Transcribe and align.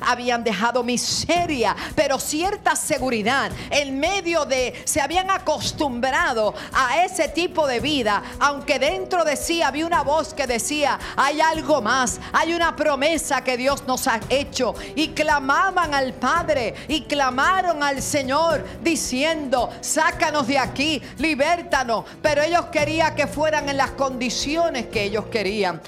habían 0.00 0.44
dejado 0.44 0.82
miseria, 0.82 1.74
pero 1.94 2.18
cierta 2.18 2.76
seguridad 2.76 3.50
en 3.70 3.98
medio 3.98 4.44
de, 4.44 4.82
se 4.84 5.00
habían 5.00 5.30
acostumbrado 5.30 6.54
a 6.72 7.04
ese 7.04 7.28
tipo 7.28 7.66
de 7.66 7.80
vida, 7.80 8.22
aunque 8.38 8.78
dentro 8.78 9.24
de 9.24 9.36
sí 9.36 9.62
había 9.62 9.86
una 9.86 10.02
voz 10.02 10.34
que 10.34 10.46
decía, 10.46 10.98
hay 11.16 11.40
algo 11.40 11.80
más, 11.80 12.20
hay 12.32 12.54
una 12.54 12.74
promesa 12.76 13.42
que 13.42 13.56
Dios 13.56 13.84
nos 13.86 14.06
ha 14.06 14.20
hecho. 14.28 14.74
Y 14.94 15.08
clamaban 15.08 15.94
al 15.94 16.12
Padre 16.14 16.74
y 16.88 17.02
clamaron 17.02 17.82
al 17.82 18.02
Señor 18.02 18.64
diciendo, 18.82 19.70
sácanos 19.80 20.46
de 20.46 20.58
aquí, 20.58 21.02
libértanos. 21.18 22.04
Pero 22.20 22.42
ellos 22.42 22.66
querían 22.66 23.14
que 23.14 23.26
fueran 23.26 23.68
en 23.68 23.76
las 23.76 23.92
condiciones 23.92 24.86
que 24.86 25.04
ellos 25.04 25.26
querían. 25.26 25.80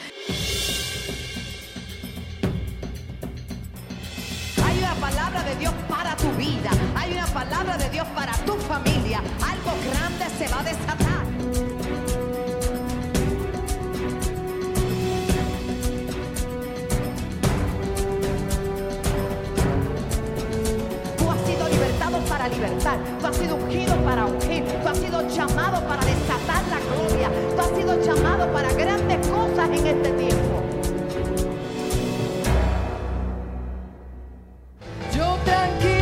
Dios 5.64 5.74
para 5.88 6.14
tu 6.16 6.30
vida. 6.32 6.70
Hay 6.94 7.14
una 7.14 7.26
palabra 7.28 7.78
de 7.78 7.88
Dios 7.88 8.06
para 8.14 8.34
tu 8.44 8.52
familia. 8.68 9.20
Algo 9.40 9.72
grande 9.88 10.26
se 10.36 10.46
va 10.52 10.60
a 10.60 10.62
desatar. 10.62 11.24
Tú 21.16 21.30
has 21.30 21.40
sido 21.46 21.68
libertado 21.70 22.18
para 22.28 22.48
libertar. 22.48 22.98
Tú 23.18 23.26
has 23.26 23.36
sido 23.36 23.56
ungido 23.56 23.96
para 24.04 24.26
ungir. 24.26 24.64
Tú 24.82 24.86
has 24.86 24.98
sido 24.98 25.26
llamado 25.30 25.80
para 25.88 26.04
desatar 26.04 26.62
la 26.68 26.78
gloria. 26.90 27.30
Tú 27.56 27.62
has 27.62 27.68
sido 27.68 28.02
llamado 28.02 28.52
para 28.52 28.70
grandes 28.74 29.26
cosas 29.28 29.70
en 29.70 29.86
este 29.86 30.10
tiempo. 30.10 30.43
tranquilo. 35.44 35.93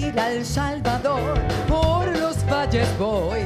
Al 0.00 0.44
Salvador, 0.44 1.38
por 1.68 2.06
los 2.16 2.36
valles 2.50 2.88
voy, 2.98 3.40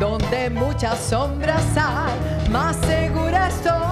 donde 0.00 0.50
muchas 0.50 0.98
sombras 0.98 1.62
hay, 1.76 2.50
más 2.50 2.76
segura 2.78 3.46
estoy, 3.46 3.85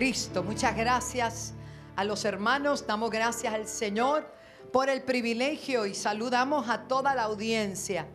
Cristo. 0.00 0.42
Muchas 0.42 0.74
gracias 0.74 1.52
a 1.94 2.04
los 2.04 2.24
hermanos, 2.24 2.86
damos 2.86 3.10
gracias 3.10 3.52
al 3.52 3.66
Señor 3.66 4.32
por 4.72 4.88
el 4.88 5.02
privilegio 5.02 5.84
y 5.84 5.94
saludamos 5.94 6.70
a 6.70 6.84
toda 6.88 7.14
la 7.14 7.24
audiencia 7.24 8.06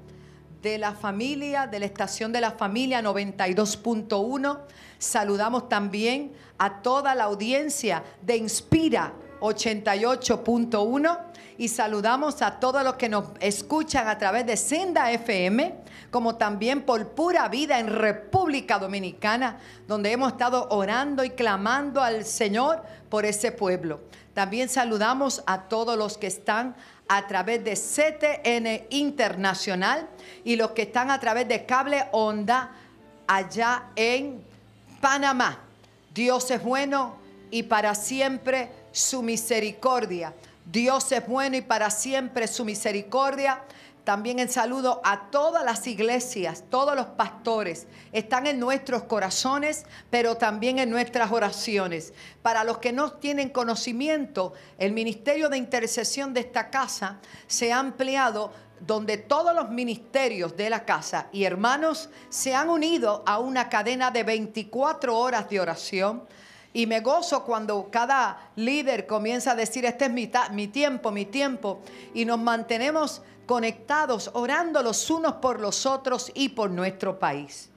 de 0.63 0.79
la 0.79 0.95
familia, 0.95 1.67
de 1.67 1.77
la 1.77 1.85
estación 1.85 2.33
de 2.33 2.41
la 2.41 2.49
familia 2.49 3.03
92.1. 3.03 4.61
Saludamos 4.97 5.69
también 5.69 6.33
a 6.57 6.81
toda 6.81 7.13
la 7.13 7.25
audiencia 7.25 8.03
de 8.19 8.37
Inspira 8.37 9.13
88.1 9.39 11.19
y 11.57 11.67
saludamos 11.67 12.41
a 12.41 12.59
todos 12.59 12.83
los 12.83 12.95
que 12.95 13.09
nos 13.09 13.25
escuchan 13.39 14.07
a 14.07 14.17
través 14.17 14.45
de 14.45 14.57
Senda 14.57 15.11
FM 15.11 15.75
como 16.11 16.35
también 16.35 16.83
por 16.83 17.09
pura 17.09 17.47
vida 17.49 17.79
en 17.79 17.87
República 17.87 18.79
Dominicana, 18.79 19.57
donde 19.87 20.11
hemos 20.11 20.31
estado 20.31 20.67
orando 20.69 21.23
y 21.23 21.31
clamando 21.31 22.01
al 22.01 22.23
Señor 22.25 22.81
por 23.09 23.25
ese 23.25 23.51
pueblo. 23.51 23.99
También 24.33 24.69
saludamos 24.69 25.43
a 25.45 25.63
todos 25.63 25.97
los 25.97 26.17
que 26.17 26.27
están 26.27 26.75
a 27.07 27.27
través 27.27 27.63
de 27.63 27.73
CTN 27.73 28.87
Internacional 28.89 30.07
y 30.43 30.55
los 30.55 30.71
que 30.71 30.83
están 30.83 31.11
a 31.11 31.19
través 31.19 31.47
de 31.47 31.65
Cable 31.65 32.05
Onda 32.11 32.71
allá 33.27 33.87
en 33.95 34.43
Panamá. 35.01 35.59
Dios 36.13 36.49
es 36.51 36.63
bueno 36.63 37.17
y 37.51 37.63
para 37.63 37.93
siempre 37.93 38.69
su 38.91 39.21
misericordia. 39.21 40.33
Dios 40.65 41.11
es 41.11 41.27
bueno 41.27 41.57
y 41.57 41.61
para 41.61 41.89
siempre 41.89 42.47
su 42.47 42.65
misericordia. 42.65 43.63
También 44.03 44.37
en 44.37 44.49
saludo 44.49 45.01
a 45.03 45.31
todas 45.31 45.65
las 45.65 45.87
iglesias, 45.87 46.63
todos 46.69 46.95
los 46.95 47.07
pastores. 47.07 47.87
Están 48.11 48.45
en 48.45 48.59
nuestros 48.59 49.03
corazones, 49.03 49.85
pero 50.11 50.37
también 50.37 50.77
en 50.77 50.91
nuestras 50.91 51.31
oraciones. 51.31 52.13
Para 52.43 52.63
los 52.63 52.77
que 52.77 52.93
no 52.93 53.13
tienen 53.13 53.49
conocimiento, 53.49 54.53
el 54.77 54.91
ministerio 54.91 55.49
de 55.49 55.57
intercesión 55.57 56.35
de 56.35 56.41
esta 56.41 56.69
casa 56.69 57.19
se 57.47 57.73
ha 57.73 57.79
ampliado 57.79 58.51
donde 58.79 59.17
todos 59.17 59.55
los 59.55 59.69
ministerios 59.69 60.55
de 60.55 60.69
la 60.69 60.85
casa 60.85 61.27
y 61.31 61.45
hermanos 61.45 62.09
se 62.29 62.53
han 62.53 62.69
unido 62.69 63.23
a 63.25 63.39
una 63.39 63.69
cadena 63.69 64.11
de 64.11 64.23
24 64.23 65.17
horas 65.17 65.49
de 65.49 65.59
oración. 65.59 66.27
Y 66.75 66.87
me 66.87 66.99
gozo 66.99 67.45
cuando 67.45 67.87
cada 67.89 68.49
líder 68.57 69.07
comienza 69.07 69.51
a 69.51 69.55
decir, 69.55 69.85
este 69.85 70.05
es 70.05 70.11
mi, 70.11 70.29
mi 70.51 70.67
tiempo, 70.67 71.09
mi 71.09 71.23
tiempo. 71.23 71.79
Y 72.13 72.25
nos 72.25 72.37
mantenemos 72.37 73.21
conectados, 73.45 74.29
orando 74.33 74.83
los 74.83 75.09
unos 75.09 75.35
por 75.35 75.61
los 75.61 75.85
otros 75.85 76.33
y 76.35 76.49
por 76.49 76.69
nuestro 76.69 77.17
país. 77.17 77.69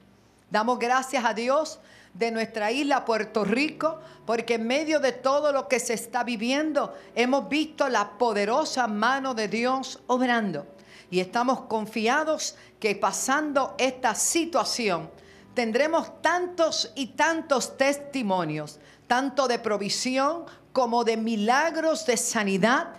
Damos 0.51 0.79
gracias 0.79 1.23
a 1.23 1.33
Dios 1.33 1.79
de 2.13 2.29
nuestra 2.31 2.73
isla 2.73 3.05
Puerto 3.05 3.45
Rico, 3.45 4.01
porque 4.25 4.55
en 4.55 4.67
medio 4.67 4.99
de 4.99 5.13
todo 5.13 5.53
lo 5.53 5.69
que 5.69 5.79
se 5.79 5.93
está 5.93 6.25
viviendo, 6.25 6.93
hemos 7.15 7.47
visto 7.47 7.87
la 7.87 8.17
poderosa 8.17 8.85
mano 8.89 9.33
de 9.33 9.47
Dios 9.47 10.01
obrando. 10.07 10.67
Y 11.09 11.21
estamos 11.21 11.61
confiados 11.61 12.57
que 12.81 12.95
pasando 12.95 13.75
esta 13.77 14.13
situación, 14.13 15.09
tendremos 15.59 16.21
tantos 16.21 16.91
y 16.95 17.07
tantos 17.07 17.75
testimonios, 17.77 18.79
tanto 19.09 19.47
de 19.47 19.57
provisión 19.57 20.45
como 20.71 21.03
de 21.03 21.17
milagros 21.17 22.05
de 22.05 22.15
sanidad, 22.15 22.93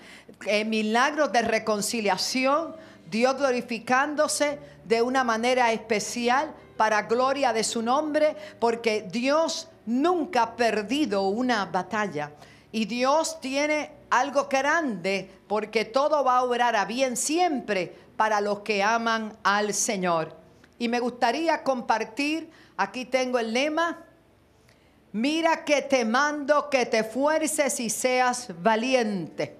eh, 0.44 0.64
milagros 0.64 1.30
de 1.30 1.42
reconciliación, 1.42 2.74
Dios 3.08 3.36
glorificándose 3.36 4.58
de 4.84 5.02
una 5.02 5.22
manera 5.22 5.70
especial 5.70 6.52
para 6.76 7.02
gloria 7.02 7.52
de 7.52 7.62
su 7.62 7.80
nombre, 7.80 8.34
porque 8.58 9.06
Dios 9.08 9.68
nunca 9.86 10.42
ha 10.42 10.56
perdido 10.56 11.28
una 11.28 11.66
batalla. 11.66 12.32
Y 12.72 12.86
Dios 12.86 13.40
tiene 13.40 13.92
algo 14.10 14.48
grande, 14.50 15.30
porque 15.46 15.84
todo 15.84 16.24
va 16.24 16.38
a 16.38 16.42
obrar 16.42 16.74
a 16.74 16.86
bien 16.86 17.16
siempre 17.16 17.96
para 18.16 18.40
los 18.40 18.60
que 18.60 18.82
aman 18.82 19.38
al 19.44 19.72
Señor. 19.74 20.36
Y 20.76 20.88
me 20.88 20.98
gustaría 20.98 21.62
compartir, 21.62 22.50
aquí 22.76 23.04
tengo 23.04 23.38
el 23.38 23.52
lema, 23.52 23.98
mira 25.12 25.64
que 25.64 25.82
te 25.82 26.04
mando 26.04 26.68
que 26.70 26.86
te 26.86 27.04
fuerces 27.04 27.80
y 27.80 27.90
seas 27.90 28.48
valiente. 28.62 29.56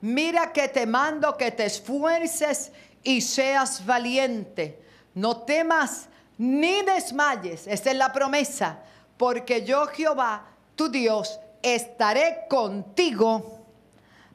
Mira 0.00 0.52
que 0.52 0.68
te 0.68 0.86
mando 0.86 1.36
que 1.36 1.50
te 1.50 1.66
esfuerces 1.66 2.72
y 3.02 3.20
seas 3.20 3.84
valiente. 3.84 4.80
No 5.14 5.38
temas 5.38 6.08
ni 6.38 6.82
desmayes. 6.82 7.66
Esta 7.66 7.90
es 7.90 7.96
la 7.96 8.12
promesa. 8.12 8.80
Porque 9.16 9.64
yo, 9.64 9.86
Jehová, 9.88 10.46
tu 10.74 10.88
Dios, 10.88 11.38
estaré 11.62 12.46
contigo 12.48 13.60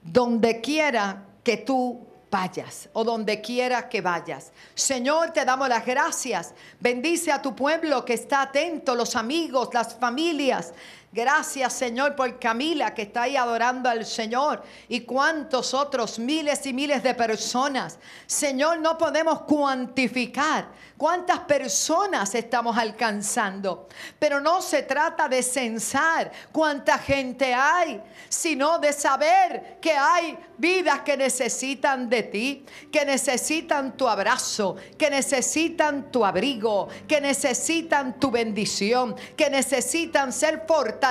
donde 0.03 0.61
quiera 0.61 1.23
que 1.43 1.57
tú 1.57 2.05
vayas 2.35 2.89
o 2.91 3.05
donde 3.05 3.39
quiera 3.39 3.87
que 3.87 4.01
vayas. 4.01 4.51
Señor, 4.73 5.31
te 5.31 5.45
damos 5.45 5.69
las 5.69 5.85
gracias. 5.85 6.53
Bendice 6.81 7.31
a 7.31 7.41
tu 7.41 7.55
pueblo 7.55 8.03
que 8.03 8.13
está 8.13 8.41
atento, 8.41 8.93
los 8.93 9.15
amigos, 9.15 9.69
las 9.73 9.95
familias 9.95 10.73
Gracias 11.15 11.71
Señor 11.71 12.13
por 12.13 12.37
Camila 12.37 12.93
que 12.93 13.03
está 13.03 13.21
ahí 13.21 13.37
adorando 13.37 13.87
al 13.87 14.05
Señor 14.05 14.61
y 14.89 14.99
cuántos 14.99 15.73
otros 15.73 16.19
miles 16.19 16.65
y 16.65 16.73
miles 16.73 17.01
de 17.03 17.13
personas. 17.13 17.97
Señor, 18.27 18.79
no 18.79 18.97
podemos 18.97 19.43
cuantificar 19.43 20.67
cuántas 20.97 21.39
personas 21.39 22.35
estamos 22.35 22.77
alcanzando. 22.77 23.87
Pero 24.19 24.41
no 24.41 24.61
se 24.61 24.83
trata 24.83 25.29
de 25.29 25.41
censar 25.41 26.33
cuánta 26.51 26.97
gente 26.97 27.53
hay, 27.53 28.01
sino 28.27 28.77
de 28.79 28.91
saber 28.91 29.77
que 29.79 29.93
hay 29.93 30.37
vidas 30.57 30.99
que 31.01 31.15
necesitan 31.15 32.09
de 32.09 32.23
ti, 32.23 32.65
que 32.91 33.05
necesitan 33.05 33.95
tu 33.95 34.09
abrazo, 34.09 34.75
que 34.97 35.09
necesitan 35.09 36.11
tu 36.11 36.25
abrigo, 36.25 36.89
que 37.07 37.21
necesitan 37.21 38.19
tu 38.19 38.31
bendición, 38.31 39.15
que 39.37 39.49
necesitan 39.49 40.33
ser 40.33 40.65
fortalecidos 40.67 41.04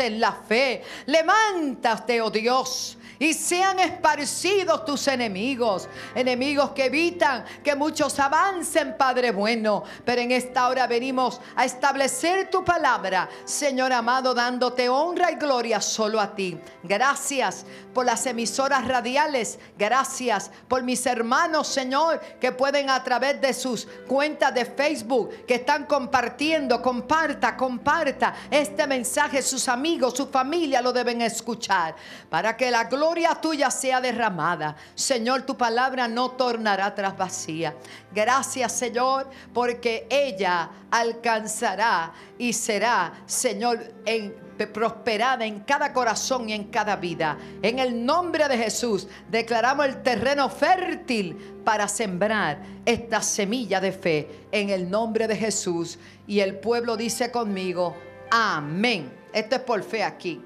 en 0.00 0.20
la 0.20 0.32
fe. 0.32 0.82
Levántate, 1.06 2.20
oh 2.20 2.30
Dios 2.30 2.98
y 3.18 3.32
sean 3.34 3.78
esparcidos 3.78 4.84
tus 4.84 5.06
enemigos, 5.08 5.88
enemigos 6.14 6.70
que 6.70 6.86
evitan 6.86 7.44
que 7.62 7.74
muchos 7.74 8.18
avancen, 8.18 8.96
Padre 8.96 9.30
bueno. 9.30 9.84
Pero 10.04 10.20
en 10.20 10.32
esta 10.32 10.68
hora 10.68 10.86
venimos 10.86 11.40
a 11.56 11.64
establecer 11.64 12.50
tu 12.50 12.64
palabra, 12.64 13.28
Señor 13.44 13.92
amado, 13.92 14.34
dándote 14.34 14.88
honra 14.88 15.30
y 15.30 15.36
gloria 15.36 15.80
solo 15.80 16.20
a 16.20 16.34
ti. 16.34 16.58
Gracias 16.82 17.64
por 17.92 18.04
las 18.04 18.26
emisoras 18.26 18.86
radiales, 18.88 19.58
gracias 19.78 20.50
por 20.68 20.82
mis 20.82 21.06
hermanos, 21.06 21.68
Señor, 21.68 22.20
que 22.40 22.52
pueden 22.52 22.90
a 22.90 23.02
través 23.04 23.40
de 23.40 23.54
sus 23.54 23.86
cuentas 24.08 24.52
de 24.52 24.64
Facebook, 24.64 25.46
que 25.46 25.54
están 25.54 25.86
compartiendo, 25.86 26.82
comparta, 26.82 27.56
comparta 27.56 28.34
este 28.50 28.86
mensaje, 28.86 29.40
sus 29.42 29.68
amigos, 29.68 30.14
su 30.16 30.26
familia 30.26 30.82
lo 30.82 30.92
deben 30.92 31.22
escuchar, 31.22 31.94
para 32.28 32.56
que 32.56 32.70
la 32.70 32.84
gloria 32.84 33.03
gloria 33.04 33.34
tuya 33.34 33.70
sea 33.70 34.00
derramada. 34.00 34.76
Señor, 34.94 35.42
tu 35.42 35.56
palabra 35.58 36.08
no 36.08 36.30
tornará 36.30 36.94
tras 36.94 37.14
vacía. 37.16 37.74
Gracias, 38.14 38.72
Señor, 38.72 39.28
porque 39.52 40.06
ella 40.08 40.70
alcanzará 40.90 42.12
y 42.38 42.54
será, 42.54 43.12
Señor, 43.26 43.92
en 44.06 44.42
prosperada 44.72 45.44
en 45.44 45.60
cada 45.60 45.92
corazón 45.92 46.48
y 46.48 46.52
en 46.52 46.64
cada 46.70 46.96
vida. 46.96 47.36
En 47.60 47.80
el 47.80 48.06
nombre 48.06 48.46
de 48.48 48.56
Jesús 48.56 49.08
declaramos 49.28 49.84
el 49.84 50.02
terreno 50.02 50.48
fértil 50.48 51.36
para 51.64 51.88
sembrar 51.88 52.62
esta 52.86 53.20
semilla 53.20 53.80
de 53.80 53.90
fe 53.90 54.46
en 54.52 54.70
el 54.70 54.88
nombre 54.88 55.26
de 55.26 55.36
Jesús. 55.36 55.98
Y 56.26 56.38
el 56.38 56.56
pueblo 56.58 56.96
dice 56.96 57.30
conmigo, 57.32 57.96
amén. 58.30 59.12
Esto 59.32 59.56
es 59.56 59.62
por 59.62 59.82
fe 59.82 60.04
aquí 60.04 60.40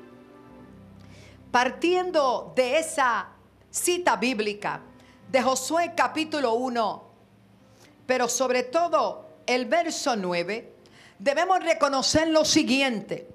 partiendo 1.50 2.52
de 2.54 2.78
esa 2.78 3.28
cita 3.70 4.16
bíblica 4.16 4.80
de 5.30 5.42
Josué 5.42 5.92
capítulo 5.96 6.54
1, 6.54 7.04
pero 8.06 8.28
sobre 8.28 8.64
todo 8.64 9.26
el 9.46 9.66
verso 9.66 10.16
9, 10.16 10.74
debemos 11.18 11.62
reconocer 11.62 12.28
lo 12.28 12.44
siguiente. 12.44 13.28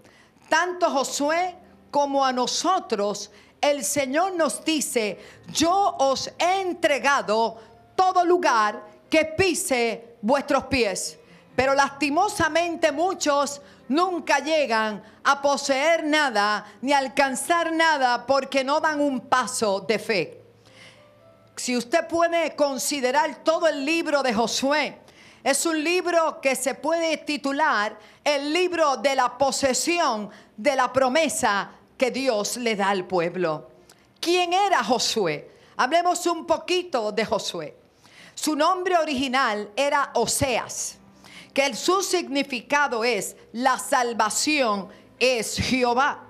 Tanto 0.50 0.90
Josué 0.90 1.56
como 1.92 2.26
a 2.26 2.34
nosotros, 2.34 3.32
el 3.62 3.84
Señor 3.84 4.34
nos 4.36 4.64
dice, 4.66 5.20
yo 5.52 5.96
os 6.00 6.32
he 6.40 6.62
entregado 6.62 7.58
todo 7.96 8.26
lugar 8.26 8.84
que 9.10 9.26
pise 9.26 10.16
vuestros 10.22 10.66
pies. 10.66 11.20
Pero 11.56 11.76
lastimosamente 11.76 12.92
muchos 12.92 13.62
nunca 13.88 14.40
llegan 14.40 15.04
a 15.24 15.42
poseer 15.42 16.04
nada 16.04 16.66
ni 16.82 16.94
alcanzar 16.94 17.72
nada 17.72 18.26
porque 18.26 18.64
no 18.64 18.80
dan 18.80 19.00
un 19.00 19.22
paso 19.22 19.82
de 19.82 20.00
fe. 20.00 20.42
Si 21.56 21.78
usted 21.78 22.08
puede 22.08 22.56
considerar 22.56 23.44
todo 23.44 23.68
el 23.68 23.86
libro 23.86 24.24
de 24.24 24.34
Josué, 24.34 25.00
es 25.44 25.66
un 25.66 25.84
libro 25.84 26.42
que 26.42 26.56
se 26.56 26.74
puede 26.74 27.18
titular 27.18 27.98
el 28.24 28.52
libro 28.52 28.98
de 28.98 29.14
la 29.14 29.38
posesión 29.38 30.30
de 30.58 30.76
la 30.76 30.92
promesa 30.92 31.70
que 31.98 32.10
Dios 32.10 32.58
le 32.58 32.76
da 32.76 32.90
al 32.90 33.06
pueblo. 33.06 33.70
¿Quién 34.20 34.54
era 34.54 34.84
Josué? 34.84 35.52
Hablemos 35.78 36.26
un 36.26 36.48
poquito 36.48 37.12
de 37.12 37.26
Josué. 37.26 37.78
Su 38.34 38.56
nombre 38.56 38.98
original 38.98 39.70
era 39.76 40.12
Oseas 40.16 40.98
que 41.54 41.76
su 41.76 42.02
significado 42.02 43.04
es 43.04 43.36
la 43.52 43.78
salvación 43.78 44.90
es 45.20 45.58
Jehová. 45.58 46.26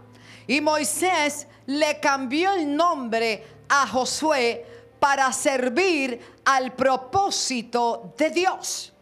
Y 0.46 0.60
Moisés 0.60 1.48
le 1.66 2.00
cambió 2.00 2.52
el 2.54 2.76
nombre 2.76 3.46
a 3.70 3.88
Josué 3.88 4.66
para 5.00 5.32
servir 5.32 6.20
al 6.46 6.74
propósito 6.74 8.14
de 8.18 8.30
Dios. 8.30 8.94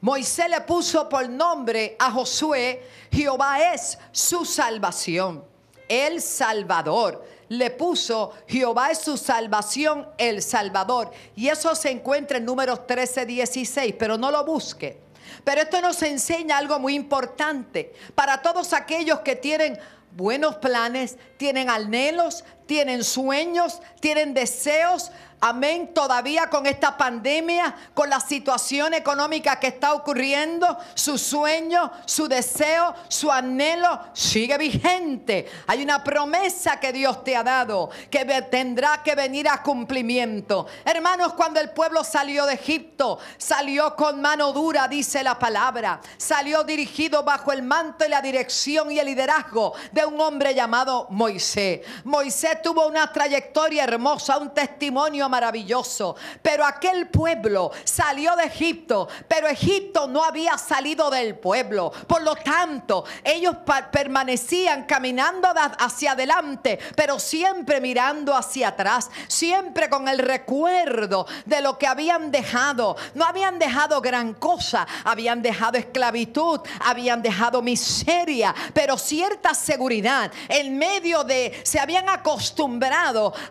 Moisés 0.00 0.50
le 0.50 0.60
puso 0.60 1.08
por 1.08 1.28
nombre 1.30 1.96
a 1.98 2.10
Josué, 2.10 2.86
Jehová 3.10 3.72
es 3.72 3.98
su 4.12 4.44
salvación, 4.44 5.42
el 5.88 6.20
Salvador. 6.20 7.24
Le 7.48 7.70
puso 7.70 8.32
Jehová 8.46 8.90
es 8.90 8.98
su 8.98 9.16
salvación, 9.16 10.06
el 10.18 10.42
Salvador. 10.42 11.10
Y 11.36 11.48
eso 11.48 11.74
se 11.74 11.90
encuentra 11.90 12.36
en 12.36 12.44
números 12.44 12.86
13, 12.86 13.24
16, 13.24 13.94
pero 13.98 14.18
no 14.18 14.30
lo 14.30 14.44
busque. 14.44 15.03
Pero 15.44 15.62
esto 15.62 15.80
nos 15.80 16.02
enseña 16.02 16.58
algo 16.58 16.78
muy 16.78 16.94
importante. 16.94 17.92
Para 18.14 18.42
todos 18.42 18.72
aquellos 18.72 19.20
que 19.20 19.36
tienen 19.36 19.78
buenos 20.12 20.56
planes, 20.56 21.18
tienen 21.36 21.68
anhelos, 21.70 22.44
tienen 22.66 23.04
sueños, 23.04 23.80
tienen 24.00 24.34
deseos, 24.34 25.10
Amén. 25.46 25.92
Todavía 25.92 26.48
con 26.48 26.64
esta 26.64 26.96
pandemia, 26.96 27.74
con 27.92 28.08
la 28.08 28.18
situación 28.18 28.94
económica 28.94 29.60
que 29.60 29.66
está 29.66 29.92
ocurriendo, 29.92 30.78
su 30.94 31.18
sueño, 31.18 31.92
su 32.06 32.28
deseo, 32.28 32.94
su 33.08 33.30
anhelo 33.30 34.00
sigue 34.14 34.56
vigente. 34.56 35.46
Hay 35.66 35.82
una 35.82 36.02
promesa 36.02 36.80
que 36.80 36.94
Dios 36.94 37.22
te 37.24 37.36
ha 37.36 37.42
dado 37.42 37.90
que 38.10 38.24
tendrá 38.50 39.02
que 39.02 39.14
venir 39.14 39.46
a 39.46 39.62
cumplimiento. 39.62 40.66
Hermanos, 40.82 41.34
cuando 41.34 41.60
el 41.60 41.68
pueblo 41.72 42.04
salió 42.04 42.46
de 42.46 42.54
Egipto, 42.54 43.18
salió 43.36 43.94
con 43.96 44.22
mano 44.22 44.50
dura, 44.54 44.88
dice 44.88 45.22
la 45.22 45.38
palabra. 45.38 46.00
Salió 46.16 46.64
dirigido 46.64 47.22
bajo 47.22 47.52
el 47.52 47.62
manto 47.62 48.06
y 48.06 48.08
la 48.08 48.22
dirección 48.22 48.90
y 48.90 48.98
el 48.98 49.04
liderazgo 49.04 49.74
de 49.92 50.06
un 50.06 50.18
hombre 50.22 50.54
llamado 50.54 51.06
Moisés. 51.10 51.82
Moisés 52.04 52.53
tuvo 52.62 52.86
una 52.86 53.12
trayectoria 53.12 53.84
hermosa, 53.84 54.38
un 54.38 54.52
testimonio 54.52 55.28
maravilloso. 55.28 56.16
Pero 56.42 56.64
aquel 56.64 57.08
pueblo 57.08 57.70
salió 57.84 58.36
de 58.36 58.44
Egipto, 58.44 59.08
pero 59.28 59.48
Egipto 59.48 60.06
no 60.06 60.24
había 60.24 60.58
salido 60.58 61.10
del 61.10 61.36
pueblo. 61.36 61.92
Por 62.06 62.22
lo 62.22 62.34
tanto, 62.36 63.04
ellos 63.22 63.56
permanecían 63.90 64.84
caminando 64.84 65.48
hacia 65.78 66.12
adelante, 66.12 66.78
pero 66.96 67.18
siempre 67.18 67.80
mirando 67.80 68.34
hacia 68.34 68.68
atrás, 68.68 69.10
siempre 69.28 69.88
con 69.88 70.08
el 70.08 70.18
recuerdo 70.18 71.26
de 71.44 71.60
lo 71.60 71.78
que 71.78 71.86
habían 71.86 72.30
dejado. 72.30 72.96
No 73.14 73.24
habían 73.24 73.58
dejado 73.58 74.00
gran 74.00 74.34
cosa, 74.34 74.86
habían 75.04 75.42
dejado 75.42 75.78
esclavitud, 75.78 76.60
habían 76.80 77.22
dejado 77.22 77.62
miseria, 77.62 78.54
pero 78.72 78.98
cierta 78.98 79.54
seguridad 79.54 80.30
en 80.48 80.78
medio 80.78 81.24
de, 81.24 81.60
se 81.64 81.78
habían 81.78 82.08
acostumbrado 82.08 82.43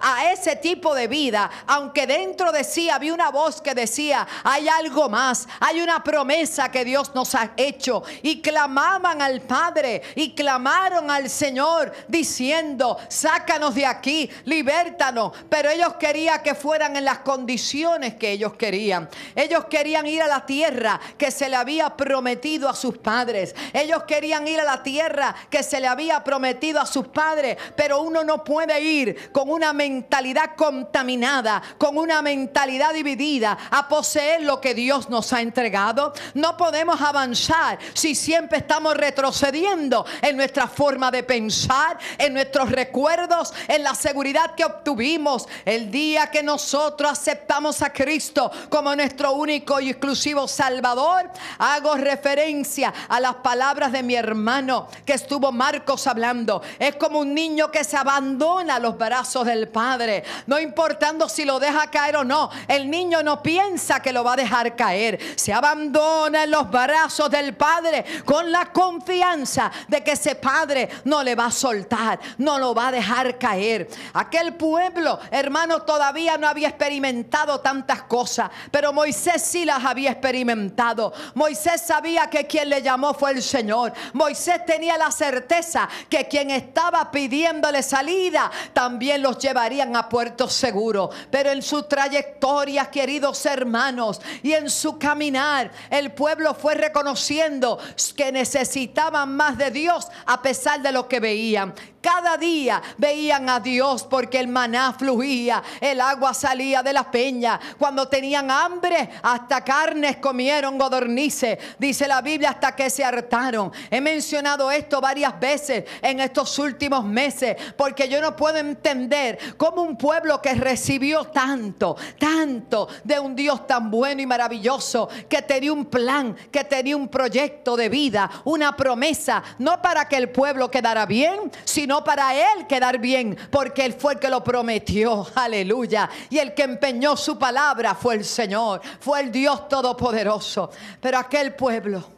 a 0.01 0.31
ese 0.31 0.55
tipo 0.55 0.93
de 0.93 1.07
vida, 1.07 1.50
aunque 1.67 2.07
dentro 2.07 2.51
de 2.51 2.63
sí 2.63 2.89
había 2.89 3.13
una 3.13 3.29
voz 3.29 3.62
que 3.62 3.73
decía, 3.73 4.27
hay 4.43 4.67
algo 4.67 5.09
más, 5.09 5.47
hay 5.59 5.81
una 5.81 6.03
promesa 6.03 6.69
que 6.71 6.85
Dios 6.85 7.13
nos 7.15 7.35
ha 7.35 7.51
hecho. 7.57 8.03
Y 8.21 8.41
clamaban 8.41 9.21
al 9.21 9.41
Padre 9.41 10.01
y 10.15 10.33
clamaron 10.33 11.09
al 11.09 11.29
Señor 11.29 11.91
diciendo, 12.07 12.97
sácanos 13.09 13.75
de 13.75 13.85
aquí, 13.85 14.29
libértanos. 14.45 15.33
Pero 15.50 15.69
ellos 15.69 15.95
querían 16.00 16.41
que 16.43 16.55
fueran 16.55 16.95
en 16.95 17.05
las 17.05 17.19
condiciones 17.19 18.15
que 18.15 18.31
ellos 18.31 18.53
querían. 18.53 19.09
Ellos 19.35 19.65
querían 19.65 20.07
ir 20.07 20.21
a 20.21 20.27
la 20.27 20.45
tierra 20.45 21.00
que 21.17 21.31
se 21.31 21.50
le 21.50 21.55
había 21.55 21.95
prometido 21.95 22.69
a 22.69 22.75
sus 22.75 22.97
padres. 22.97 23.55
Ellos 23.73 24.03
querían 24.03 24.47
ir 24.47 24.59
a 24.59 24.63
la 24.63 24.83
tierra 24.83 25.35
que 25.50 25.63
se 25.63 25.79
le 25.79 25.88
había 25.88 26.23
prometido 26.23 26.79
a 26.79 26.85
sus 26.85 27.07
padres. 27.07 27.57
Pero 27.75 28.01
uno 28.01 28.23
no 28.23 28.43
puede 28.43 28.81
ir 28.83 29.31
con 29.31 29.49
una 29.49 29.73
mentalidad 29.73 30.55
contaminada, 30.55 31.61
con 31.77 31.97
una 31.97 32.21
mentalidad 32.21 32.93
dividida 32.93 33.57
a 33.71 33.87
poseer 33.87 34.43
lo 34.43 34.59
que 34.59 34.73
Dios 34.73 35.09
nos 35.09 35.33
ha 35.33 35.41
entregado. 35.41 36.13
No 36.33 36.57
podemos 36.57 37.01
avanzar 37.01 37.79
si 37.93 38.15
siempre 38.15 38.59
estamos 38.59 38.95
retrocediendo 38.95 40.05
en 40.21 40.37
nuestra 40.37 40.67
forma 40.67 41.09
de 41.11 41.23
pensar, 41.23 41.97
en 42.17 42.33
nuestros 42.33 42.71
recuerdos, 42.71 43.53
en 43.67 43.83
la 43.83 43.95
seguridad 43.95 44.55
que 44.55 44.65
obtuvimos 44.65 45.47
el 45.65 45.89
día 45.89 46.27
que 46.27 46.43
nosotros 46.43 47.11
aceptamos 47.11 47.81
a 47.81 47.91
Cristo 47.91 48.51
como 48.69 48.95
nuestro 48.95 49.33
único 49.33 49.79
y 49.79 49.89
exclusivo 49.89 50.47
Salvador. 50.47 51.29
Hago 51.57 51.95
referencia 51.95 52.93
a 53.07 53.19
las 53.19 53.35
palabras 53.35 53.91
de 53.91 54.03
mi 54.03 54.15
hermano 54.15 54.87
que 55.05 55.13
estuvo 55.13 55.51
Marcos 55.51 56.07
hablando. 56.07 56.61
Es 56.79 56.95
como 56.95 57.19
un 57.19 57.33
niño 57.33 57.71
que 57.71 57.83
se 57.83 57.97
abandona 57.97 58.72
a 58.75 58.79
los 58.79 58.97
brazos 58.97 59.45
del 59.45 59.69
Padre, 59.69 60.23
no 60.47 60.59
importando 60.59 61.29
si 61.29 61.45
lo 61.45 61.59
deja 61.59 61.87
caer 61.87 62.17
o 62.17 62.23
no. 62.23 62.49
El 62.67 62.89
niño 62.89 63.23
no 63.23 63.41
piensa 63.41 64.01
que 64.01 64.13
lo 64.13 64.23
va 64.23 64.33
a 64.33 64.37
dejar 64.37 64.75
caer. 64.75 65.19
Se 65.35 65.53
abandona 65.53 66.43
en 66.43 66.51
los 66.51 66.69
brazos 66.69 67.29
del 67.29 67.55
Padre 67.55 68.05
con 68.25 68.51
la 68.51 68.71
confianza 68.71 69.71
de 69.87 70.03
que 70.03 70.11
ese 70.11 70.35
Padre 70.35 70.89
no 71.05 71.23
le 71.23 71.35
va 71.35 71.45
a 71.45 71.51
soltar, 71.51 72.19
no 72.37 72.59
lo 72.59 72.73
va 72.73 72.87
a 72.87 72.91
dejar 72.91 73.37
caer. 73.37 73.87
Aquel 74.13 74.55
pueblo, 74.55 75.19
hermano, 75.31 75.81
todavía 75.81 76.37
no 76.37 76.47
había 76.47 76.69
experimentado 76.69 77.59
tantas 77.59 78.03
cosas, 78.03 78.49
pero 78.71 78.93
Moisés 78.93 79.41
sí 79.41 79.65
las 79.65 79.83
había 79.83 80.11
experimentado. 80.11 81.13
Moisés 81.35 81.81
sabía 81.81 82.29
que 82.29 82.47
quien 82.47 82.69
le 82.69 82.81
llamó 82.81 83.13
fue 83.13 83.31
el 83.31 83.43
Señor. 83.43 83.93
Moisés 84.13 84.65
tenía 84.65 84.97
la 84.97 85.11
certeza 85.11 85.87
que 86.09 86.27
quien 86.27 86.51
estaba 86.51 87.11
pidiéndole 87.11 87.83
salida 87.83 88.51
también 88.72 89.22
los 89.22 89.38
llevarían 89.38 89.96
a 89.96 90.08
puerto 90.08 90.48
seguro. 90.48 91.10
Pero 91.29 91.51
en 91.51 91.62
su 91.62 91.84
trayectoria, 91.84 92.86
queridos 92.89 93.46
hermanos, 93.46 94.22
y 94.41 94.53
en 94.53 94.70
su 94.70 94.98
caminar, 94.98 95.72
el 95.89 96.12
pueblo 96.12 96.53
fue 96.53 96.75
reconociendo 96.75 97.79
que 98.15 98.32
necesitaban 98.32 99.36
más 99.36 99.58
de 99.58 99.72
Dios 99.72 100.08
a 100.25 100.41
pesar 100.41 100.82
de 100.82 100.91
lo 100.91 101.08
que 101.08 101.20
veían. 101.20 101.74
Cada 102.03 102.36
día 102.36 102.81
veían 102.98 103.48
a 103.48 103.62
Dios 103.62 104.03
porque 104.03 104.38
el 104.38 104.50
maná 104.50 104.91
fluía, 104.91 105.63
el 105.79 106.01
agua 106.01 106.33
salía 106.33 106.83
de 106.83 106.91
la 106.91 107.10
peña. 107.10 107.57
Cuando 107.79 108.10
tenían 108.10 108.51
hambre, 108.51 109.10
hasta 109.22 109.63
carnes 109.63 110.17
comieron 110.17 110.77
godornices. 110.77 111.57
Dice 111.79 112.05
la 112.05 112.22
Biblia 112.22 112.50
hasta 112.50 112.75
que 112.75 112.89
se 112.89 113.05
hartaron. 113.05 113.72
He 113.89 114.01
mencionado 114.01 114.69
esto 114.69 115.00
varias 115.00 115.39
veces 115.39 115.86
en 116.01 116.19
estos 116.19 116.60
últimos 116.60 117.05
meses 117.05 117.55
porque 117.77 118.10
yo 118.10 118.19
no 118.19 118.36
puedo 118.36 118.57
entender 118.57 119.39
cómo 119.55 119.81
un 119.81 119.95
pueblo 119.95 120.41
que 120.41 120.55
recibió 120.55 121.24
tanto, 121.24 121.95
tanto 122.19 122.89
de 123.05 123.17
un 123.17 123.33
Dios 123.33 123.65
tan 123.65 123.89
bueno 123.89 124.22
y 124.22 124.25
maravilloso 124.25 125.07
que 125.29 125.41
tenía 125.41 125.72
un 125.72 125.86
plan, 125.86 126.36
que 126.51 126.65
tenía 126.65 126.98
un 126.98 127.07
proyecto 127.07 127.77
de 127.77 127.88
vida, 127.88 128.29
una 128.43 128.75
promesa, 128.75 129.41
no 129.60 129.81
para 129.81 130.10
que 130.10 130.17
el 130.17 130.29
pueblo 130.31 130.69
quedara 130.69 131.05
bien, 131.05 131.50
sino 131.63 131.92
para 132.01 132.33
él 132.33 132.65
quedar 132.65 132.97
bien, 132.97 133.38
porque 133.51 133.83
él 133.83 133.91
fue 133.91 134.13
el 134.13 134.19
que 134.19 134.29
lo 134.29 134.41
prometió. 134.41 135.27
Aleluya. 135.35 136.09
Y 136.29 136.38
el 136.38 136.53
que 136.53 136.63
empeñó 136.63 137.17
su 137.17 137.38
palabra 137.38 137.93
fue 137.93 138.15
el 138.15 138.23
Señor, 138.23 138.79
fue 139.01 139.19
el 139.19 139.31
Dios 139.33 139.67
Todopoderoso. 139.67 140.71
Pero 141.01 141.17
aquel 141.17 141.55
pueblo 141.55 142.13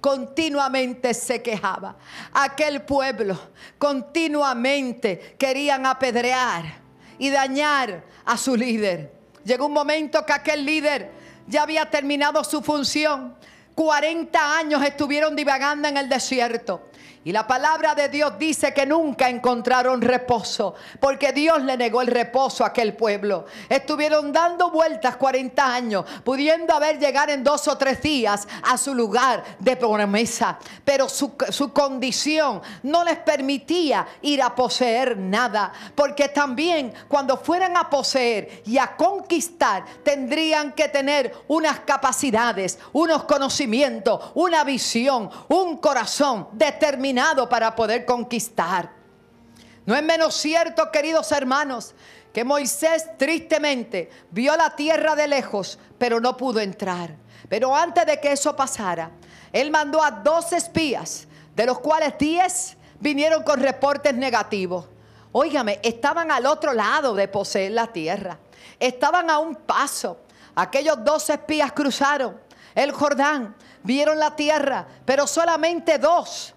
continuamente 0.00 1.14
se 1.14 1.42
quejaba. 1.42 1.96
Aquel 2.32 2.82
pueblo 2.82 3.38
continuamente 3.78 5.34
querían 5.36 5.86
apedrear 5.86 6.64
y 7.18 7.30
dañar 7.30 8.04
a 8.24 8.36
su 8.36 8.56
líder. 8.56 9.12
Llegó 9.44 9.66
un 9.66 9.72
momento 9.72 10.24
que 10.24 10.32
aquel 10.32 10.64
líder 10.64 11.10
ya 11.46 11.62
había 11.62 11.88
terminado 11.88 12.42
su 12.44 12.62
función. 12.62 13.34
40 13.74 14.58
años 14.58 14.82
estuvieron 14.82 15.34
divagando 15.34 15.88
en 15.88 15.96
el 15.96 16.08
desierto. 16.08 16.88
Y 17.24 17.30
la 17.30 17.46
palabra 17.46 17.94
de 17.94 18.08
Dios 18.08 18.36
dice 18.36 18.74
que 18.74 18.84
nunca 18.84 19.28
encontraron 19.28 20.02
reposo, 20.02 20.74
porque 20.98 21.32
Dios 21.32 21.62
le 21.62 21.76
negó 21.76 22.00
el 22.00 22.08
reposo 22.08 22.64
a 22.64 22.68
aquel 22.68 22.96
pueblo. 22.96 23.44
Estuvieron 23.68 24.32
dando 24.32 24.72
vueltas 24.72 25.16
40 25.16 25.72
años, 25.72 26.04
pudiendo 26.24 26.74
haber 26.74 26.98
llegar 26.98 27.30
en 27.30 27.44
dos 27.44 27.68
o 27.68 27.78
tres 27.78 28.02
días 28.02 28.48
a 28.64 28.76
su 28.76 28.92
lugar 28.92 29.44
de 29.60 29.76
promesa, 29.76 30.58
pero 30.84 31.08
su, 31.08 31.32
su 31.50 31.72
condición 31.72 32.60
no 32.82 33.04
les 33.04 33.18
permitía 33.18 34.04
ir 34.22 34.42
a 34.42 34.52
poseer 34.52 35.16
nada, 35.16 35.72
porque 35.94 36.28
también 36.28 36.92
cuando 37.06 37.36
fueran 37.36 37.76
a 37.76 37.88
poseer 37.88 38.62
y 38.66 38.78
a 38.78 38.96
conquistar, 38.96 39.84
tendrían 40.02 40.72
que 40.72 40.88
tener 40.88 41.32
unas 41.46 41.80
capacidades, 41.80 42.80
unos 42.92 43.22
conocimientos, 43.24 44.32
una 44.34 44.64
visión, 44.64 45.30
un 45.48 45.76
corazón 45.76 46.48
determinado 46.54 47.11
para 47.48 47.74
poder 47.74 48.04
conquistar. 48.04 48.90
No 49.84 49.94
es 49.94 50.02
menos 50.02 50.34
cierto, 50.34 50.90
queridos 50.90 51.30
hermanos, 51.32 51.94
que 52.32 52.44
Moisés 52.44 53.06
tristemente 53.18 54.10
vio 54.30 54.56
la 54.56 54.74
tierra 54.74 55.14
de 55.14 55.28
lejos, 55.28 55.78
pero 55.98 56.20
no 56.20 56.36
pudo 56.36 56.60
entrar. 56.60 57.14
Pero 57.48 57.74
antes 57.74 58.06
de 58.06 58.18
que 58.18 58.32
eso 58.32 58.56
pasara, 58.56 59.10
él 59.52 59.70
mandó 59.70 60.02
a 60.02 60.10
dos 60.10 60.52
espías, 60.52 61.26
de 61.54 61.66
los 61.66 61.80
cuales 61.80 62.14
diez 62.18 62.76
vinieron 63.00 63.42
con 63.42 63.60
reportes 63.60 64.14
negativos. 64.14 64.86
Óigame, 65.32 65.80
estaban 65.82 66.30
al 66.30 66.46
otro 66.46 66.72
lado 66.72 67.14
de 67.14 67.28
poseer 67.28 67.72
la 67.72 67.88
tierra. 67.88 68.38
Estaban 68.78 69.28
a 69.28 69.38
un 69.38 69.56
paso. 69.56 70.20
Aquellos 70.54 71.04
dos 71.04 71.28
espías 71.28 71.72
cruzaron 71.72 72.40
el 72.74 72.92
Jordán, 72.92 73.54
vieron 73.82 74.18
la 74.18 74.34
tierra, 74.34 74.86
pero 75.04 75.26
solamente 75.26 75.98
dos 75.98 76.54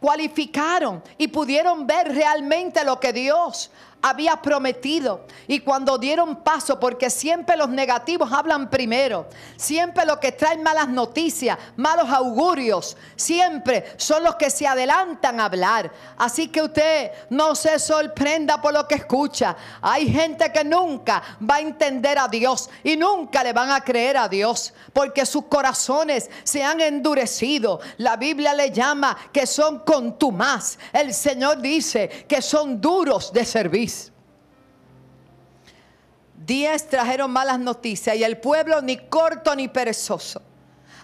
cualificaron 0.00 1.02
y 1.18 1.28
pudieron 1.28 1.86
ver 1.86 2.14
realmente 2.14 2.84
lo 2.84 3.00
que 3.00 3.12
Dios 3.12 3.70
había 4.06 4.36
prometido. 4.36 5.24
Y 5.46 5.60
cuando 5.60 5.96
dieron 5.96 6.36
paso, 6.36 6.78
porque 6.78 7.08
siempre 7.08 7.56
los 7.56 7.70
negativos 7.70 8.30
hablan 8.30 8.68
primero, 8.68 9.26
siempre 9.56 10.04
los 10.04 10.18
que 10.18 10.30
traen 10.30 10.62
malas 10.62 10.90
noticias, 10.90 11.58
malos 11.76 12.10
augurios, 12.10 12.98
siempre 13.16 13.94
son 13.96 14.22
los 14.22 14.34
que 14.34 14.50
se 14.50 14.66
adelantan 14.66 15.40
a 15.40 15.46
hablar. 15.46 15.90
Así 16.18 16.48
que 16.48 16.60
usted 16.60 17.12
no 17.30 17.54
se 17.54 17.78
sorprenda 17.78 18.60
por 18.60 18.74
lo 18.74 18.86
que 18.86 18.96
escucha. 18.96 19.56
Hay 19.80 20.12
gente 20.12 20.52
que 20.52 20.64
nunca 20.64 21.22
va 21.40 21.56
a 21.56 21.60
entender 21.60 22.18
a 22.18 22.28
Dios 22.28 22.68
y 22.82 22.98
nunca 22.98 23.42
le 23.42 23.54
van 23.54 23.70
a 23.70 23.80
creer 23.80 24.18
a 24.18 24.28
Dios, 24.28 24.74
porque 24.92 25.24
sus 25.24 25.46
corazones 25.46 26.28
se 26.42 26.62
han 26.62 26.82
endurecido. 26.82 27.80
La 27.96 28.16
Biblia 28.16 28.52
le 28.52 28.70
llama 28.70 29.16
que 29.32 29.46
son 29.46 29.78
contumaz. 29.78 30.78
El 30.92 31.14
Señor 31.14 31.62
dice 31.62 32.26
que 32.28 32.42
son 32.42 32.82
duros 32.82 33.32
de 33.32 33.46
servicio. 33.46 33.93
Diez 36.46 36.88
trajeron 36.88 37.30
malas 37.30 37.58
noticias 37.58 38.16
y 38.16 38.24
el 38.24 38.36
pueblo 38.38 38.82
ni 38.82 38.98
corto 38.98 39.56
ni 39.56 39.68
perezoso, 39.68 40.42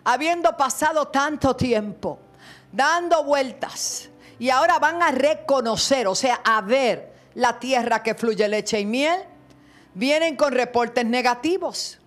habiendo 0.04 0.54
pasado 0.54 1.09
tanto 1.09 1.56
tiempo, 1.56 2.18
dando 2.70 3.25
vueltas, 3.25 4.11
y 4.38 4.50
ahora 4.50 4.78
van 4.78 5.02
a 5.02 5.11
reconocer, 5.11 6.09
o 6.09 6.14
sea, 6.14 6.40
a 6.44 6.61
ver 6.61 7.12
la 7.35 7.59
tierra 7.59 8.02
que 8.02 8.14
fluye 8.14 8.47
leche 8.49 8.80
y 8.80 8.85
miel, 8.85 9.18
vienen 9.94 10.37
con 10.37 10.52
reportes 10.52 11.06
negativos. 11.06 11.99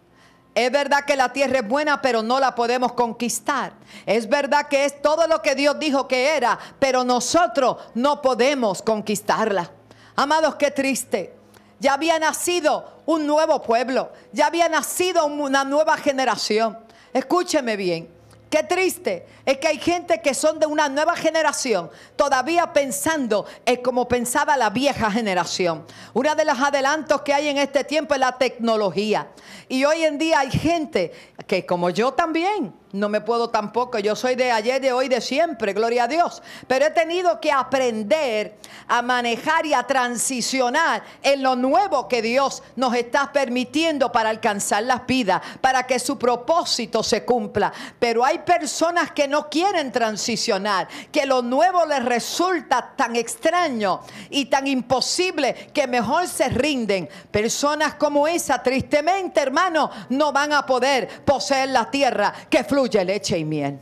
Es 0.54 0.72
verdad 0.72 1.06
que 1.06 1.16
la 1.16 1.34
tierra 1.34 1.60
es 1.60 1.68
buena, 1.68 2.02
pero 2.04 2.22
no 2.22 2.40
la 2.40 2.54
podemos 2.54 2.94
conquistar. 2.94 3.74
Es 4.06 4.30
verdad 4.30 4.68
que 4.68 4.86
es 4.86 5.02
todo 5.02 5.26
lo 5.26 5.42
que 5.42 5.56
Dios 5.56 5.80
dijo 5.80 6.08
que 6.08 6.36
era, 6.36 6.60
pero 6.78 7.04
nosotros 7.04 7.78
no 7.96 8.22
podemos 8.22 8.84
conquistarla. 8.84 9.72
Amados, 10.16 10.56
qué 10.56 10.70
triste. 10.70 11.34
Ya 11.80 11.96
había 11.96 12.20
nacido 12.20 12.93
un 13.06 13.28
nuevo 13.28 13.62
pueblo, 13.62 14.12
ya 14.32 14.48
había 14.48 14.70
nacido 14.70 15.26
una 15.26 15.64
nueva 15.64 15.98
generación. 15.98 16.78
Escúcheme 17.14 17.76
bien. 17.76 18.10
Qué 18.50 18.62
triste 18.62 19.26
es 19.48 19.58
que 19.58 19.68
hay 19.68 19.80
gente 19.80 20.22
que 20.22 20.36
son 20.36 20.60
de 20.60 20.68
una 20.68 20.88
nueva 20.88 21.16
generación 21.16 21.90
todavía 22.16 22.72
pensando 22.72 23.48
en 23.66 23.82
como 23.82 24.08
pensaba 24.08 24.56
la 24.58 24.70
vieja 24.70 25.10
generación. 25.10 25.88
Uno 26.14 26.36
de 26.36 26.46
los 26.46 26.60
adelantos 26.60 27.22
que 27.22 27.34
hay 27.34 27.48
en 27.48 27.58
este 27.58 27.84
tiempo 27.84 28.14
es 28.14 28.20
la 28.20 28.38
tecnología. 28.38 29.30
Y 29.68 29.86
hoy 29.86 30.04
en 30.04 30.20
día 30.20 30.42
hay 30.42 30.52
gente 30.52 31.12
que 31.48 31.66
como 31.66 31.90
yo 31.90 32.14
también 32.14 32.76
no 32.94 33.10
me 33.10 33.22
puedo 33.22 33.50
tampoco, 33.50 33.98
yo 33.98 34.16
soy 34.16 34.36
de 34.36 34.52
ayer, 34.52 34.80
de 34.80 34.94
hoy, 34.94 35.10
de 35.10 35.20
siempre, 35.20 35.74
gloria 35.74 36.04
a 36.04 36.08
Dios. 36.08 36.44
Pero 36.68 36.86
he 36.86 36.92
tenido 36.92 37.42
que 37.42 37.52
aprender 37.52 38.56
a 38.88 39.02
manejar 39.02 39.66
y 39.66 39.74
a 39.74 39.82
transicionar 39.82 41.04
en 41.24 41.42
lo 41.42 41.56
nuevo 41.56 42.08
que 42.08 42.22
Dios 42.22 42.62
nos 42.76 42.94
está 42.94 43.32
permitiendo 43.34 44.12
para 44.12 44.30
alcanzar 44.30 44.84
las 44.84 45.08
vidas, 45.08 45.42
para 45.60 45.88
que 45.88 45.98
su 45.98 46.20
propósito 46.20 47.02
se 47.02 47.26
cumpla. 47.26 47.74
Pero 47.98 48.24
hay 48.24 48.40
personas 48.40 49.12
que 49.12 49.28
no 49.28 49.50
quieren 49.50 49.92
transicionar, 49.92 50.88
que 51.12 51.26
lo 51.26 51.42
nuevo 51.42 51.88
les 51.88 52.06
resulta 52.06 52.94
tan 52.96 53.16
extraño 53.16 54.02
y 54.30 54.46
tan 54.46 54.68
imposible 54.68 55.72
que 55.74 55.88
mejor 55.88 56.28
se 56.28 56.48
rinden. 56.48 57.10
Personas 57.32 57.96
como 57.96 58.28
esa, 58.28 58.62
tristemente, 58.62 59.42
hermano, 59.42 59.90
no 60.10 60.32
van 60.32 60.54
a 60.54 60.64
poder 60.64 61.24
poseer 61.26 61.70
la 61.70 61.90
tierra 61.90 62.32
que 62.52 62.64
fluye 62.64 62.83
leche 62.88 63.38
y 63.38 63.46
miel. 63.46 63.80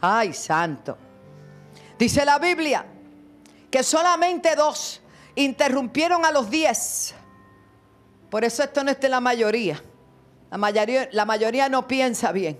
Ay, 0.00 0.32
santo. 0.32 0.96
Dice 1.98 2.24
la 2.24 2.38
Biblia 2.38 2.84
que 3.70 3.82
solamente 3.82 4.56
dos 4.56 5.00
interrumpieron 5.34 6.24
a 6.24 6.32
los 6.32 6.50
diez. 6.50 7.14
Por 8.30 8.44
eso 8.44 8.62
esto 8.62 8.82
no 8.82 8.90
es 8.90 9.00
de 9.00 9.08
la 9.08 9.20
mayoría. 9.20 9.82
La 10.50 10.58
mayoría, 10.58 11.08
la 11.12 11.24
mayoría 11.24 11.68
no 11.68 11.86
piensa 11.86 12.32
bien. 12.32 12.58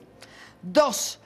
Dos 0.63 1.19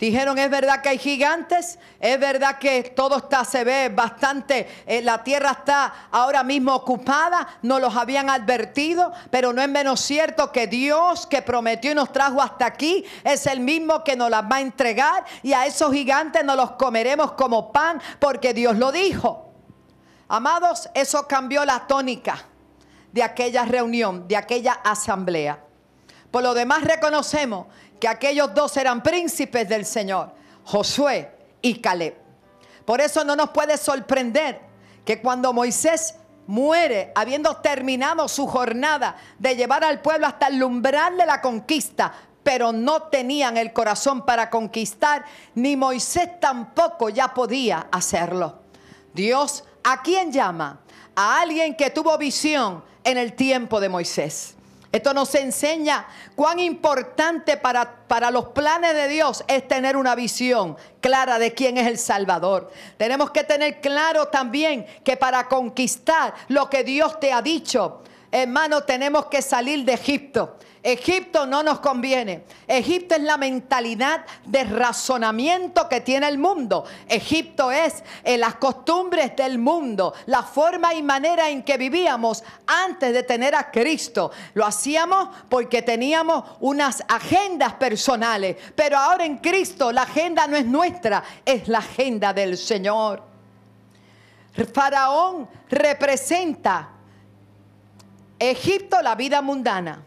Dijeron, 0.00 0.38
es 0.38 0.48
verdad 0.48 0.80
que 0.80 0.88
hay 0.88 0.98
gigantes, 0.98 1.78
es 2.00 2.18
verdad 2.18 2.58
que 2.58 2.84
todo 2.84 3.18
está, 3.18 3.44
se 3.44 3.64
ve 3.64 3.90
bastante, 3.90 4.66
eh, 4.86 5.02
la 5.02 5.22
tierra 5.22 5.50
está 5.50 6.08
ahora 6.10 6.42
mismo 6.42 6.74
ocupada, 6.74 7.46
nos 7.60 7.82
los 7.82 7.94
habían 7.94 8.30
advertido, 8.30 9.12
pero 9.30 9.52
no 9.52 9.60
es 9.60 9.68
menos 9.68 10.00
cierto 10.00 10.50
que 10.52 10.66
Dios 10.66 11.26
que 11.26 11.42
prometió 11.42 11.92
y 11.92 11.94
nos 11.94 12.12
trajo 12.12 12.40
hasta 12.40 12.64
aquí 12.64 13.04
es 13.24 13.46
el 13.46 13.60
mismo 13.60 14.02
que 14.02 14.16
nos 14.16 14.30
las 14.30 14.44
va 14.44 14.56
a 14.56 14.60
entregar 14.62 15.22
y 15.42 15.52
a 15.52 15.66
esos 15.66 15.92
gigantes 15.92 16.46
nos 16.46 16.56
los 16.56 16.70
comeremos 16.72 17.32
como 17.32 17.70
pan 17.70 18.00
porque 18.18 18.54
Dios 18.54 18.78
lo 18.78 18.92
dijo. 18.92 19.52
Amados, 20.28 20.88
eso 20.94 21.28
cambió 21.28 21.62
la 21.66 21.86
tónica 21.86 22.46
de 23.12 23.22
aquella 23.22 23.66
reunión, 23.66 24.26
de 24.28 24.36
aquella 24.38 24.72
asamblea. 24.72 25.69
Por 26.30 26.42
lo 26.42 26.54
demás 26.54 26.82
reconocemos 26.84 27.66
que 27.98 28.08
aquellos 28.08 28.54
dos 28.54 28.76
eran 28.76 29.02
príncipes 29.02 29.68
del 29.68 29.84
Señor, 29.84 30.32
Josué 30.64 31.30
y 31.60 31.80
Caleb. 31.80 32.16
Por 32.84 33.00
eso 33.00 33.24
no 33.24 33.36
nos 33.36 33.50
puede 33.50 33.76
sorprender 33.76 34.60
que 35.04 35.20
cuando 35.20 35.52
Moisés 35.52 36.14
muere, 36.46 37.12
habiendo 37.14 37.56
terminado 37.56 38.26
su 38.28 38.46
jornada 38.46 39.16
de 39.38 39.54
llevar 39.54 39.84
al 39.84 40.00
pueblo 40.00 40.26
hasta 40.26 40.48
el 40.48 40.62
umbral 40.62 41.16
de 41.16 41.26
la 41.26 41.40
conquista, 41.40 42.12
pero 42.42 42.72
no 42.72 43.02
tenían 43.04 43.56
el 43.56 43.72
corazón 43.72 44.24
para 44.24 44.50
conquistar, 44.50 45.24
ni 45.54 45.76
Moisés 45.76 46.40
tampoco 46.40 47.08
ya 47.08 47.34
podía 47.34 47.86
hacerlo. 47.92 48.60
Dios, 49.12 49.64
¿a 49.84 50.02
quién 50.02 50.32
llama? 50.32 50.80
A 51.14 51.40
alguien 51.40 51.76
que 51.76 51.90
tuvo 51.90 52.16
visión 52.16 52.82
en 53.04 53.18
el 53.18 53.34
tiempo 53.34 53.80
de 53.80 53.88
Moisés. 53.88 54.56
Esto 54.92 55.14
nos 55.14 55.32
enseña 55.36 56.06
cuán 56.34 56.58
importante 56.58 57.56
para, 57.56 58.06
para, 58.08 58.30
los 58.32 58.46
planes 58.46 58.92
de 58.94 59.06
Dios 59.06 59.44
es 59.46 59.68
tener 59.68 59.96
una 59.96 60.16
visión 60.16 60.76
clara 61.00 61.38
de 61.38 61.54
quién 61.54 61.78
es 61.78 61.86
el 61.86 61.96
Salvador. 61.96 62.72
Tenemos 62.96 63.30
que 63.30 63.44
tener 63.44 63.80
claro 63.80 64.28
también 64.28 64.84
que 65.04 65.16
para 65.16 65.46
conquistar 65.46 66.34
lo 66.48 66.68
que 66.68 66.82
Dios 66.82 67.20
te 67.20 67.32
ha 67.32 67.40
dicho, 67.40 68.02
hermano, 68.32 68.82
tenemos 68.82 69.26
que 69.26 69.42
salir 69.42 69.84
de 69.84 69.92
Egipto. 69.92 70.56
Egipto 70.82 71.46
no 71.46 71.62
nos 71.62 71.80
conviene. 71.80 72.44
Egipto 72.66 73.14
es 73.14 73.22
la 73.22 73.36
mentalidad 73.36 74.24
de 74.46 74.64
razonamiento 74.64 75.88
que 75.88 76.00
tiene 76.00 76.26
el 76.26 76.38
mundo. 76.38 76.84
Egipto 77.06 77.70
es 77.70 78.02
eh, 78.24 78.38
las 78.38 78.54
costumbres 78.54 79.36
del 79.36 79.58
mundo, 79.58 80.14
la 80.26 80.42
forma 80.42 80.94
y 80.94 81.02
manera 81.02 81.50
en 81.50 81.62
que 81.64 81.76
vivíamos 81.76 82.42
antes 82.66 83.12
de 83.12 83.22
tener 83.22 83.54
a 83.54 83.70
Cristo. 83.70 84.30
Lo 84.54 84.64
hacíamos 84.64 85.28
porque 85.50 85.82
teníamos 85.82 86.44
unas 86.60 87.04
agendas 87.08 87.74
personales, 87.74 88.56
pero 88.74 88.96
ahora 88.96 89.26
en 89.26 89.36
Cristo 89.36 89.92
la 89.92 90.02
agenda 90.02 90.46
no 90.46 90.56
es 90.56 90.64
nuestra, 90.64 91.22
es 91.44 91.68
la 91.68 91.78
agenda 91.78 92.32
del 92.32 92.56
Señor. 92.56 93.22
Faraón 94.72 95.46
representa 95.68 96.88
Egipto 98.38 99.02
la 99.02 99.14
vida 99.14 99.42
mundana 99.42 100.06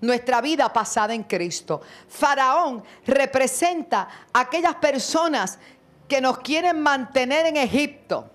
nuestra 0.00 0.40
vida 0.40 0.72
pasada 0.72 1.14
en 1.14 1.24
Cristo. 1.24 1.80
Faraón 2.08 2.82
representa 3.06 4.08
a 4.32 4.40
aquellas 4.40 4.74
personas 4.76 5.58
que 6.06 6.20
nos 6.20 6.38
quieren 6.38 6.80
mantener 6.80 7.46
en 7.46 7.56
Egipto, 7.56 8.30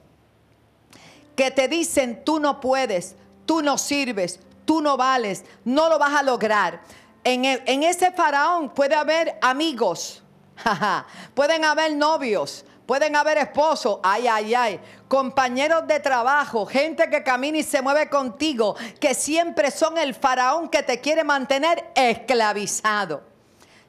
que 1.36 1.52
te 1.52 1.68
dicen 1.68 2.24
tú 2.24 2.40
no 2.40 2.60
puedes, 2.60 3.16
tú 3.46 3.62
no 3.62 3.78
sirves, 3.78 4.40
tú 4.66 4.82
no 4.82 4.98
vales, 4.98 5.44
no 5.66 5.90
lo 5.90 5.98
vas 5.98 6.14
a 6.14 6.24
lograr. 6.24 6.82
En, 7.24 7.46
en 7.46 7.84
ese 7.84 8.12
faraón 8.12 8.70
puede 8.70 8.96
haber 8.96 9.38
amigos, 9.42 10.22
pueden 11.34 11.66
haber 11.66 11.96
novios, 11.96 12.66
Pueden 12.94 13.16
haber 13.16 13.40
esposos, 13.40 13.98
ay, 14.04 14.28
ay, 14.28 14.54
ay, 14.54 14.80
compañeros 15.08 15.88
de 15.88 16.00
trabajo, 16.00 16.64
gente 16.68 17.10
que 17.10 17.24
camina 17.24 17.58
y 17.58 17.64
se 17.64 17.82
mueve 17.82 18.08
contigo, 18.08 18.76
que 19.00 19.16
siempre 19.16 19.72
son 19.72 19.98
el 19.98 20.14
faraón 20.14 20.70
que 20.70 20.84
te 20.84 21.02
quiere 21.02 21.24
mantener 21.24 21.90
esclavizado. 21.96 23.24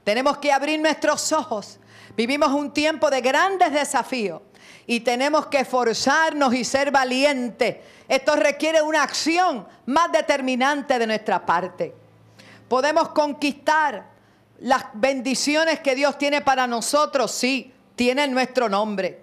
Tenemos 0.04 0.38
que 0.38 0.50
abrir 0.50 0.80
nuestros 0.80 1.32
ojos. 1.32 1.78
Vivimos 2.16 2.48
un 2.52 2.72
tiempo 2.72 3.10
de 3.10 3.20
grandes 3.20 3.74
desafíos 3.74 4.40
y 4.86 5.00
tenemos 5.00 5.48
que 5.48 5.58
esforzarnos 5.58 6.54
y 6.54 6.64
ser 6.64 6.90
valientes. 6.90 7.76
Esto 8.08 8.36
requiere 8.36 8.80
una 8.80 9.02
acción 9.02 9.68
más 9.84 10.12
determinante 10.12 10.98
de 10.98 11.06
nuestra 11.06 11.44
parte. 11.44 11.94
Podemos 12.68 13.10
conquistar 13.10 14.06
las 14.60 14.86
bendiciones 14.94 15.80
que 15.80 15.94
Dios 15.94 16.16
tiene 16.16 16.40
para 16.40 16.66
nosotros, 16.66 17.32
sí 17.32 17.73
tiene 17.96 18.26
nuestro 18.28 18.68
nombre. 18.68 19.20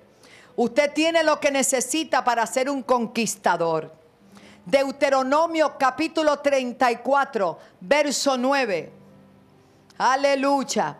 Usted 0.55 0.93
tiene 0.93 1.23
lo 1.23 1.39
que 1.39 1.51
necesita 1.51 2.23
para 2.23 2.45
ser 2.45 2.69
un 2.69 2.83
conquistador. 2.83 3.93
Deuteronomio 4.65 5.77
capítulo 5.77 6.39
34, 6.39 7.57
verso 7.79 8.37
9. 8.37 8.91
Aleluya. 9.97 10.97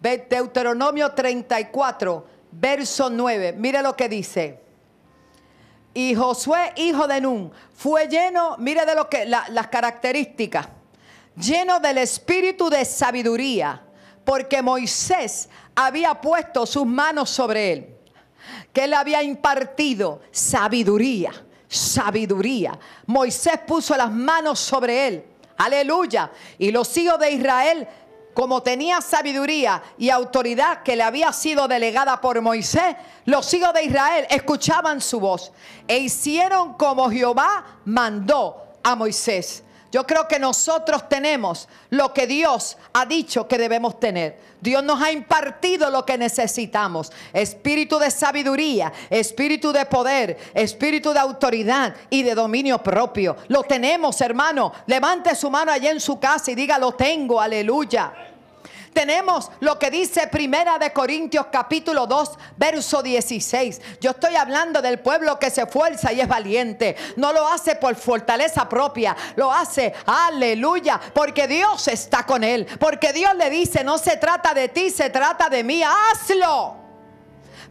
Deuteronomio 0.00 1.12
34, 1.12 2.26
verso 2.52 3.10
9. 3.10 3.52
Mire 3.52 3.82
lo 3.82 3.96
que 3.96 4.08
dice. 4.08 4.60
Y 5.94 6.14
Josué, 6.14 6.72
hijo 6.76 7.06
de 7.06 7.20
Nun, 7.20 7.52
fue 7.74 8.08
lleno, 8.08 8.56
mire 8.58 8.86
de 8.86 8.94
lo 8.94 9.08
que 9.08 9.26
las 9.26 9.66
características, 9.68 10.68
lleno 11.36 11.80
del 11.80 11.98
espíritu 11.98 12.70
de 12.70 12.84
sabiduría, 12.84 13.82
porque 14.24 14.62
Moisés 14.62 15.48
había 15.74 16.20
puesto 16.20 16.66
sus 16.66 16.86
manos 16.86 17.30
sobre 17.30 17.72
él, 17.72 17.96
que 18.72 18.84
él 18.84 18.94
había 18.94 19.22
impartido 19.22 20.20
sabiduría, 20.30 21.32
sabiduría. 21.68 22.78
Moisés 23.06 23.58
puso 23.66 23.96
las 23.96 24.10
manos 24.10 24.58
sobre 24.58 25.08
él. 25.08 25.24
Aleluya. 25.56 26.30
Y 26.58 26.70
los 26.70 26.96
hijos 26.96 27.18
de 27.18 27.30
Israel 27.30 27.88
como 28.34 28.62
tenía 28.62 29.00
sabiduría 29.00 29.82
y 29.98 30.10
autoridad 30.10 30.82
que 30.82 30.96
le 30.96 31.02
había 31.02 31.32
sido 31.32 31.68
delegada 31.68 32.20
por 32.20 32.40
Moisés, 32.40 32.96
los 33.26 33.52
hijos 33.52 33.74
de 33.74 33.84
Israel 33.84 34.26
escuchaban 34.30 35.00
su 35.00 35.20
voz 35.20 35.52
e 35.86 35.98
hicieron 35.98 36.74
como 36.74 37.10
Jehová 37.10 37.80
mandó 37.84 38.56
a 38.82 38.96
Moisés. 38.96 39.62
Yo 39.92 40.06
creo 40.06 40.26
que 40.26 40.38
nosotros 40.38 41.06
tenemos 41.06 41.68
lo 41.90 42.14
que 42.14 42.26
Dios 42.26 42.78
ha 42.94 43.04
dicho 43.04 43.46
que 43.46 43.58
debemos 43.58 44.00
tener. 44.00 44.40
Dios 44.58 44.82
nos 44.82 45.02
ha 45.02 45.12
impartido 45.12 45.90
lo 45.90 46.06
que 46.06 46.16
necesitamos. 46.16 47.12
Espíritu 47.34 47.98
de 47.98 48.10
sabiduría, 48.10 48.90
espíritu 49.10 49.70
de 49.70 49.84
poder, 49.84 50.38
espíritu 50.54 51.12
de 51.12 51.18
autoridad 51.18 51.94
y 52.08 52.22
de 52.22 52.34
dominio 52.34 52.78
propio. 52.78 53.36
Lo 53.48 53.64
tenemos, 53.64 54.18
hermano. 54.22 54.72
Levante 54.86 55.34
su 55.34 55.50
mano 55.50 55.70
allá 55.70 55.90
en 55.90 56.00
su 56.00 56.18
casa 56.18 56.50
y 56.50 56.54
diga, 56.54 56.78
lo 56.78 56.92
tengo, 56.92 57.38
aleluya. 57.38 58.31
Tenemos 58.92 59.50
lo 59.60 59.78
que 59.78 59.90
dice 59.90 60.26
Primera 60.26 60.78
de 60.78 60.92
Corintios 60.92 61.46
capítulo 61.50 62.06
2, 62.06 62.38
verso 62.56 63.02
16. 63.02 63.80
Yo 64.00 64.10
estoy 64.10 64.36
hablando 64.36 64.82
del 64.82 64.98
pueblo 65.00 65.38
que 65.38 65.50
se 65.50 65.66
fuerza 65.66 66.12
y 66.12 66.20
es 66.20 66.28
valiente. 66.28 66.96
No 67.16 67.32
lo 67.32 67.46
hace 67.48 67.76
por 67.76 67.94
fortaleza 67.94 68.68
propia, 68.68 69.16
lo 69.36 69.50
hace, 69.50 69.94
aleluya, 70.04 71.00
porque 71.14 71.48
Dios 71.48 71.88
está 71.88 72.26
con 72.26 72.44
él. 72.44 72.66
Porque 72.78 73.12
Dios 73.12 73.34
le 73.36 73.48
dice, 73.48 73.82
no 73.82 73.96
se 73.96 74.16
trata 74.16 74.52
de 74.52 74.68
ti, 74.68 74.90
se 74.90 75.08
trata 75.08 75.48
de 75.48 75.64
mí, 75.64 75.82
hazlo 75.82 76.81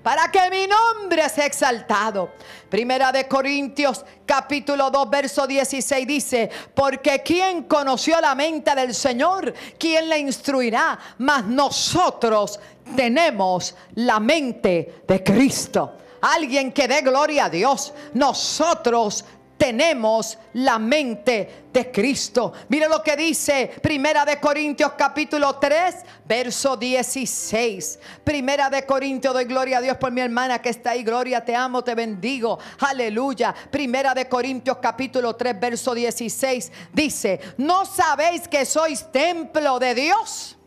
para 0.03 0.31
que 0.31 0.49
mi 0.49 0.67
nombre 0.67 1.27
sea 1.29 1.45
exaltado. 1.45 2.31
Primera 2.69 3.11
de 3.11 3.27
Corintios 3.27 4.03
capítulo 4.25 4.89
2 4.89 5.09
verso 5.09 5.45
16 5.47 6.07
dice, 6.07 6.49
porque 6.73 7.21
¿quién 7.23 7.63
conoció 7.63 8.19
la 8.21 8.35
mente 8.35 8.73
del 8.75 8.93
Señor? 8.95 9.53
¿Quién 9.77 10.09
le 10.09 10.19
instruirá? 10.19 10.97
Mas 11.19 11.45
nosotros 11.45 12.59
tenemos 12.95 13.75
la 13.95 14.19
mente 14.19 15.03
de 15.07 15.23
Cristo. 15.23 15.97
Alguien 16.21 16.71
que 16.71 16.87
dé 16.87 17.01
gloria 17.01 17.45
a 17.45 17.49
Dios. 17.49 17.93
Nosotros 18.13 19.25
tenemos 19.61 20.39
la 20.53 20.79
mente 20.79 21.65
de 21.71 21.91
Cristo. 21.91 22.51
Mire 22.69 22.89
lo 22.89 23.03
que 23.03 23.15
dice 23.15 23.71
Primera 23.79 24.25
de 24.25 24.39
Corintios 24.39 24.93
capítulo 24.97 25.57
3, 25.57 25.97
verso 26.25 26.75
16. 26.75 27.99
Primera 28.23 28.71
de 28.71 28.83
Corintios, 28.87 29.35
doy 29.35 29.45
gloria 29.45 29.77
a 29.77 29.81
Dios 29.81 29.97
por 29.97 30.11
mi 30.11 30.21
hermana 30.21 30.59
que 30.63 30.69
está 30.69 30.91
ahí. 30.91 31.03
Gloria, 31.03 31.45
te 31.45 31.55
amo, 31.55 31.83
te 31.83 31.93
bendigo. 31.93 32.57
Aleluya. 32.79 33.53
Primera 33.69 34.15
de 34.15 34.27
Corintios 34.27 34.77
capítulo 34.81 35.35
3, 35.35 35.59
verso 35.59 35.93
16. 35.93 36.71
Dice, 36.91 37.39
¿no 37.57 37.85
sabéis 37.85 38.47
que 38.47 38.65
sois 38.65 39.11
templo 39.11 39.77
de 39.77 39.93
Dios? 39.93 40.57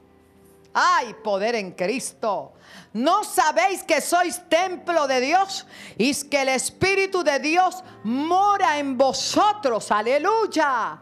Hay 0.75 1.15
poder 1.15 1.55
en 1.55 1.71
Cristo. 1.71 2.55
¿No 2.95 3.23
sabéis 3.23 3.85
que 3.85 4.01
sois 4.01 4.43
templo 4.49 5.07
de 5.07 5.21
Dios? 5.21 5.67
Y 5.97 6.13
que 6.29 6.43
el 6.43 6.49
Espíritu 6.49 7.23
de 7.23 7.39
Dios 7.39 7.85
mora 8.03 8.79
en 8.79 8.99
vosotros. 8.99 9.93
Aleluya. 9.93 11.01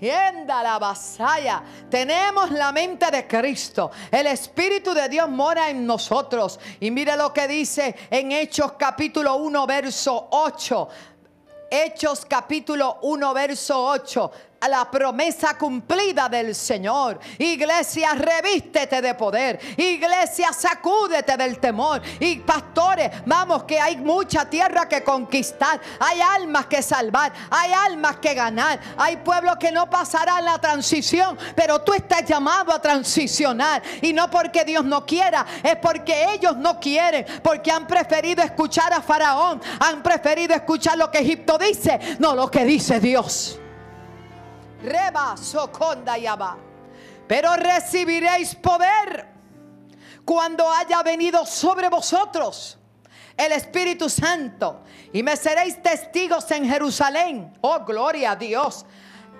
la 0.00 0.78
vasalla. 0.78 1.62
Tenemos 1.90 2.50
la 2.50 2.70
mente 2.70 3.10
de 3.10 3.26
Cristo. 3.26 3.90
El 4.10 4.26
Espíritu 4.26 4.92
de 4.92 5.08
Dios 5.08 5.30
mora 5.30 5.70
en 5.70 5.86
nosotros. 5.86 6.60
Y 6.80 6.90
mire 6.90 7.16
lo 7.16 7.32
que 7.32 7.48
dice 7.48 7.96
en 8.10 8.30
Hechos 8.30 8.72
capítulo 8.72 9.36
1, 9.36 9.66
verso 9.66 10.28
8. 10.32 10.88
Hechos 11.70 12.26
capítulo 12.26 12.98
1, 13.00 13.34
verso 13.34 13.86
8 13.86 14.32
la 14.68 14.90
promesa 14.90 15.56
cumplida 15.56 16.28
del 16.28 16.54
Señor. 16.54 17.18
Iglesia, 17.38 18.14
revístete 18.14 19.00
de 19.00 19.14
poder. 19.14 19.58
Iglesia, 19.76 20.52
sacúdete 20.52 21.36
del 21.36 21.58
temor. 21.58 22.00
Y 22.20 22.36
pastores, 22.40 23.10
vamos 23.26 23.64
que 23.64 23.80
hay 23.80 23.96
mucha 23.96 24.48
tierra 24.48 24.88
que 24.88 25.02
conquistar. 25.02 25.80
Hay 26.00 26.20
almas 26.20 26.66
que 26.66 26.82
salvar. 26.82 27.32
Hay 27.50 27.72
almas 27.72 28.16
que 28.16 28.34
ganar. 28.34 28.80
Hay 28.96 29.18
pueblos 29.18 29.56
que 29.58 29.72
no 29.72 29.88
pasarán 29.88 30.44
la 30.44 30.58
transición. 30.58 31.38
Pero 31.54 31.80
tú 31.82 31.92
estás 31.92 32.24
llamado 32.24 32.72
a 32.72 32.80
transicionar. 32.80 33.82
Y 34.02 34.12
no 34.12 34.30
porque 34.30 34.64
Dios 34.64 34.84
no 34.84 35.04
quiera. 35.04 35.46
Es 35.62 35.76
porque 35.76 36.32
ellos 36.32 36.56
no 36.56 36.78
quieren. 36.78 37.26
Porque 37.42 37.70
han 37.70 37.86
preferido 37.86 38.42
escuchar 38.42 38.92
a 38.92 39.00
Faraón. 39.00 39.60
Han 39.80 40.02
preferido 40.02 40.54
escuchar 40.54 40.98
lo 40.98 41.10
que 41.10 41.18
Egipto 41.18 41.58
dice. 41.58 41.98
No 42.18 42.34
lo 42.34 42.50
que 42.50 42.64
dice 42.64 43.00
Dios. 43.00 43.58
Reba, 44.84 45.36
soconda 45.36 46.18
y 46.18 46.26
Pero 47.26 47.56
recibiréis 47.56 48.54
poder 48.56 49.26
cuando 50.24 50.70
haya 50.70 51.02
venido 51.02 51.44
sobre 51.46 51.88
vosotros 51.88 52.78
el 53.36 53.52
Espíritu 53.52 54.08
Santo. 54.08 54.82
Y 55.12 55.22
me 55.22 55.36
seréis 55.36 55.82
testigos 55.82 56.50
en 56.50 56.68
Jerusalén. 56.68 57.52
Oh, 57.60 57.84
gloria 57.84 58.32
a 58.32 58.36
Dios. 58.36 58.84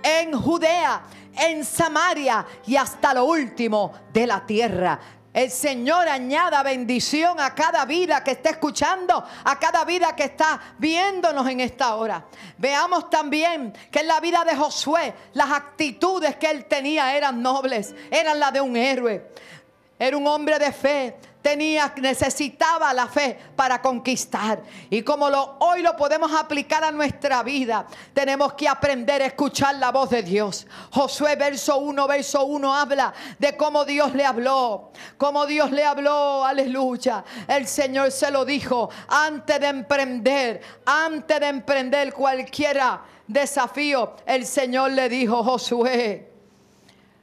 En 0.03 0.33
Judea, 0.33 1.03
en 1.37 1.65
Samaria 1.65 2.47
y 2.67 2.77
hasta 2.77 3.15
lo 3.15 3.25
último 3.25 3.93
de 4.13 4.27
la 4.27 4.45
tierra. 4.45 4.99
El 5.35 5.51
Señor 5.51 6.09
añada 6.09 6.63
bendición 6.63 7.41
a 7.41 7.57
cada 7.57 7.85
vida 7.87 8.23
que 8.23 8.31
está 8.31 8.51
escuchando, 8.51 9.25
a 9.43 9.59
cada 9.59 9.85
vida 9.85 10.15
que 10.15 10.23
está 10.23 10.61
viéndonos 10.79 11.49
en 11.49 11.59
esta 11.59 11.97
hora. 11.97 12.25
Veamos 12.57 13.11
también 13.11 13.73
que 13.91 13.99
en 13.99 14.07
la 14.07 14.21
vida 14.21 14.45
de 14.45 14.55
Josué 14.55 15.13
las 15.33 15.51
actitudes 15.51 16.37
que 16.37 16.49
él 16.49 16.67
tenía 16.67 17.17
eran 17.17 17.43
nobles, 17.43 17.97
eran 18.13 18.39
las 18.39 18.53
de 18.53 18.61
un 18.61 18.77
héroe. 18.77 19.29
Era 19.99 20.17
un 20.17 20.27
hombre 20.29 20.57
de 20.61 20.71
fe, 20.71 21.17
tenía, 21.45 21.93
necesitaba 22.01 22.95
la 22.95 23.07
fe 23.07 23.39
para 23.55 23.83
conquistar. 23.83 24.63
Y 24.89 25.03
como 25.03 25.29
lo, 25.29 25.59
hoy 25.61 25.83
lo 25.83 25.95
podemos 25.95 26.33
aplicar 26.33 26.83
a 26.83 26.91
nuestra 26.91 27.43
vida, 27.43 27.87
tenemos 28.15 28.55
que 28.55 28.67
aprender 28.67 29.21
a 29.21 29.27
escuchar 29.27 29.75
la 29.75 29.93
voz 29.93 30.09
de 30.09 30.23
Dios. 30.23 30.67
Josué 30.91 31.37
verso 31.37 31.77
1, 31.77 32.09
verso 32.09 32.47
1 32.47 32.75
habla 32.75 33.13
de 33.39 33.55
cómo 33.59 33.85
Dios 33.85 34.15
le 34.15 34.25
habló, 34.25 34.91
cómo 35.19 35.45
Dios 35.45 35.71
le 35.71 35.85
habló, 35.85 36.47
aleluya. 36.47 37.23
El 37.47 37.67
Señor 37.67 38.11
se 38.11 38.31
lo 38.31 38.47
dijo 38.47 38.89
antes 39.07 39.61
de 39.61 39.67
emprender, 39.67 40.63
antes 40.87 41.41
de 41.41 41.47
emprender 41.47 42.15
cualquiera 42.15 43.03
desafío, 43.27 44.15
el 44.25 44.47
Señor 44.47 44.93
le 44.93 45.11
dijo, 45.11 45.45
Josué, 45.45 46.33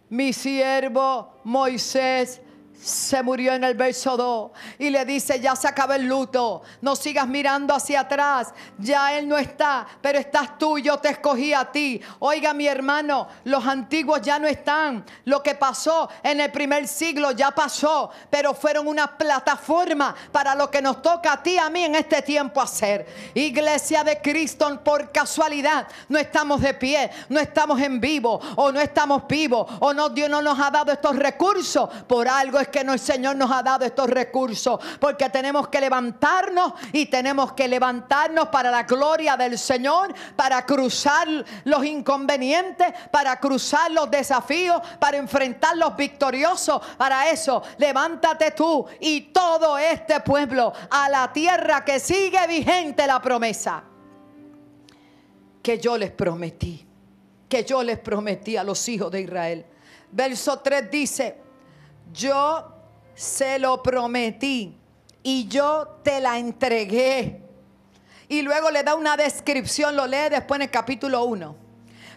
mi 0.09 0.31
siervo 0.31 1.39
Moisés 1.43 2.39
se 2.81 3.21
murió 3.21 3.53
en 3.53 3.63
el 3.63 3.75
verso 3.75 4.17
2 4.17 4.51
y 4.79 4.89
le 4.89 5.05
dice, 5.05 5.39
ya 5.39 5.55
se 5.55 5.67
acaba 5.67 5.95
el 5.95 6.05
luto, 6.05 6.63
no 6.81 6.95
sigas 6.95 7.27
mirando 7.27 7.75
hacia 7.75 8.01
atrás, 8.01 8.53
ya 8.77 9.17
Él 9.17 9.27
no 9.27 9.37
está, 9.37 9.85
pero 10.01 10.17
estás 10.17 10.57
tú, 10.57 10.79
yo 10.79 10.97
te 10.97 11.09
escogí 11.09 11.53
a 11.53 11.65
ti. 11.65 12.01
Oiga 12.19 12.53
mi 12.53 12.67
hermano, 12.67 13.27
los 13.43 13.65
antiguos 13.65 14.21
ya 14.21 14.39
no 14.39 14.47
están, 14.47 15.05
lo 15.25 15.43
que 15.43 15.53
pasó 15.53 16.09
en 16.23 16.39
el 16.39 16.51
primer 16.51 16.87
siglo 16.87 17.31
ya 17.31 17.51
pasó, 17.51 18.09
pero 18.29 18.53
fueron 18.53 18.87
una 18.87 19.15
plataforma 19.15 20.15
para 20.31 20.55
lo 20.55 20.71
que 20.71 20.81
nos 20.81 21.01
toca 21.01 21.33
a 21.33 21.43
ti, 21.43 21.57
a 21.59 21.69
mí 21.69 21.83
en 21.83 21.95
este 21.95 22.23
tiempo 22.23 22.61
hacer. 22.61 23.05
Iglesia 23.35 24.03
de 24.03 24.19
Cristo, 24.21 24.81
por 24.83 25.11
casualidad, 25.11 25.87
no 26.09 26.17
estamos 26.17 26.61
de 26.61 26.73
pie, 26.73 27.11
no 27.29 27.39
estamos 27.39 27.79
en 27.79 28.01
vivo 28.01 28.39
o 28.55 28.71
no 28.71 28.79
estamos 28.79 29.27
vivos 29.27 29.71
o 29.79 29.93
no, 29.93 30.09
Dios 30.09 30.29
no 30.29 30.41
nos 30.41 30.59
ha 30.59 30.71
dado 30.71 30.91
estos 30.91 31.15
recursos, 31.15 31.87
por 32.07 32.27
algo 32.27 32.59
es 32.59 32.70
que 32.71 32.79
el 32.79 32.99
Señor 32.99 33.35
nos 33.35 33.51
ha 33.51 33.61
dado 33.61 33.85
estos 33.85 34.09
recursos, 34.09 34.79
porque 34.99 35.29
tenemos 35.29 35.67
que 35.67 35.79
levantarnos 35.79 36.73
y 36.93 37.05
tenemos 37.07 37.53
que 37.53 37.67
levantarnos 37.67 38.47
para 38.47 38.71
la 38.71 38.83
gloria 38.83 39.37
del 39.37 39.57
Señor, 39.59 40.13
para 40.35 40.65
cruzar 40.65 41.27
los 41.65 41.85
inconvenientes, 41.85 42.87
para 43.11 43.39
cruzar 43.39 43.91
los 43.91 44.09
desafíos, 44.09 44.81
para 44.99 45.17
enfrentar 45.17 45.77
los 45.77 45.95
victoriosos. 45.95 46.81
Para 46.97 47.29
eso, 47.29 47.61
levántate 47.77 48.51
tú 48.51 48.85
y 48.99 49.21
todo 49.33 49.77
este 49.77 50.21
pueblo 50.21 50.73
a 50.89 51.09
la 51.09 51.31
tierra 51.31 51.85
que 51.85 51.99
sigue 51.99 52.47
vigente 52.47 53.05
la 53.05 53.21
promesa 53.21 53.83
que 55.61 55.77
yo 55.77 55.97
les 55.97 56.11
prometí, 56.11 56.85
que 57.47 57.63
yo 57.63 57.83
les 57.83 57.99
prometí 57.99 58.57
a 58.57 58.63
los 58.63 58.87
hijos 58.89 59.11
de 59.11 59.21
Israel. 59.21 59.65
Verso 60.11 60.59
3 60.59 60.91
dice, 60.91 61.37
yo 62.13 62.73
se 63.13 63.59
lo 63.59 63.81
prometí 63.83 64.77
y 65.23 65.47
yo 65.47 65.99
te 66.03 66.19
la 66.19 66.37
entregué. 66.37 67.41
Y 68.27 68.41
luego 68.41 68.71
le 68.71 68.83
da 68.83 68.95
una 68.95 69.17
descripción, 69.17 69.95
lo 69.95 70.07
lee 70.07 70.29
después 70.29 70.57
en 70.57 70.63
el 70.63 70.71
capítulo 70.71 71.23
1. 71.25 71.55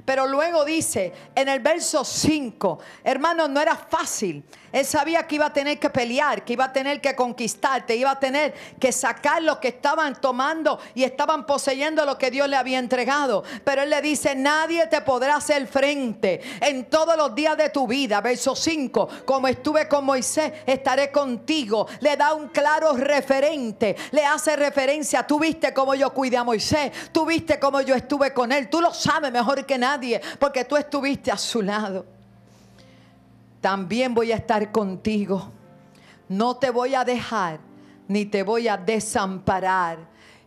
Pero 0.05 0.27
luego 0.27 0.65
dice 0.65 1.13
en 1.35 1.49
el 1.49 1.61
verso 1.61 2.05
5, 2.05 2.79
hermano, 3.03 3.49
no 3.49 3.61
era 3.61 3.75
fácil. 3.75 4.45
Él 4.75 4.85
sabía 4.85 5.25
que 5.25 5.37
iba 5.37 5.47
a 5.47 5.53
tener 5.53 5.79
que 5.79 5.89
pelear, 5.89 6.45
que 6.45 6.55
iba 6.55 6.65
a 6.65 6.73
tener 6.73 7.01
que 7.01 7.15
conquistarte, 7.15 7.95
iba 7.95 8.11
a 8.11 8.19
tener 8.19 8.53
que 8.81 8.91
sacar 8.91 9.41
lo 9.41 9.61
que 9.61 9.69
estaban 9.69 10.21
tomando 10.21 10.81
y 10.97 11.05
estaban 11.05 11.47
poseyendo 11.47 12.05
lo 12.05 12.19
que 12.19 12.29
Dios 12.29 12.49
le 12.49 12.57
había 12.57 12.81
entregado. 12.81 13.45
Pero 13.63 13.83
él 13.83 13.91
le 13.91 14.03
dice, 14.03 14.35
nadie 14.35 14.89
te 14.89 15.01
podrá 15.03 15.37
hacer 15.37 15.69
frente 15.69 16.41
en 16.61 16.87
todos 16.87 17.17
los 17.17 17.37
días 17.37 17.57
de 17.57 17.71
tu 17.71 17.87
vida. 17.87 18.21
Verso 18.21 18.57
5, 18.57 19.09
como 19.25 19.47
estuve 19.47 19.87
con 19.87 20.05
Moisés, 20.05 20.53
estaré 20.67 21.13
contigo. 21.13 21.87
Le 22.01 22.17
da 22.17 22.35
un 22.35 22.49
claro 22.49 22.97
referente, 22.97 23.95
le 24.11 24.27
hace 24.27 24.57
referencia, 24.57 25.25
tú 25.25 25.39
viste 25.39 25.73
cómo 25.73 25.95
yo 25.95 26.13
cuidé 26.13 26.39
a 26.39 26.43
Moisés, 26.43 26.91
tú 27.13 27.25
viste 27.25 27.61
cómo 27.61 27.81
yo 27.81 27.95
estuve 27.95 28.35
con 28.35 28.51
él, 28.51 28.69
tú 28.69 28.81
lo 28.81 28.93
sabes 28.93 29.31
mejor 29.31 29.65
que 29.65 29.79
nadie, 29.79 30.21
porque 30.41 30.65
tú 30.65 30.77
estuviste 30.77 31.31
a 31.31 31.39
su 31.39 31.63
lado 31.63 32.13
también 33.64 34.12
voy 34.12 34.31
a 34.31 34.37
estar 34.37 34.70
contigo. 34.70 35.50
No 36.29 36.59
te 36.59 36.68
voy 36.68 36.94
a 36.94 37.03
dejar 37.03 37.61
ni 38.09 38.27
te 38.27 38.42
voy 38.42 38.68
a 38.68 38.77
desamparar. 38.77 40.00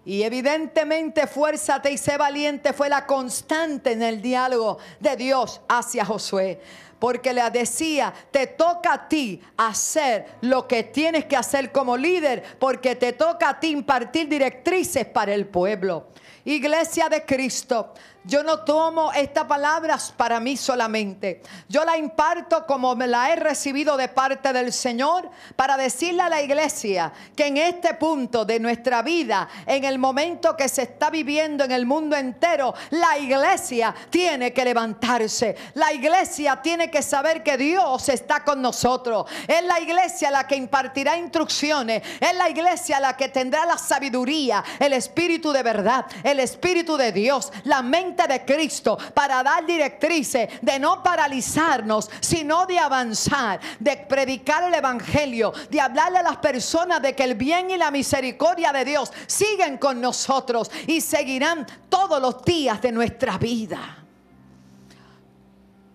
Y 0.06 0.22
evidentemente 0.22 1.26
fuérzate 1.26 1.90
y 1.90 1.98
sé 1.98 2.16
valiente 2.16 2.74
fue 2.74 2.90
la 2.90 3.08
constante 3.08 3.94
en 3.94 4.04
el 4.04 4.22
diálogo 4.22 4.78
de 5.00 5.16
Dios 5.16 5.62
hacia 5.68 6.06
Josué. 6.06 6.62
Porque 7.00 7.34
le 7.34 7.50
decía, 7.50 8.14
te 8.30 8.46
toca 8.46 8.94
a 8.94 9.08
ti 9.10 9.42
hacer 9.58 10.38
lo 10.42 10.68
que 10.68 10.84
tienes 10.84 11.26
que 11.26 11.38
hacer 11.38 11.72
como 11.72 11.98
líder, 11.98 12.44
porque 12.60 12.96
te 12.96 13.14
toca 13.14 13.50
a 13.50 13.60
ti 13.60 13.70
impartir 13.70 14.30
directrices 14.30 15.08
para 15.08 15.34
el 15.34 15.48
pueblo. 15.48 16.10
Iglesia 16.46 17.10
de 17.10 17.26
Cristo, 17.26 17.96
yo 18.28 18.44
no 18.44 18.60
tomo 18.60 19.14
estas 19.14 19.46
palabras 19.46 20.14
para 20.16 20.40
mí 20.42 20.58
solamente. 20.58 21.42
Yo 21.70 21.86
la 21.86 21.98
imparto 21.98 22.66
como 22.66 22.94
me 22.94 23.08
la 23.08 23.32
he 23.32 23.38
recibido 23.38 23.96
de 23.96 24.10
parte 24.10 24.52
del 24.52 24.74
Señor 24.74 25.30
para 25.56 25.78
decirle 25.78 26.24
a 26.24 26.30
la 26.30 26.42
iglesia 26.42 27.14
que 27.36 27.48
en 27.48 27.58
este 27.58 27.94
punto 27.94 28.44
de 28.44 28.60
nuestra 28.60 29.02
vida, 29.02 29.48
en 29.66 29.86
el 29.86 29.98
momento 29.98 30.58
que 30.58 30.68
se 30.68 30.84
está 30.84 31.10
viviendo 31.10 31.64
en 31.64 31.72
el 31.72 31.86
mundo 31.86 32.18
entero, 32.18 32.74
la 32.90 33.18
iglesia 33.18 33.96
tiene 34.10 34.52
que 34.52 34.66
levantarse. 34.66 35.56
La 35.76 35.94
iglesia 35.94 36.62
tiene 36.62 36.92
que 36.92 37.02
saber 37.02 37.44
que 37.44 37.58
Dios 37.58 38.10
está 38.10 38.44
con 38.44 38.62
nosotros. 38.62 39.26
Es 39.48 39.64
la 39.64 39.80
iglesia 39.80 40.32
la 40.32 40.46
que 40.46 40.58
impartirá 40.58 41.16
instrucciones. 41.16 42.04
Es 42.20 42.36
la 42.36 42.50
iglesia 42.50 43.00
la 43.00 43.16
que 43.16 43.30
tendrá 43.30 43.66
la 43.66 43.78
sabiduría, 43.78 44.64
el 44.80 44.92
espíritu 44.92 45.54
de 45.54 45.64
verdad, 45.64 46.06
el 46.24 46.42
espíritu 46.42 46.98
de 46.98 47.14
Dios, 47.14 47.54
la 47.64 47.82
mente 47.82 48.17
de 48.26 48.46
Cristo 48.46 48.98
para 49.14 49.44
dar 49.44 49.66
directrices 49.66 50.50
de 50.62 50.80
no 50.80 51.04
paralizarnos, 51.04 52.10
sino 52.22 52.66
de 52.66 52.80
avanzar, 52.80 53.60
de 53.80 53.98
predicar 53.98 54.64
el 54.64 54.74
Evangelio, 54.74 55.54
de 55.70 55.82
hablarle 55.82 56.20
a 56.20 56.24
las 56.24 56.38
personas 56.38 57.02
de 57.02 57.14
que 57.14 57.24
el 57.24 57.36
bien 57.36 57.70
y 57.70 57.78
la 57.78 57.92
misericordia 57.92 58.72
de 58.72 58.86
Dios 58.86 59.12
siguen 59.28 59.78
con 59.78 60.02
nosotros 60.02 60.72
y 60.88 61.02
seguirán 61.02 61.68
todos 61.90 62.22
los 62.22 62.44
días 62.44 62.82
de 62.82 62.92
nuestra 62.92 63.38
vida. 63.38 64.06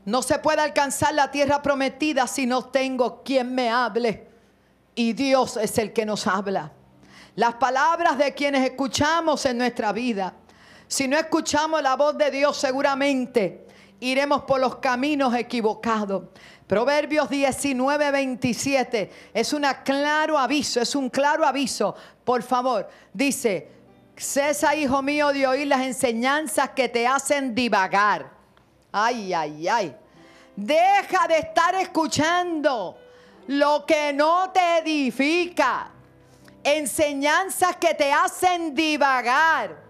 No 0.04 0.22
se 0.22 0.38
puede 0.38 0.60
alcanzar 0.60 1.14
la 1.14 1.30
tierra 1.30 1.62
prometida 1.62 2.26
si 2.26 2.46
no 2.46 2.64
tengo 2.66 3.22
quien 3.22 3.54
me 3.54 3.70
hable. 3.70 4.28
Y 4.94 5.12
Dios 5.12 5.56
es 5.56 5.78
el 5.78 5.92
que 5.92 6.04
nos 6.04 6.26
habla. 6.26 6.72
Las 7.36 7.54
palabras 7.54 8.18
de 8.18 8.34
quienes 8.34 8.68
escuchamos 8.68 9.46
en 9.46 9.58
nuestra 9.58 9.92
vida 9.92 10.34
si 10.92 11.08
no 11.08 11.16
escuchamos 11.16 11.82
la 11.82 11.96
voz 11.96 12.18
de 12.18 12.30
Dios, 12.30 12.54
seguramente 12.58 13.66
iremos 14.00 14.42
por 14.42 14.60
los 14.60 14.76
caminos 14.76 15.34
equivocados. 15.34 16.24
Proverbios 16.66 17.30
19, 17.30 18.10
27 18.10 19.10
es 19.32 19.54
un 19.54 19.64
claro 19.86 20.36
aviso, 20.36 20.82
es 20.82 20.94
un 20.94 21.08
claro 21.08 21.46
aviso. 21.46 21.96
Por 22.22 22.42
favor, 22.42 22.90
dice, 23.10 23.70
cesa, 24.18 24.76
hijo 24.76 25.00
mío, 25.00 25.32
de 25.32 25.46
oír 25.46 25.66
las 25.66 25.80
enseñanzas 25.80 26.68
que 26.76 26.90
te 26.90 27.06
hacen 27.06 27.54
divagar. 27.54 28.30
Ay, 28.92 29.32
ay, 29.32 29.68
ay. 29.68 29.96
Deja 30.54 31.26
de 31.26 31.38
estar 31.38 31.74
escuchando 31.76 32.98
lo 33.46 33.86
que 33.86 34.12
no 34.12 34.50
te 34.50 34.80
edifica. 34.80 35.90
Enseñanzas 36.62 37.76
que 37.76 37.94
te 37.94 38.12
hacen 38.12 38.74
divagar 38.74 39.81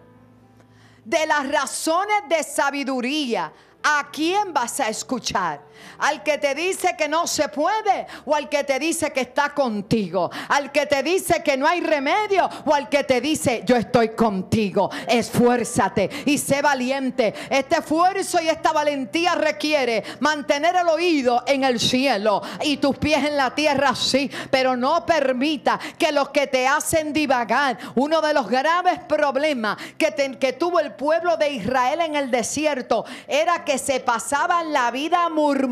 de 1.04 1.26
las 1.26 1.48
razones 1.50 2.22
de 2.28 2.42
sabiduría. 2.42 3.52
¿A 3.82 4.08
quién 4.12 4.52
vas 4.52 4.78
a 4.80 4.88
escuchar? 4.88 5.60
Al 5.98 6.22
que 6.22 6.38
te 6.38 6.54
dice 6.54 6.94
que 6.96 7.08
no 7.08 7.26
se 7.26 7.48
puede 7.48 8.06
o 8.24 8.34
al 8.34 8.48
que 8.48 8.64
te 8.64 8.78
dice 8.78 9.12
que 9.12 9.22
está 9.22 9.50
contigo, 9.50 10.30
al 10.48 10.72
que 10.72 10.86
te 10.86 11.02
dice 11.02 11.42
que 11.42 11.56
no 11.56 11.66
hay 11.66 11.80
remedio 11.80 12.48
o 12.64 12.74
al 12.74 12.88
que 12.88 13.04
te 13.04 13.20
dice 13.20 13.62
yo 13.64 13.76
estoy 13.76 14.10
contigo. 14.10 14.90
Esfuérzate 15.06 16.08
y 16.26 16.38
sé 16.38 16.62
valiente. 16.62 17.34
Este 17.50 17.76
esfuerzo 17.76 18.40
y 18.40 18.48
esta 18.48 18.72
valentía 18.72 19.34
requiere 19.34 20.02
mantener 20.20 20.76
el 20.76 20.88
oído 20.88 21.42
en 21.46 21.64
el 21.64 21.80
cielo 21.80 22.42
y 22.62 22.76
tus 22.76 22.96
pies 22.96 23.24
en 23.24 23.36
la 23.36 23.54
tierra, 23.54 23.94
sí, 23.94 24.30
pero 24.50 24.76
no 24.76 25.04
permita 25.06 25.78
que 25.98 26.12
los 26.12 26.30
que 26.30 26.46
te 26.46 26.66
hacen 26.66 27.12
divagar, 27.12 27.78
uno 27.94 28.20
de 28.20 28.34
los 28.34 28.48
graves 28.48 29.00
problemas 29.08 29.76
que, 29.98 30.36
que 30.38 30.52
tuvo 30.52 30.80
el 30.80 30.92
pueblo 30.92 31.36
de 31.36 31.50
Israel 31.50 32.00
en 32.00 32.16
el 32.16 32.30
desierto 32.30 33.04
era 33.26 33.64
que 33.64 33.78
se 33.78 34.00
pasaban 34.00 34.72
la 34.72 34.90
vida 34.90 35.28
murmurando 35.28 35.71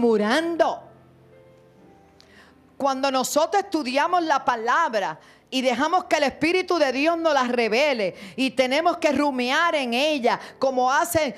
cuando 2.81 3.11
nosotros 3.11 3.63
estudiamos 3.63 4.23
la 4.23 4.43
palabra 4.43 5.19
y 5.51 5.61
dejamos 5.63 6.05
que 6.05 6.17
el 6.17 6.23
Espíritu 6.23 6.79
de 6.79 6.93
Dios 6.93 7.19
nos 7.19 7.35
la 7.35 7.43
revele 7.43 8.15
y 8.37 8.51
tenemos 8.53 8.99
que 8.99 9.13
rumiar 9.13 9.75
en 9.75 9.93
ella, 9.93 10.39
como 10.59 10.91
hace 10.91 11.35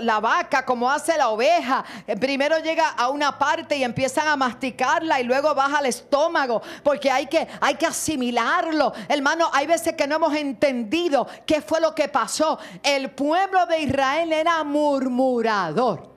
la 0.00 0.18
vaca, 0.18 0.64
como 0.64 0.90
hace 0.90 1.16
la 1.16 1.28
oveja. 1.28 1.84
Eh, 2.06 2.16
primero 2.16 2.58
llega 2.58 2.88
a 2.88 3.10
una 3.10 3.38
parte 3.38 3.76
y 3.76 3.84
empiezan 3.84 4.26
a 4.28 4.36
masticarla 4.36 5.20
y 5.20 5.24
luego 5.24 5.54
baja 5.54 5.78
al 5.78 5.86
estómago, 5.86 6.62
porque 6.82 7.10
hay 7.10 7.26
que, 7.26 7.46
hay 7.60 7.74
que 7.74 7.86
asimilarlo. 7.86 8.92
Hermano, 9.08 9.50
hay 9.52 9.66
veces 9.66 9.94
que 9.94 10.06
no 10.06 10.16
hemos 10.16 10.34
entendido 10.34 11.28
qué 11.46 11.60
fue 11.60 11.80
lo 11.80 11.94
que 11.94 12.08
pasó. 12.08 12.58
El 12.82 13.10
pueblo 13.10 13.66
de 13.66 13.80
Israel 13.80 14.32
era 14.32 14.64
murmurador 14.64 16.13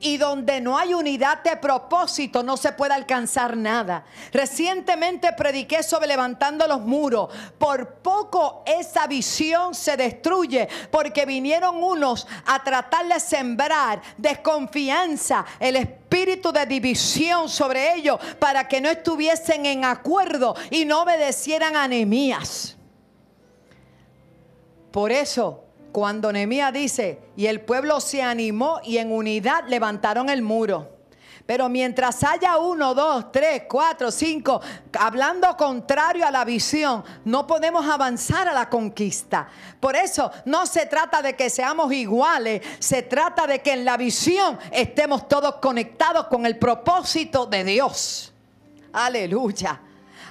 y 0.00 0.16
donde 0.16 0.60
no 0.60 0.78
hay 0.78 0.94
unidad 0.94 1.42
de 1.42 1.56
propósito 1.56 2.42
no 2.42 2.56
se 2.56 2.72
puede 2.72 2.94
alcanzar 2.94 3.56
nada. 3.56 4.04
Recientemente 4.32 5.32
prediqué 5.32 5.82
sobre 5.82 6.08
levantando 6.08 6.66
los 6.66 6.80
muros. 6.80 7.30
Por 7.58 7.94
poco 7.96 8.62
esa 8.66 9.06
visión 9.06 9.74
se 9.74 9.96
destruye 9.96 10.68
porque 10.90 11.26
vinieron 11.26 11.82
unos 11.82 12.26
a 12.46 12.62
tratar 12.62 13.06
de 13.06 13.20
sembrar 13.20 14.00
desconfianza, 14.16 15.44
el 15.58 15.76
espíritu 15.76 16.52
de 16.52 16.66
división 16.66 17.48
sobre 17.48 17.94
ellos 17.94 18.18
para 18.38 18.68
que 18.68 18.80
no 18.80 18.88
estuviesen 18.88 19.66
en 19.66 19.84
acuerdo 19.84 20.54
y 20.70 20.84
no 20.84 21.02
obedecieran 21.02 21.76
a 21.76 21.88
Nehemías. 21.88 22.76
Por 24.90 25.10
eso 25.10 25.63
cuando 25.94 26.32
Nehemías 26.32 26.72
dice, 26.72 27.20
y 27.36 27.46
el 27.46 27.60
pueblo 27.60 28.00
se 28.00 28.20
animó 28.20 28.80
y 28.82 28.98
en 28.98 29.12
unidad 29.12 29.68
levantaron 29.68 30.28
el 30.28 30.42
muro. 30.42 30.90
Pero 31.46 31.68
mientras 31.68 32.24
haya 32.24 32.58
uno, 32.58 32.94
dos, 32.94 33.30
tres, 33.30 33.62
cuatro, 33.68 34.10
cinco, 34.10 34.60
hablando 34.98 35.56
contrario 35.56 36.26
a 36.26 36.32
la 36.32 36.44
visión, 36.44 37.04
no 37.24 37.46
podemos 37.46 37.86
avanzar 37.86 38.48
a 38.48 38.52
la 38.52 38.68
conquista. 38.68 39.46
Por 39.78 39.94
eso 39.94 40.32
no 40.46 40.66
se 40.66 40.86
trata 40.86 41.22
de 41.22 41.36
que 41.36 41.48
seamos 41.48 41.92
iguales, 41.92 42.60
se 42.80 43.02
trata 43.02 43.46
de 43.46 43.62
que 43.62 43.74
en 43.74 43.84
la 43.84 43.96
visión 43.96 44.58
estemos 44.72 45.28
todos 45.28 45.54
conectados 45.62 46.26
con 46.26 46.44
el 46.44 46.58
propósito 46.58 47.46
de 47.46 47.62
Dios. 47.62 48.32
Aleluya. 48.92 49.80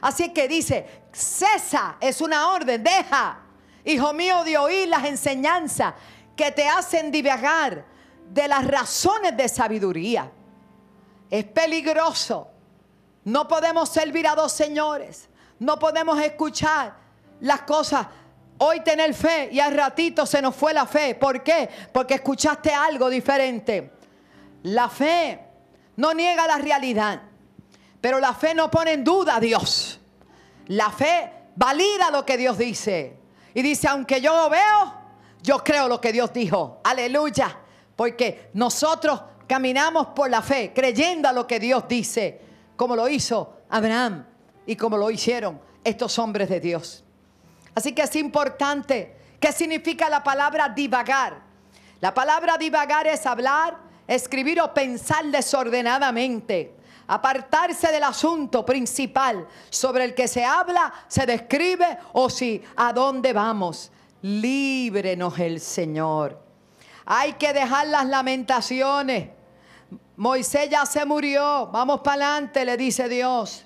Así 0.02 0.34
que 0.34 0.50
dice, 0.50 1.06
cesa, 1.14 1.96
es 2.02 2.20
una 2.20 2.50
orden, 2.50 2.84
deja, 2.84 3.43
hijo 3.86 4.14
mío, 4.14 4.44
de 4.44 4.58
oír 4.58 4.88
las 4.88 5.06
enseñanzas 5.06 5.94
que 6.36 6.52
te 6.52 6.68
hacen 6.68 7.12
divagar 7.12 7.86
de 8.30 8.48
las 8.48 8.66
razones 8.66 9.36
de 9.38 9.48
sabiduría. 9.48 10.32
Es 11.30 11.46
peligroso. 11.46 12.48
No 13.26 13.48
podemos 13.48 13.90
servir 13.90 14.28
a 14.28 14.36
dos 14.36 14.52
señores. 14.52 15.30
No 15.60 15.80
podemos 15.80 16.20
escuchar 16.20 16.96
las 17.40 17.62
cosas. 17.62 18.08
Hoy 18.58 18.82
tener 18.82 19.14
fe 19.14 19.50
y 19.52 19.60
al 19.60 19.74
ratito 19.74 20.26
se 20.26 20.42
nos 20.42 20.56
fue 20.56 20.74
la 20.74 20.86
fe. 20.86 21.16
¿Por 21.16 21.44
qué? 21.44 21.70
Porque 21.92 22.16
escuchaste 22.16 22.74
algo 22.74 23.10
diferente. 23.10 23.92
La 24.64 24.90
fe 24.90 25.40
no 25.96 26.14
niega 26.14 26.48
la 26.48 26.58
realidad, 26.58 27.22
pero 28.00 28.20
la 28.20 28.34
fe 28.34 28.54
no 28.54 28.70
pone 28.72 28.94
en 28.94 29.04
duda 29.04 29.36
a 29.36 29.40
Dios. 29.40 30.00
La 30.68 30.90
fe 30.90 31.32
valida 31.56 32.10
lo 32.12 32.26
que 32.26 32.38
Dios 32.38 32.58
dice. 32.58 33.23
Y 33.54 33.62
dice, 33.62 33.88
aunque 33.88 34.20
yo 34.20 34.36
lo 34.36 34.50
veo, 34.50 34.94
yo 35.42 35.64
creo 35.64 35.88
lo 35.88 36.00
que 36.02 36.12
Dios 36.12 36.34
dijo. 36.34 36.80
Aleluya. 36.84 37.60
Porque 37.96 38.50
nosotros 38.54 39.22
caminamos 39.48 40.08
por 40.08 40.30
la 40.30 40.42
fe, 40.42 40.72
creyendo 40.74 41.30
a 41.30 41.34
lo 41.34 41.46
que 41.46 41.60
Dios 41.60 41.88
dice, 41.88 42.42
como 42.76 42.96
lo 42.96 43.08
hizo 43.08 43.58
Abraham 43.70 44.26
y 44.66 44.76
como 44.76 44.98
lo 44.98 45.12
hicieron 45.12 45.60
estos 45.84 46.18
hombres 46.18 46.50
de 46.50 46.60
Dios. 46.60 47.04
Así 47.76 47.94
que 47.94 48.04
es 48.04 48.16
importante. 48.16 49.16
¿Qué 49.40 49.52
significa 49.52 50.10
la 50.10 50.24
palabra 50.24 50.70
divagar? 50.70 51.42
La 52.00 52.14
palabra 52.14 52.58
divagar 52.58 53.08
es 53.08 53.26
hablar, 53.26 53.78
escribir 54.08 54.62
o 54.62 54.74
pensar 54.74 55.26
desordenadamente. 55.26 56.76
Apartarse 57.08 57.92
del 57.92 58.04
asunto 58.04 58.66
principal 58.66 59.48
sobre 59.70 60.06
el 60.06 60.16
que 60.16 60.28
se 60.28 60.46
habla, 60.46 60.94
se 61.08 61.26
describe 61.26 61.98
o 62.14 62.30
si 62.30 62.64
a 62.76 62.94
dónde 62.94 63.34
vamos. 63.34 63.92
Líbrenos 64.22 65.38
el 65.40 65.60
Señor. 65.60 66.42
Hay 67.06 67.34
que 67.34 67.52
dejar 67.54 67.88
las 67.88 68.06
lamentaciones. 68.06 69.30
Moisés 70.16 70.70
ya 70.70 70.86
se 70.86 71.06
murió. 71.06 71.68
Vamos 71.72 72.02
para 72.02 72.36
adelante, 72.36 72.64
le 72.64 72.78
dice 72.78 73.10
Dios. 73.10 73.66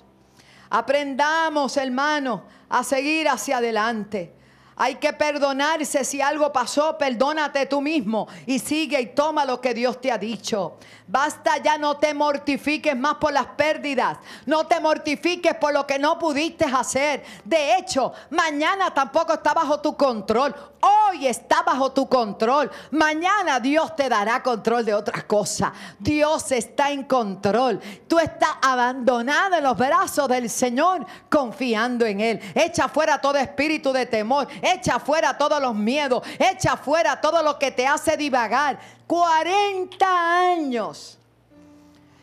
Aprendamos, 0.70 1.76
hermanos, 1.76 2.42
a 2.68 2.82
seguir 2.82 3.28
hacia 3.28 3.58
adelante. 3.58 4.34
Hay 4.78 4.94
que 4.94 5.12
perdonarse 5.12 6.04
si 6.04 6.22
algo 6.22 6.52
pasó, 6.52 6.96
perdónate 6.96 7.66
tú 7.66 7.80
mismo 7.80 8.28
y 8.46 8.58
sigue 8.60 9.00
y 9.00 9.06
toma 9.06 9.44
lo 9.44 9.60
que 9.60 9.74
Dios 9.74 10.00
te 10.00 10.12
ha 10.12 10.18
dicho. 10.18 10.76
Basta 11.10 11.56
ya, 11.56 11.78
no 11.78 11.96
te 11.96 12.12
mortifiques 12.12 12.94
más 12.94 13.14
por 13.14 13.32
las 13.32 13.46
pérdidas. 13.46 14.18
No 14.44 14.66
te 14.66 14.78
mortifiques 14.78 15.54
por 15.54 15.72
lo 15.72 15.86
que 15.86 15.98
no 15.98 16.18
pudiste 16.18 16.66
hacer. 16.66 17.24
De 17.44 17.76
hecho, 17.76 18.12
mañana 18.30 18.92
tampoco 18.92 19.32
está 19.32 19.54
bajo 19.54 19.80
tu 19.80 19.96
control. 19.96 20.54
Hoy 20.80 21.26
está 21.26 21.62
bajo 21.62 21.90
tu 21.92 22.06
control. 22.08 22.70
Mañana 22.90 23.58
Dios 23.58 23.96
te 23.96 24.08
dará 24.08 24.42
control 24.42 24.84
de 24.84 24.94
otras 24.94 25.24
cosas. 25.24 25.72
Dios 25.98 26.52
está 26.52 26.90
en 26.90 27.04
control. 27.04 27.80
Tú 28.06 28.18
estás 28.18 28.50
abandonado 28.62 29.56
en 29.56 29.64
los 29.64 29.76
brazos 29.76 30.28
del 30.28 30.48
Señor, 30.50 31.04
confiando 31.30 32.04
en 32.04 32.20
Él. 32.20 32.40
Echa 32.54 32.86
fuera 32.88 33.18
todo 33.18 33.38
espíritu 33.38 33.92
de 33.92 34.06
temor. 34.06 34.46
Echa 34.74 34.98
fuera 34.98 35.36
todos 35.36 35.60
los 35.60 35.74
miedos. 35.74 36.22
Echa 36.38 36.76
fuera 36.76 37.20
todo 37.20 37.42
lo 37.42 37.58
que 37.58 37.70
te 37.70 37.86
hace 37.86 38.16
divagar. 38.16 38.78
40 39.06 40.52
años. 40.52 41.18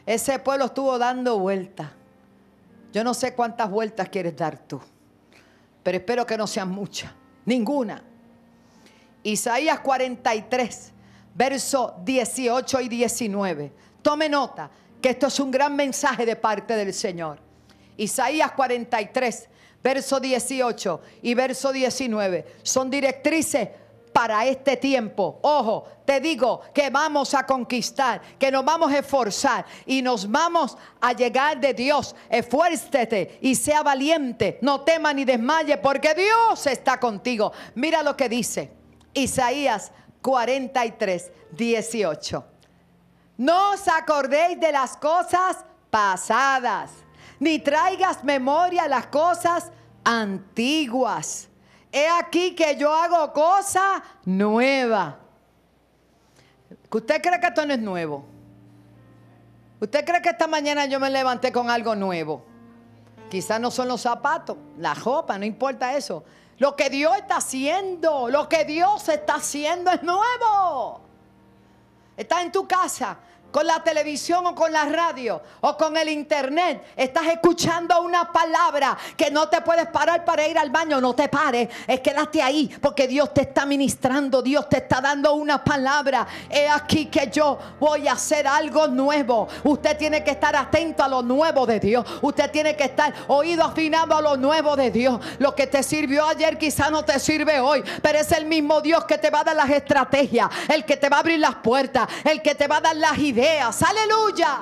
Ese 0.05 0.37
pueblo 0.39 0.65
estuvo 0.65 0.97
dando 0.97 1.39
vueltas. 1.39 1.87
Yo 2.93 3.03
no 3.03 3.13
sé 3.13 3.33
cuántas 3.33 3.69
vueltas 3.69 4.07
quieres 4.07 4.37
dar 4.37 4.57
tú, 4.57 4.79
pero 5.83 5.97
espero 5.97 6.25
que 6.25 6.37
no 6.37 6.47
sean 6.47 6.69
muchas, 6.69 7.11
ninguna. 7.43 8.01
Isaías 9.21 9.81
43, 9.81 10.93
verso 11.33 11.95
18 12.05 12.79
y 12.79 12.87
19. 12.87 13.73
Tome 14.01 14.29
nota 14.29 14.69
que 15.01 15.09
esto 15.09 15.27
es 15.27 15.39
un 15.41 15.51
gran 15.51 15.75
mensaje 15.75 16.25
de 16.25 16.37
parte 16.37 16.75
del 16.77 16.93
Señor. 16.93 17.39
Isaías 17.97 18.51
43, 18.53 19.49
verso 19.85 20.19
18 20.19 21.01
y 21.21 21.35
verso 21.35 21.71
19 21.71 22.43
son 22.63 22.89
directrices 22.89 23.69
para 24.11 24.47
este 24.47 24.77
tiempo. 24.77 25.37
Ojo, 25.43 25.87
te 26.05 26.19
digo 26.19 26.61
que 26.73 26.89
vamos 26.89 27.35
a 27.35 27.45
conquistar, 27.45 28.19
que 28.39 28.49
nos 28.49 28.65
vamos 28.65 28.91
a 28.91 28.97
esforzar 28.97 29.63
y 29.85 30.01
nos 30.01 30.31
vamos 30.31 30.75
a 30.99 31.13
llegar 31.13 31.59
de 31.59 31.75
Dios. 31.75 32.15
Esfuércete 32.29 33.37
y 33.41 33.53
sea 33.53 33.83
valiente, 33.83 34.57
no 34.63 34.81
tema 34.81 35.13
ni 35.13 35.23
desmaye, 35.23 35.77
porque 35.77 36.15
Dios 36.15 36.65
está 36.65 36.99
contigo. 36.99 37.51
Mira 37.75 38.01
lo 38.01 38.17
que 38.17 38.27
dice 38.27 38.71
Isaías 39.13 39.91
43, 40.23 41.31
18. 41.51 42.45
No 43.37 43.73
os 43.73 43.87
acordéis 43.87 44.59
de 44.59 44.71
las 44.71 44.97
cosas 44.97 45.57
pasadas, 45.91 46.89
ni 47.39 47.59
traigas 47.59 48.23
memoria 48.23 48.87
las 48.87 49.05
cosas 49.07 49.71
antiguas 50.05 51.49
he 51.95 52.09
aquí 52.09 52.53
que 52.53 52.75
yo 52.75 52.93
hago 52.93 53.31
cosa 53.31 54.03
nueva. 54.25 55.17
¿Usted 56.91 57.21
cree 57.21 57.39
que 57.39 57.47
esto 57.47 57.65
no 57.65 57.73
es 57.73 57.79
nuevo? 57.79 58.25
¿Usted 59.79 60.03
cree 60.03 60.21
que 60.21 60.29
esta 60.29 60.45
mañana 60.45 60.85
yo 60.87 60.99
me 60.99 61.09
levanté 61.09 61.53
con 61.53 61.69
algo 61.69 61.95
nuevo? 61.95 62.43
Quizás 63.29 63.61
no 63.61 63.71
son 63.71 63.87
los 63.87 64.01
zapatos, 64.01 64.57
la 64.77 64.93
ropa, 64.93 65.37
no 65.37 65.45
importa 65.45 65.95
eso. 65.95 66.25
Lo 66.57 66.75
que 66.75 66.89
Dios 66.89 67.15
está 67.15 67.37
haciendo, 67.37 68.29
lo 68.29 68.49
que 68.49 68.65
Dios 68.65 69.07
está 69.07 69.35
haciendo 69.35 69.89
es 69.91 70.03
nuevo. 70.03 70.99
Está 72.17 72.41
en 72.41 72.51
tu 72.51 72.67
casa 72.67 73.17
con 73.55 73.65
la 73.65 73.81
televisión 73.81 74.45
o 74.47 74.53
con 74.53 74.69
la 74.69 74.83
radio 74.83 75.41
o 75.61 75.77
con 75.77 75.95
el 75.95 76.09
internet, 76.09 76.87
estás 76.93 77.25
escuchando 77.27 78.01
una 78.01 78.29
palabra 78.29 78.97
que 79.15 79.31
no 79.31 79.47
te 79.47 79.61
puedes 79.61 79.87
parar 79.87 80.25
para 80.25 80.45
ir 80.45 80.57
al 80.57 80.71
baño, 80.71 80.99
no 80.99 81.15
te 81.15 81.29
pares, 81.29 81.69
es 81.87 82.01
quédate 82.01 82.41
ahí 82.41 82.69
porque 82.81 83.07
Dios 83.07 83.33
te 83.33 83.43
está 83.43 83.65
ministrando, 83.65 84.41
Dios 84.41 84.67
te 84.67 84.79
está 84.79 84.99
dando 84.99 85.35
una 85.35 85.63
palabra. 85.63 86.27
He 86.49 86.67
aquí 86.67 87.05
que 87.05 87.29
yo 87.31 87.57
voy 87.79 88.09
a 88.09 88.11
hacer 88.11 88.45
algo 88.45 88.89
nuevo. 88.89 89.47
Usted 89.63 89.97
tiene 89.97 90.21
que 90.21 90.31
estar 90.31 90.53
atento 90.53 91.01
a 91.01 91.07
lo 91.07 91.21
nuevo 91.21 91.65
de 91.65 91.79
Dios. 91.79 92.05
Usted 92.23 92.51
tiene 92.51 92.75
que 92.75 92.83
estar 92.83 93.13
oído 93.29 93.63
afinado 93.63 94.17
a 94.17 94.21
lo 94.21 94.35
nuevo 94.35 94.75
de 94.75 94.91
Dios. 94.91 95.21
Lo 95.39 95.55
que 95.55 95.67
te 95.67 95.81
sirvió 95.81 96.27
ayer 96.27 96.57
quizá 96.57 96.89
no 96.89 97.05
te 97.05 97.17
sirve 97.21 97.61
hoy, 97.61 97.85
pero 98.01 98.19
es 98.19 98.33
el 98.33 98.47
mismo 98.47 98.81
Dios 98.81 99.05
que 99.05 99.17
te 99.17 99.29
va 99.29 99.39
a 99.39 99.43
dar 99.45 99.55
las 99.55 99.69
estrategias, 99.69 100.49
el 100.67 100.83
que 100.83 100.97
te 100.97 101.07
va 101.07 101.15
a 101.15 101.19
abrir 101.21 101.39
las 101.39 101.55
puertas, 101.55 102.09
el 102.25 102.41
que 102.41 102.53
te 102.53 102.67
va 102.67 102.77
a 102.77 102.81
dar 102.81 102.97
las 102.97 103.17
ideas 103.17 103.44
Aleluya. 103.81 104.61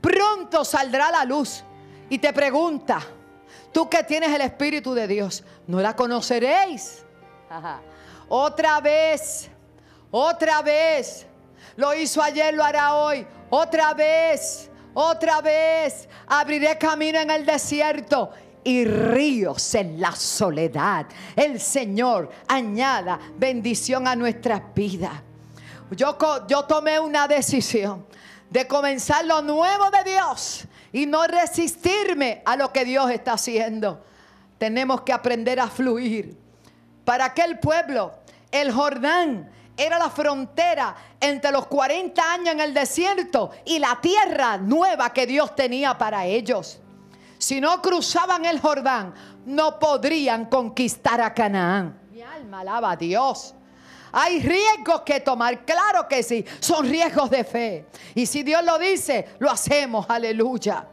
Pronto 0.00 0.64
saldrá 0.64 1.10
la 1.10 1.24
luz 1.24 1.62
y 2.08 2.18
te 2.18 2.32
pregunta, 2.32 3.00
tú 3.72 3.88
que 3.88 4.02
tienes 4.04 4.30
el 4.30 4.42
Espíritu 4.42 4.94
de 4.94 5.06
Dios, 5.06 5.44
¿no 5.66 5.80
la 5.80 5.94
conoceréis? 5.94 7.04
Otra 8.28 8.80
vez, 8.80 9.48
otra 10.10 10.62
vez. 10.62 11.26
Lo 11.76 11.94
hizo 11.94 12.22
ayer, 12.22 12.54
lo 12.54 12.64
hará 12.64 12.94
hoy. 12.94 13.26
Otra 13.50 13.94
vez, 13.94 14.70
otra 14.94 15.40
vez. 15.40 16.08
Abriré 16.26 16.76
camino 16.78 17.18
en 17.18 17.30
el 17.30 17.46
desierto 17.46 18.30
y 18.64 18.84
ríos 18.84 19.74
en 19.74 20.00
la 20.00 20.12
soledad. 20.12 21.06
El 21.34 21.60
Señor 21.60 22.30
añada 22.48 23.18
bendición 23.36 24.06
a 24.06 24.16
nuestras 24.16 24.62
vidas. 24.74 25.31
Yo, 25.94 26.16
tomé 26.66 26.98
una 26.98 27.28
decisión 27.28 28.06
de 28.50 28.66
comenzar 28.66 29.24
lo 29.24 29.42
nuevo 29.42 29.90
de 29.90 30.10
Dios 30.10 30.64
y 30.92 31.06
no 31.06 31.26
resistirme 31.26 32.42
a 32.44 32.56
lo 32.56 32.72
que 32.72 32.84
Dios 32.84 33.10
está 33.10 33.34
haciendo. 33.34 34.04
Tenemos 34.58 35.02
que 35.02 35.12
aprender 35.12 35.60
a 35.60 35.68
fluir. 35.68 36.36
Para 37.04 37.26
aquel 37.26 37.58
pueblo, 37.58 38.12
el 38.50 38.72
Jordán 38.72 39.50
era 39.76 39.98
la 39.98 40.10
frontera 40.10 40.94
entre 41.20 41.50
los 41.50 41.66
40 41.66 42.32
años 42.32 42.54
en 42.54 42.60
el 42.60 42.74
desierto 42.74 43.50
y 43.64 43.78
la 43.78 44.00
tierra 44.00 44.58
nueva 44.58 45.12
que 45.12 45.26
Dios 45.26 45.54
tenía 45.54 45.96
para 45.96 46.26
ellos. 46.26 46.80
Si 47.38 47.60
no 47.60 47.82
cruzaban 47.82 48.44
el 48.44 48.60
Jordán, 48.60 49.14
no 49.44 49.78
podrían 49.78 50.46
conquistar 50.46 51.20
a 51.20 51.34
Canaán. 51.34 51.98
Mi 52.12 52.22
alma 52.22 52.60
alaba 52.60 52.92
a 52.92 52.96
Dios. 52.96 53.54
Hay 54.12 54.40
riesgos 54.40 55.00
que 55.02 55.20
tomar, 55.20 55.64
claro 55.64 56.06
que 56.06 56.22
sí, 56.22 56.44
son 56.60 56.88
riesgos 56.88 57.30
de 57.30 57.44
fe. 57.44 57.86
Y 58.14 58.26
si 58.26 58.42
Dios 58.42 58.62
lo 58.62 58.78
dice, 58.78 59.26
lo 59.38 59.50
hacemos, 59.50 60.04
aleluya. 60.08 60.86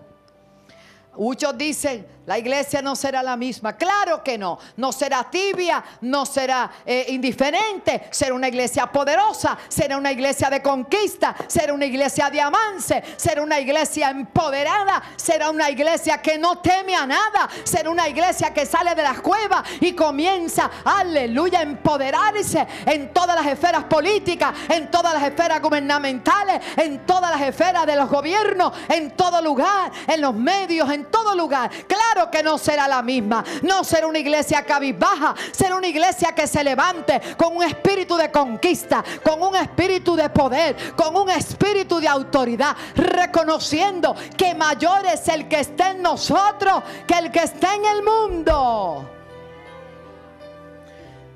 Muchos 1.17 1.57
dicen, 1.57 2.07
la 2.29 2.37
iglesia 2.37 2.83
no 2.83 2.95
será 2.95 3.23
la 3.23 3.35
misma. 3.35 3.75
Claro 3.75 4.23
que 4.23 4.37
no. 4.37 4.59
No 4.77 4.91
será 4.91 5.23
tibia, 5.31 5.83
no 6.01 6.27
será 6.27 6.69
eh, 6.85 7.07
indiferente. 7.07 8.03
Será 8.11 8.35
una 8.35 8.47
iglesia 8.47 8.85
poderosa. 8.85 9.57
Será 9.67 9.97
una 9.97 10.11
iglesia 10.11 10.47
de 10.47 10.61
conquista. 10.61 11.35
Será 11.47 11.73
una 11.73 11.87
iglesia 11.87 12.29
de 12.29 12.39
avance. 12.39 13.03
Será 13.17 13.41
una 13.41 13.59
iglesia 13.59 14.11
empoderada. 14.11 15.01
Será 15.15 15.49
una 15.49 15.71
iglesia 15.71 16.21
que 16.21 16.37
no 16.37 16.59
teme 16.59 16.95
a 16.95 17.07
nada. 17.07 17.49
Será 17.63 17.89
una 17.89 18.07
iglesia 18.07 18.53
que 18.53 18.67
sale 18.67 18.93
de 18.93 19.01
las 19.01 19.21
cuevas 19.21 19.63
y 19.81 19.93
comienza, 19.93 20.69
aleluya, 20.85 21.61
a 21.61 21.63
empoderarse 21.63 22.67
en 22.85 23.11
todas 23.11 23.35
las 23.37 23.47
esferas 23.51 23.85
políticas, 23.85 24.53
en 24.69 24.91
todas 24.91 25.15
las 25.15 25.23
esferas 25.23 25.59
gubernamentales, 25.63 26.61
en 26.77 27.07
todas 27.07 27.31
las 27.31 27.41
esferas 27.41 27.87
de 27.87 27.95
los 27.95 28.07
gobiernos, 28.07 28.71
en 28.87 29.17
todo 29.17 29.41
lugar, 29.41 29.91
en 30.05 30.21
los 30.21 30.35
medios, 30.35 30.91
en 30.91 31.05
todo 31.05 31.33
lugar. 31.33 31.71
Claro 31.87 32.18
que 32.29 32.43
no 32.43 32.57
será 32.57 32.87
la 32.87 33.01
misma. 33.01 33.43
No 33.61 33.83
será 33.83 34.07
una 34.07 34.19
iglesia 34.19 34.65
cabizbaja, 34.65 35.35
será 35.51 35.75
una 35.75 35.87
iglesia 35.87 36.33
que 36.33 36.47
se 36.47 36.63
levante 36.63 37.21
con 37.37 37.55
un 37.55 37.63
espíritu 37.63 38.17
de 38.17 38.29
conquista, 38.31 39.03
con 39.23 39.41
un 39.41 39.55
espíritu 39.55 40.15
de 40.15 40.29
poder, 40.29 40.95
con 40.95 41.15
un 41.15 41.29
espíritu 41.29 41.99
de 41.99 42.07
autoridad, 42.07 42.75
reconociendo 42.95 44.15
que 44.35 44.53
mayor 44.55 45.05
es 45.05 45.27
el 45.27 45.47
que 45.47 45.61
está 45.61 45.91
en 45.91 46.01
nosotros 46.01 46.83
que 47.07 47.13
el 47.13 47.31
que 47.31 47.43
está 47.43 47.75
en 47.75 47.85
el 47.85 48.03
mundo. 48.03 49.09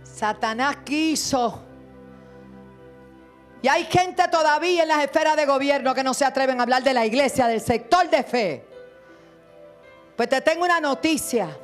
Satanás 0.04 0.78
quiso. 0.84 1.62
Y 3.62 3.68
hay 3.68 3.86
gente 3.86 4.28
todavía 4.30 4.84
en 4.84 4.90
las 4.90 5.04
esferas 5.04 5.38
de 5.38 5.46
gobierno 5.46 5.96
que 5.96 6.04
no 6.04 6.14
se 6.14 6.26
atreven 6.26 6.60
a 6.60 6.64
hablar 6.64 6.84
de 6.84 6.94
la 6.94 7.06
iglesia, 7.06 7.48
del 7.48 7.62
sector 7.62 8.10
de 8.10 8.24
fe. 8.24 8.73
Pues 10.16 10.30
te 10.30 10.42
tengo 10.42 10.64
una 10.64 10.80
noticia. 10.80 11.58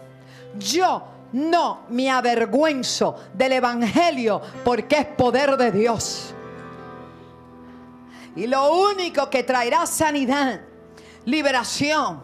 Yo 0.57 1.03
no 1.33 1.81
me 1.89 2.09
avergüenzo 2.09 3.15
del 3.33 3.53
Evangelio 3.53 4.41
porque 4.63 4.97
es 4.97 5.05
poder 5.05 5.55
de 5.57 5.71
Dios. 5.71 6.33
Y 8.35 8.47
lo 8.47 8.73
único 8.73 9.29
que 9.29 9.43
traerá 9.43 9.85
sanidad, 9.85 10.61
liberación, 11.25 12.21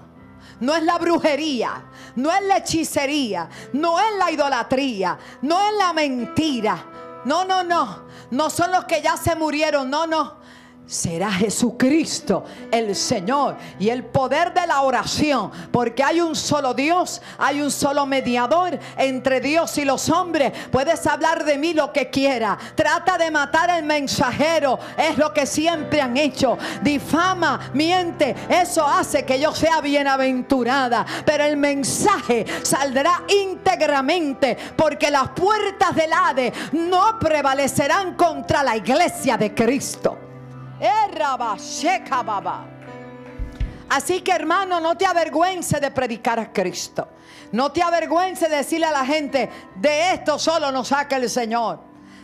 no 0.59 0.75
es 0.75 0.83
la 0.83 0.97
brujería, 0.97 1.83
no 2.15 2.31
es 2.31 2.41
la 2.43 2.57
hechicería, 2.57 3.49
no 3.73 3.99
es 3.99 4.15
la 4.17 4.31
idolatría, 4.31 5.17
no 5.41 5.59
es 5.61 5.77
la 5.77 5.93
mentira. 5.93 6.85
No, 7.25 7.43
no, 7.43 7.63
no. 7.63 8.05
No 8.31 8.49
son 8.49 8.71
los 8.71 8.85
que 8.85 9.01
ya 9.01 9.17
se 9.17 9.35
murieron, 9.35 9.89
no, 9.89 10.05
no 10.07 10.44
será 10.87 11.31
Jesucristo 11.31 12.45
el 12.71 12.95
Señor 12.95 13.57
y 13.79 13.89
el 13.89 14.03
poder 14.03 14.53
de 14.53 14.67
la 14.67 14.81
oración, 14.81 15.51
porque 15.71 16.03
hay 16.03 16.21
un 16.21 16.35
solo 16.35 16.73
Dios, 16.73 17.21
hay 17.37 17.61
un 17.61 17.71
solo 17.71 18.05
mediador 18.05 18.77
entre 18.97 19.39
Dios 19.39 19.77
y 19.77 19.85
los 19.85 20.09
hombres. 20.09 20.51
Puedes 20.71 21.05
hablar 21.07 21.43
de 21.43 21.57
mí 21.57 21.73
lo 21.73 21.91
que 21.91 22.09
quiera, 22.09 22.57
trata 22.75 23.17
de 23.17 23.31
matar 23.31 23.69
al 23.69 23.83
mensajero, 23.83 24.79
es 24.97 25.17
lo 25.17 25.33
que 25.33 25.45
siempre 25.45 26.01
han 26.01 26.17
hecho. 26.17 26.57
Difama, 26.81 27.71
miente, 27.73 28.35
eso 28.49 28.85
hace 28.85 29.25
que 29.25 29.39
yo 29.39 29.53
sea 29.53 29.81
bienaventurada, 29.81 31.05
pero 31.25 31.43
el 31.43 31.57
mensaje 31.57 32.45
saldrá 32.63 33.23
íntegramente, 33.27 34.57
porque 34.75 35.09
las 35.09 35.29
puertas 35.29 35.95
del 35.95 36.13
Hades 36.13 36.53
no 36.73 37.17
prevalecerán 37.19 38.15
contra 38.15 38.63
la 38.63 38.77
iglesia 38.77 39.37
de 39.37 39.53
Cristo. 39.53 40.24
Así 43.89 44.21
que 44.21 44.31
hermano, 44.31 44.79
no 44.79 44.97
te 44.97 45.05
avergüences 45.05 45.79
de 45.79 45.91
predicar 45.91 46.39
a 46.39 46.51
Cristo. 46.51 47.07
No 47.51 47.71
te 47.71 47.81
avergüences 47.81 48.49
de 48.49 48.57
decirle 48.57 48.87
a 48.87 48.91
la 48.91 49.05
gente, 49.05 49.49
de 49.75 50.13
esto 50.13 50.39
solo 50.39 50.71
nos 50.71 50.89
saca 50.89 51.17
el 51.17 51.29
Señor. 51.29 51.79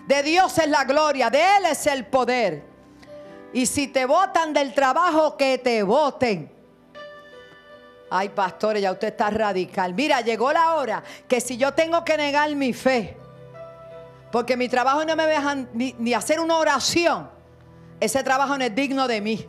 De 0.05 0.23
Dios 0.23 0.57
es 0.57 0.67
la 0.67 0.83
gloria, 0.83 1.29
de 1.29 1.39
Él 1.39 1.65
es 1.69 1.85
el 1.87 2.05
poder. 2.05 2.63
Y 3.53 3.65
si 3.65 3.87
te 3.87 4.05
votan 4.05 4.53
del 4.53 4.73
trabajo, 4.73 5.37
que 5.37 5.57
te 5.57 5.83
voten. 5.83 6.51
Ay, 8.09 8.29
pastores, 8.29 8.81
ya 8.81 8.91
usted 8.91 9.09
está 9.09 9.29
radical. 9.29 9.93
Mira, 9.93 10.21
llegó 10.21 10.51
la 10.51 10.75
hora 10.75 11.03
que 11.27 11.39
si 11.39 11.55
yo 11.55 11.73
tengo 11.73 12.03
que 12.03 12.17
negar 12.17 12.53
mi 12.55 12.73
fe, 12.73 13.17
porque 14.31 14.57
mi 14.57 14.67
trabajo 14.67 15.05
no 15.05 15.15
me 15.15 15.27
dejan 15.27 15.69
ni, 15.73 15.95
ni 15.97 16.13
hacer 16.13 16.39
una 16.39 16.57
oración, 16.57 17.29
ese 18.01 18.23
trabajo 18.23 18.57
no 18.57 18.63
es 18.63 18.73
digno 18.73 19.07
de 19.07 19.21
mí. 19.21 19.47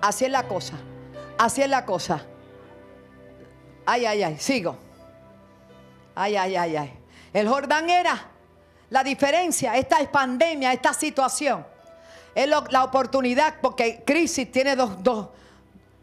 Así 0.00 0.24
es 0.24 0.30
la 0.30 0.48
cosa. 0.48 0.74
Así 1.36 1.62
es 1.62 1.68
la 1.68 1.84
cosa. 1.84 2.24
Ay, 3.84 4.06
ay, 4.06 4.22
ay, 4.22 4.38
sigo. 4.38 4.76
Ay, 6.14 6.36
ay, 6.36 6.56
ay, 6.56 6.76
ay. 6.76 6.92
El 7.34 7.46
Jordán 7.46 7.90
era 7.90 8.18
la 8.88 9.04
diferencia, 9.04 9.76
esta 9.76 10.00
es 10.00 10.08
pandemia, 10.08 10.72
esta 10.72 10.94
situación. 10.94 11.66
Es 12.34 12.48
la 12.48 12.84
oportunidad, 12.84 13.56
porque 13.60 14.02
crisis 14.06 14.50
tiene 14.50 14.74
dos, 14.74 15.02
dos, 15.02 15.28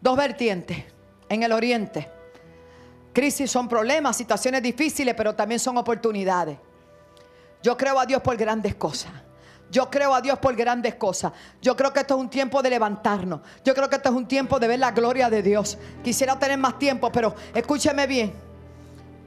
dos 0.01 0.15
vertientes 0.15 0.83
en 1.27 1.41
el 1.41 1.51
oriente. 1.51 2.07
Crisis 3.13 3.49
son 3.49 3.67
problemas, 3.67 4.15
situaciones 4.15 4.61
difíciles, 4.61 5.15
pero 5.15 5.33
también 5.33 5.59
son 5.59 5.77
oportunidades. 5.77 6.59
Yo 7.63 7.75
creo 7.75 7.99
a 7.99 8.05
Dios 8.05 8.21
por 8.21 8.37
grandes 8.37 8.75
cosas. 8.75 9.24
Yo 9.75 9.89
creo 9.89 10.15
a 10.15 10.21
Dios 10.21 10.39
por 10.39 10.55
grandes 10.55 10.95
cosas. 10.95 11.33
Yo 11.61 11.75
creo 11.75 11.91
que 11.91 11.99
esto 11.99 12.15
es 12.15 12.21
un 12.21 12.29
tiempo 12.29 12.61
de 12.61 12.69
levantarnos. 12.69 13.41
Yo 13.65 13.75
creo 13.75 13.89
que 13.89 13.97
esto 13.97 14.07
es 14.07 14.15
un 14.15 14.25
tiempo 14.25 14.57
de 14.57 14.69
ver 14.69 14.79
la 14.79 14.91
gloria 14.91 15.29
de 15.29 15.41
Dios. 15.41 15.77
Quisiera 16.01 16.39
tener 16.39 16.57
más 16.57 16.79
tiempo, 16.79 17.11
pero 17.11 17.35
escúcheme 17.53 18.07
bien. 18.07 18.33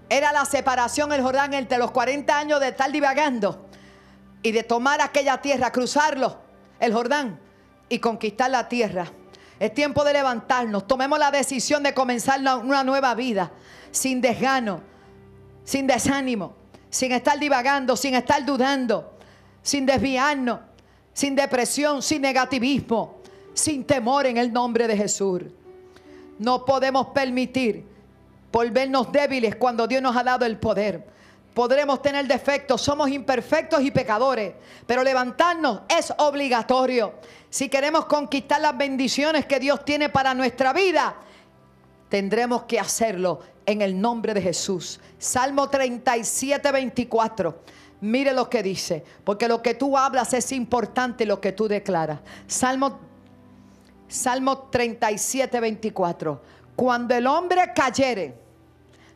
Era 0.09 0.33
la 0.33 0.47
separación 0.47 1.13
el 1.13 1.21
Jordán 1.21 1.53
entre 1.53 1.77
los 1.77 1.91
40 1.91 2.39
años 2.39 2.61
de 2.61 2.69
estar 2.69 2.91
divagando 2.91 3.69
y 4.43 4.53
de 4.53 4.63
tomar 4.63 5.03
aquella 5.03 5.37
tierra, 5.43 5.71
cruzarlo, 5.71 6.39
el 6.81 6.95
Jordán, 6.95 7.39
y 7.91 7.99
conquistar 7.99 8.51
la 8.51 8.71
tierra. 8.71 9.05
Es 9.61 9.75
tiempo 9.75 10.03
de 10.03 10.15
levantarnos. 10.15 10.87
Tomemos 10.87 11.19
la 11.19 11.31
decisión 11.31 11.83
de 11.83 11.93
comenzar 11.93 12.41
una 12.41 12.83
nueva 12.85 13.15
vida, 13.15 13.51
sin 13.91 14.23
desgano, 14.23 14.81
sin 15.63 15.87
desánimo, 15.87 16.55
sin 16.89 17.13
estar 17.13 17.39
divagando, 17.39 17.99
sin 17.99 18.15
estar 18.15 18.43
dudando 18.47 19.18
sin 19.69 19.85
desviarnos, 19.85 20.61
sin 21.13 21.37
depresión, 21.37 22.01
sin 22.01 22.23
negativismo, 22.23 23.21
sin 23.53 23.85
temor 23.85 24.25
en 24.25 24.39
el 24.39 24.51
nombre 24.51 24.89
de 24.89 24.97
Jesús. 24.97 25.43
No 26.39 26.65
podemos 26.65 27.09
permitir 27.09 27.85
volvernos 28.51 29.13
débiles 29.13 29.57
cuando 29.57 29.87
Dios 29.87 30.01
nos 30.01 30.17
ha 30.17 30.25
dado 30.25 30.47
el 30.47 30.57
poder. 30.57 31.07
Podremos 31.53 32.01
tener 32.01 32.27
defectos, 32.27 32.81
somos 32.81 33.11
imperfectos 33.11 33.83
y 33.83 33.91
pecadores, 33.91 34.55
pero 34.87 35.05
levantarnos 35.05 35.83
es 35.87 36.15
obligatorio. 36.17 37.17
Si 37.51 37.69
queremos 37.69 38.07
conquistar 38.07 38.63
las 38.63 38.75
bendiciones 38.75 39.45
que 39.45 39.61
Dios 39.61 39.85
tiene 39.85 40.09
para 40.09 40.33
nuestra 40.33 40.73
vida, 40.73 41.15
tendremos 42.09 42.65
que 42.65 42.81
hacerlo 42.81 43.41
en 43.67 43.83
el 43.83 44.01
nombre 44.01 44.35
de 44.35 44.43
Jesús. 44.43 45.01
Salmo 45.19 45.69
37, 45.69 46.73
24. 46.73 47.63
Mire 48.01 48.33
lo 48.33 48.49
que 48.49 48.63
dice, 48.63 49.05
porque 49.25 49.49
lo 49.49 49.61
que 49.61 49.75
tú 49.75 49.97
hablas 49.99 50.33
es 50.33 50.53
importante 50.53 51.27
lo 51.27 51.41
que 51.41 51.53
tú 51.53 51.69
declaras. 51.69 52.21
Salmo, 52.47 52.99
Salmo 54.07 54.59
37, 54.71 55.61
24. 55.61 56.43
Cuando 56.77 57.15
el 57.15 57.27
hombre 57.27 57.73
cayere, 57.75 58.35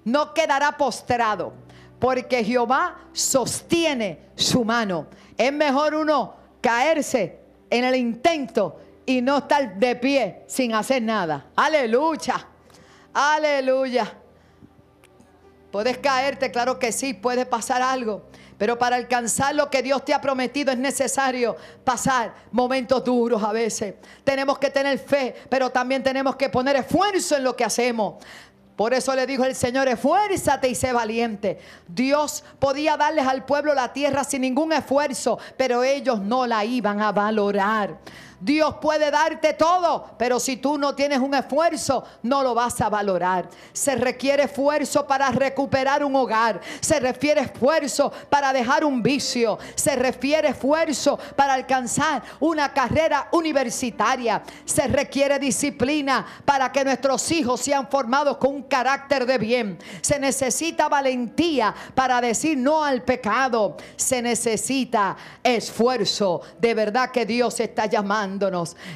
no 0.05 0.35
quedará 0.35 0.77
postrado, 0.77 1.53
porque 2.01 2.45
Jehová 2.45 2.99
sostiene 3.13 4.27
su 4.35 4.65
mano. 4.65 5.07
Es 5.39 5.53
mejor 5.53 5.95
uno 5.95 6.35
caerse 6.61 7.39
en 7.71 7.85
el 7.85 7.95
intento 7.95 8.81
y 9.07 9.23
no 9.23 9.39
estar 9.39 9.77
de 9.79 9.97
pie 9.97 10.43
sin 10.47 10.75
hacer 10.75 11.03
nada. 11.03 11.47
Aleluya, 11.55 12.49
aleluya. 13.15 14.13
Puedes 15.71 15.99
caerte, 15.99 16.51
claro 16.51 16.79
que 16.79 16.93
sí, 16.93 17.15
puede 17.15 17.47
pasar 17.47 17.81
algo. 17.81 18.27
Pero 18.59 18.79
para 18.79 18.97
alcanzar 18.97 19.55
lo 19.55 19.71
que 19.71 19.83
Dios 19.83 20.05
te 20.05 20.15
ha 20.15 20.21
prometido 20.21 20.71
es 20.71 20.79
necesario 20.79 21.57
pasar 21.83 22.35
momentos 22.53 23.03
duros 23.03 23.43
a 23.43 23.53
veces. 23.53 23.95
Tenemos 24.23 24.59
que 24.59 24.71
tener 24.71 24.99
fe, 24.99 25.35
pero 25.49 25.71
también 25.71 26.03
tenemos 26.03 26.37
que 26.37 26.49
poner 26.49 26.77
esfuerzo 26.77 27.37
en 27.37 27.45
lo 27.45 27.57
que 27.57 27.65
hacemos. 27.65 28.23
Por 28.77 28.95
eso 28.95 29.15
le 29.15 29.27
dijo 29.27 29.45
el 29.45 29.55
Señor, 29.55 29.89
esfuérzate 29.89 30.69
y 30.69 30.75
sé 30.75 30.93
valiente. 30.93 31.59
Dios 31.89 32.45
podía 32.59 32.97
darles 32.97 33.27
al 33.27 33.45
pueblo 33.45 33.75
la 33.75 33.93
tierra 33.93 34.25
sin 34.25 34.43
ningún 34.43 34.73
esfuerzo, 34.73 35.39
pero 35.57 35.83
ellos 35.83 36.21
no 36.21 36.47
la 36.47 36.65
iban 36.65 37.01
a 37.01 37.13
valorar. 37.13 37.99
Dios 38.43 38.75
puede 38.81 39.13
darte 39.13 39.53
todo, 39.53 40.05
pero 40.19 40.41
si 40.41 40.57
tú 40.57 40.77
no 40.77 40.97
tienes 40.97 41.21
un 41.21 41.33
esfuerzo, 41.33 42.03
no 42.25 42.43
lo 42.43 42.55
vas 42.57 42.81
a 42.81 42.89
valorar. 42.89 43.49
Se 43.73 43.95
requiere 43.95 44.43
esfuerzo 44.43 45.07
para 45.07 45.31
recuperar 45.31 46.05
un 46.05 46.17
hogar. 46.17 46.61
Se 46.81 46.99
refiere 46.99 47.43
esfuerzo 47.43 48.13
para 48.29 48.53
dejar 48.53 48.85
un 48.85 49.01
vicio. 49.01 49.61
Se 49.77 49.95
refiere 49.95 50.49
esfuerzo 50.49 51.21
para 51.37 51.55
alcanzar 51.55 52.21
una 52.41 52.73
carrera 52.73 53.29
universitaria. 53.31 54.43
Se 54.65 54.89
requiere 54.89 55.39
disciplina 55.39 56.27
para 56.45 56.73
que 56.73 56.85
nuestros 56.85 57.31
hijos 57.31 57.61
sean 57.61 57.89
formados 57.89 58.39
con 58.39 58.57
un 58.57 58.63
carácter 58.65 59.25
de 59.25 59.39
bien. 59.39 59.79
Se 60.01 60.19
necesita 60.19 60.89
valentía 60.89 61.73
para 61.95 62.21
decir 62.21 62.59
no 62.59 62.83
al 62.83 63.03
pecado. 63.03 63.77
Se 63.95 64.21
necesita 64.21 65.17
esfuerzo. 65.45 66.41
De 66.59 66.75
verdad 66.75 67.13
que 67.13 67.25
Dios 67.25 67.61
está 67.61 67.87
llamando 67.87 68.32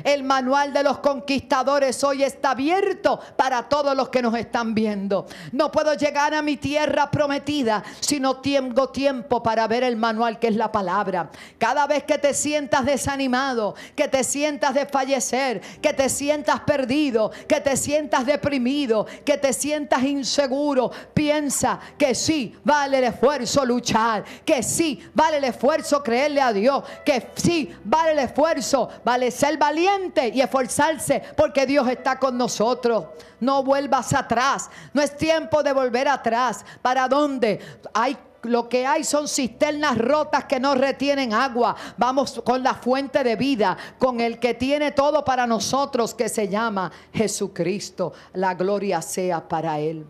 El 0.04 0.22
manual 0.22 0.72
de 0.72 0.82
los 0.82 0.98
conquistadores 0.98 2.02
hoy 2.04 2.22
está 2.22 2.50
abierto 2.52 3.20
para 3.36 3.68
todos 3.68 3.96
los 3.96 4.08
que 4.08 4.22
nos 4.22 4.34
están 4.34 4.74
viendo. 4.74 5.26
No 5.52 5.70
puedo 5.70 5.94
llegar 5.94 6.34
a 6.34 6.42
mi 6.42 6.56
tierra 6.56 7.10
prometida 7.10 7.82
si 8.00 8.20
no 8.20 8.38
tengo 8.38 8.88
tiempo 8.88 9.42
para 9.42 9.66
ver 9.66 9.82
el 9.82 9.96
manual 9.96 10.38
que 10.38 10.48
es 10.48 10.56
la 10.56 10.72
palabra. 10.72 11.30
Cada 11.58 11.86
vez 11.86 12.04
que 12.04 12.18
te 12.18 12.34
sientas 12.34 12.84
desanimado, 12.84 13.74
que 13.94 14.08
te 14.08 14.24
sientas 14.24 14.74
de 14.74 14.86
fallecer, 14.86 15.60
que 15.80 15.92
te 15.92 16.08
sientas 16.08 16.60
perdido, 16.60 17.30
que 17.48 17.60
te 17.60 17.76
sientas 17.76 18.26
deprimido, 18.26 19.06
que 19.24 19.38
te 19.38 19.52
sientas 19.52 20.02
inseguro, 20.04 20.90
piensa 21.14 21.78
que 21.98 22.14
sí 22.14 22.56
vale 22.64 22.98
el 22.98 23.04
esfuerzo 23.04 23.64
luchar, 23.64 24.24
que 24.44 24.62
sí 24.62 25.00
vale 25.14 25.38
el 25.38 25.44
esfuerzo 25.44 26.02
creerle 26.02 26.40
a 26.40 26.52
Dios, 26.52 26.84
que 27.04 27.28
sí 27.36 27.74
vale 27.84 28.12
el 28.12 28.18
esfuerzo, 28.20 28.88
vale 29.04 29.25
ser 29.30 29.58
valiente 29.58 30.28
y 30.28 30.40
esforzarse 30.40 31.22
porque 31.36 31.66
Dios 31.66 31.88
está 31.88 32.18
con 32.18 32.36
nosotros. 32.36 33.06
No 33.40 33.62
vuelvas 33.62 34.12
atrás, 34.12 34.70
no 34.92 35.02
es 35.02 35.16
tiempo 35.16 35.62
de 35.62 35.72
volver 35.72 36.08
atrás. 36.08 36.64
¿Para 36.82 37.08
dónde? 37.08 37.60
Hay 37.92 38.16
lo 38.46 38.68
que 38.68 38.86
hay 38.86 39.04
son 39.04 39.28
cisternas 39.28 39.98
rotas 39.98 40.44
que 40.44 40.60
no 40.60 40.74
retienen 40.74 41.32
agua. 41.32 41.76
Vamos 41.96 42.40
con 42.44 42.62
la 42.62 42.74
fuente 42.74 43.22
de 43.24 43.36
vida, 43.36 43.76
con 43.98 44.20
el 44.20 44.38
que 44.38 44.54
tiene 44.54 44.92
todo 44.92 45.24
para 45.24 45.46
nosotros, 45.46 46.14
que 46.14 46.28
se 46.28 46.48
llama 46.48 46.90
Jesucristo. 47.12 48.12
La 48.34 48.54
gloria 48.54 49.02
sea 49.02 49.46
para 49.46 49.78
Él. 49.78 50.06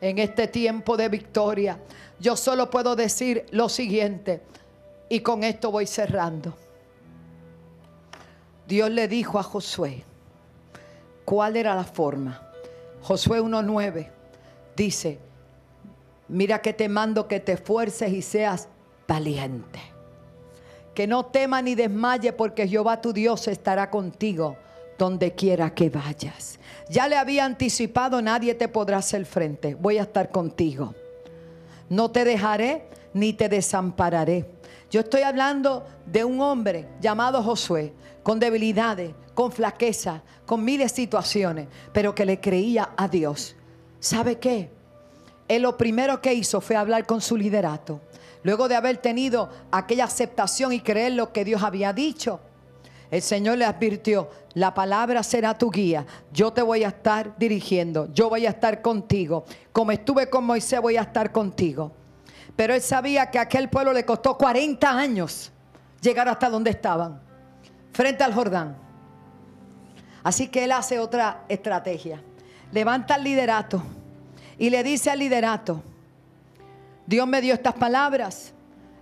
En 0.00 0.18
este 0.18 0.46
tiempo 0.48 0.96
de 0.96 1.08
victoria, 1.08 1.78
yo 2.20 2.36
solo 2.36 2.70
puedo 2.70 2.94
decir 2.94 3.46
lo 3.50 3.68
siguiente, 3.68 4.42
y 5.08 5.20
con 5.20 5.42
esto 5.44 5.70
voy 5.70 5.86
cerrando. 5.86 6.65
Dios 8.66 8.90
le 8.90 9.08
dijo 9.08 9.38
a 9.38 9.42
Josué 9.42 10.04
cuál 11.24 11.56
era 11.56 11.74
la 11.74 11.84
forma. 11.84 12.42
Josué 13.02 13.40
1.9 13.40 14.08
dice, 14.76 15.18
Mira 16.28 16.60
que 16.60 16.72
te 16.72 16.88
mando 16.88 17.28
que 17.28 17.40
te 17.40 17.52
esfuerces 17.52 18.12
y 18.12 18.22
seas 18.22 18.68
valiente. 19.06 19.80
Que 20.94 21.06
no 21.06 21.26
tema 21.26 21.62
ni 21.62 21.74
desmaye 21.74 22.32
porque 22.32 22.66
Jehová 22.66 23.00
tu 23.00 23.12
Dios 23.12 23.46
estará 23.48 23.90
contigo 23.90 24.56
donde 24.98 25.34
quiera 25.34 25.74
que 25.74 25.90
vayas. 25.90 26.58
Ya 26.88 27.06
le 27.06 27.16
había 27.16 27.44
anticipado, 27.44 28.22
nadie 28.22 28.54
te 28.54 28.66
podrá 28.66 28.98
hacer 28.98 29.26
frente. 29.26 29.74
Voy 29.74 29.98
a 29.98 30.02
estar 30.02 30.30
contigo. 30.30 30.94
No 31.88 32.10
te 32.10 32.24
dejaré 32.24 32.88
ni 33.12 33.32
te 33.32 33.48
desampararé. 33.48 34.46
Yo 34.90 35.00
estoy 35.00 35.22
hablando 35.22 35.84
de 36.06 36.24
un 36.24 36.40
hombre 36.40 36.88
llamado 37.00 37.42
Josué, 37.42 37.92
con 38.22 38.38
debilidades, 38.38 39.14
con 39.34 39.52
flaqueza, 39.52 40.22
con 40.44 40.64
miles 40.64 40.92
de 40.92 40.96
situaciones, 40.96 41.68
pero 41.92 42.14
que 42.14 42.24
le 42.24 42.40
creía 42.40 42.90
a 42.96 43.08
Dios. 43.08 43.56
¿Sabe 44.00 44.38
qué? 44.38 44.70
él 45.48 45.62
lo 45.62 45.76
primero 45.76 46.20
que 46.20 46.34
hizo 46.34 46.60
fue 46.60 46.76
hablar 46.76 47.06
con 47.06 47.20
su 47.20 47.36
liderato. 47.36 48.00
Luego 48.42 48.68
de 48.68 48.76
haber 48.76 48.98
tenido 48.98 49.48
aquella 49.70 50.04
aceptación 50.04 50.72
y 50.72 50.80
creer 50.80 51.12
lo 51.12 51.32
que 51.32 51.44
Dios 51.44 51.62
había 51.62 51.92
dicho, 51.92 52.40
el 53.10 53.22
Señor 53.22 53.58
le 53.58 53.64
advirtió, 53.64 54.28
la 54.54 54.74
palabra 54.74 55.22
será 55.22 55.56
tu 55.56 55.70
guía, 55.70 56.06
yo 56.32 56.52
te 56.52 56.62
voy 56.62 56.84
a 56.84 56.88
estar 56.88 57.36
dirigiendo, 57.38 58.12
yo 58.12 58.28
voy 58.28 58.46
a 58.46 58.50
estar 58.50 58.82
contigo, 58.82 59.44
como 59.72 59.92
estuve 59.92 60.28
con 60.28 60.44
Moisés 60.44 60.80
voy 60.80 60.96
a 60.96 61.02
estar 61.02 61.30
contigo. 61.32 61.92
Pero 62.56 62.74
él 62.74 62.80
sabía 62.80 63.30
que 63.30 63.38
a 63.38 63.42
aquel 63.42 63.68
pueblo 63.68 63.92
le 63.92 64.04
costó 64.04 64.36
40 64.36 64.90
años 64.90 65.52
llegar 66.00 66.28
hasta 66.28 66.48
donde 66.48 66.70
estaban, 66.70 67.20
frente 67.92 68.24
al 68.24 68.34
Jordán. 68.34 68.76
Así 70.22 70.48
que 70.48 70.64
él 70.64 70.72
hace 70.72 70.98
otra 70.98 71.44
estrategia, 71.48 72.22
levanta 72.72 73.16
el 73.16 73.24
liderato 73.24 73.82
y 74.58 74.70
le 74.70 74.82
dice 74.82 75.10
al 75.10 75.18
liderato, 75.18 75.82
Dios 77.06 77.28
me 77.28 77.40
dio 77.40 77.54
estas 77.54 77.74
palabras, 77.74 78.52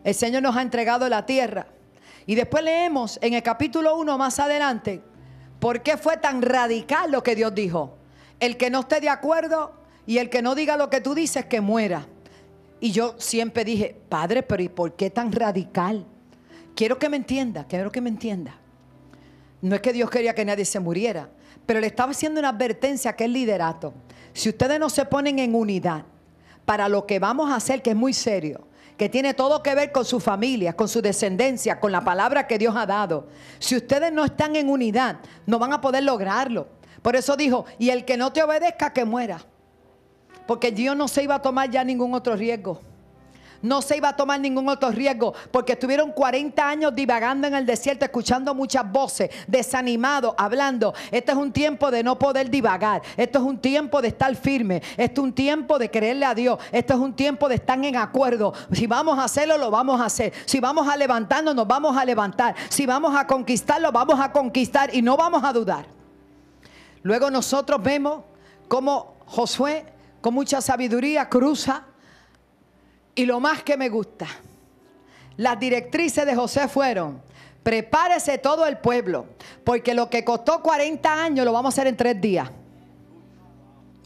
el 0.03 0.15
Señor 0.15 0.43
nos 0.43 0.57
ha 0.57 0.63
entregado 0.63 1.09
la 1.09 1.25
tierra. 1.25 1.67
Y 2.27 2.35
después 2.35 2.65
leemos 2.65 3.19
en 3.23 3.35
el 3.35 3.43
capítulo 3.43 3.97
1 3.97 4.19
más 4.19 4.39
adelante, 4.39 5.03
¿por 5.61 5.83
qué 5.83 5.97
fue 5.97 6.17
tan 6.17 6.43
radical 6.43 7.11
lo 7.11 7.23
que 7.23 7.35
Dios 7.35 7.55
dijo? 7.55 7.97
El 8.41 8.57
que 8.57 8.69
no 8.69 8.81
esté 8.81 9.01
de 9.01 9.09
acuerdo 9.09 9.73
y 10.07 10.19
el 10.19 10.29
que 10.29 10.43
no 10.43 10.55
diga 10.55 10.77
lo 10.77 10.91
que 10.91 11.01
tú 11.01 11.15
dices, 11.15 11.47
que 11.47 11.61
muera. 11.61 12.07
Y 12.85 12.93
yo 12.93 13.15
siempre 13.17 13.65
dije, 13.65 13.97
Padre, 14.11 14.43
pero 14.43 14.63
¿y 14.63 14.69
por 14.69 14.93
qué 14.93 15.09
tan 15.09 15.33
radical? 15.33 16.05
Quiero 16.77 16.99
que 16.99 17.09
me 17.09 17.17
entienda, 17.17 17.65
quiero 17.67 17.91
que 17.91 18.03
me 18.03 18.11
entienda. 18.11 18.59
No 19.63 19.75
es 19.75 19.81
que 19.81 19.95
Dios 19.95 20.11
quería 20.11 20.35
que 20.35 20.45
nadie 20.45 20.67
se 20.67 20.81
muriera, 20.81 21.31
pero 21.65 21.81
le 21.81 21.87
estaba 21.87 22.11
haciendo 22.11 22.41
una 22.41 22.51
advertencia 22.51 23.09
a 23.11 23.13
aquel 23.13 23.33
liderato. 23.33 23.95
Si 24.35 24.51
ustedes 24.51 24.79
no 24.79 24.91
se 24.91 25.07
ponen 25.07 25.39
en 25.39 25.55
unidad 25.55 26.05
para 26.67 26.91
lo 26.91 27.07
que 27.07 27.19
vamos 27.19 27.51
a 27.51 27.57
hacer, 27.57 27.81
que 27.81 27.89
es 27.89 27.97
muy 27.97 28.13
serio, 28.13 28.69
que 28.99 29.09
tiene 29.09 29.33
todo 29.33 29.63
que 29.63 29.75
ver 29.75 29.91
con 29.91 30.05
su 30.05 30.21
familia, 30.21 30.75
con 30.75 30.87
su 30.87 31.01
descendencia, 31.01 31.81
con 31.81 31.91
la 31.91 32.05
palabra 32.05 32.47
que 32.47 32.59
Dios 32.59 32.77
ha 32.77 32.85
dado. 32.85 33.29
Si 33.61 33.77
ustedes 33.77 34.13
no 34.13 34.27
están 34.27 34.57
en 34.57 34.69
unidad, 34.69 35.21
no 35.47 35.59
van 35.59 35.73
a 35.73 35.81
poder 35.81 36.05
lograrlo. 36.05 36.69
Por 37.01 37.17
eso 37.17 37.35
dijo, 37.35 37.65
y 37.79 37.89
el 37.89 38.05
que 38.05 38.19
no 38.19 38.31
te 38.31 38.43
obedezca, 38.43 38.93
que 38.93 39.07
muera. 39.07 39.47
Porque 40.47 40.71
Dios 40.71 40.97
no 40.97 41.09
se 41.09 41.23
iba 41.23 41.37
a 41.37 41.43
tomar 41.43 41.71
ya 41.71 41.85
ningún 41.85 42.15
otro 42.15 42.37
riesgo 42.37 42.81
no 43.65 43.81
se 43.81 43.97
iba 43.97 44.11
a 44.11 44.17
tomar 44.17 44.39
ningún 44.41 44.69
otro 44.69 44.91
riesgo 44.91 45.33
porque 45.51 45.73
estuvieron 45.73 46.13
40 46.13 46.69
años 46.69 46.95
divagando 46.95 47.47
en 47.47 47.55
el 47.55 47.65
desierto, 47.65 48.05
escuchando 48.05 48.55
muchas 48.55 48.91
voces, 48.91 49.31
desanimados, 49.47 50.35
hablando. 50.37 50.93
Este 51.11 51.33
es 51.33 51.39
un 51.39 51.51
tiempo 51.51 51.91
de 51.91 52.05
no 52.05 52.19
poder 52.19 52.51
divagar. 52.51 53.01
Esto 53.17 53.39
es 53.39 53.45
un 53.45 53.59
tiempo 53.59 54.03
de 54.03 54.09
estar 54.09 54.37
firme. 54.37 54.83
Esto 54.99 55.23
es 55.23 55.25
un 55.25 55.33
tiempo 55.33 55.79
de 55.79 55.91
creerle 55.91 56.27
a 56.27 56.35
Dios. 56.35 56.59
Esto 56.71 56.93
es 56.93 57.01
un 57.01 57.15
tiempo 57.15 57.49
de 57.49 57.55
estar 57.55 57.83
en 57.83 57.97
acuerdo. 57.97 58.53
Si 58.71 58.87
vamos 58.87 59.19
a 59.19 59.25
hacerlo, 59.25 59.57
lo 59.57 59.71
vamos 59.71 59.99
a 59.99 60.05
hacer. 60.05 60.35
Si 60.45 60.61
vamos 60.61 60.87
a 60.87 60.95
levantarnos, 60.97 61.55
nos 61.55 61.67
vamos 61.67 61.97
a 61.97 62.05
levantar. 62.05 62.55
Si 62.69 62.85
vamos 62.85 63.17
a 63.17 63.27
conquistarlo, 63.27 63.91
vamos 63.91 64.21
a 64.21 64.31
conquistar 64.31 64.95
y 64.95 65.01
no 65.01 65.17
vamos 65.17 65.43
a 65.43 65.55
dudar. 65.55 65.87
Luego 67.03 67.31
nosotros 67.31 67.83
vemos 67.83 68.25
cómo 68.69 69.15
Josué, 69.27 69.87
con 70.25 70.33
mucha 70.33 70.63
sabiduría, 70.63 71.29
cruza 71.29 71.85
y 73.15 73.27
lo 73.27 73.41
más 73.41 73.63
que 73.63 73.77
me 73.77 73.91
gusta, 73.91 74.27
las 75.37 75.61
directrices 75.61 76.25
de 76.25 76.35
José 76.35 76.67
fueron, 76.67 77.21
prepárese 77.63 78.39
todo 78.39 78.65
el 78.65 78.79
pueblo, 78.79 79.27
porque 79.65 79.93
lo 79.93 80.09
que 80.09 80.25
costó 80.25 80.63
40 80.63 81.13
años 81.13 81.45
lo 81.45 81.53
vamos 81.53 81.75
a 81.75 81.75
hacer 81.75 81.89
en 81.89 81.97
tres 81.99 82.19
días. 82.19 82.49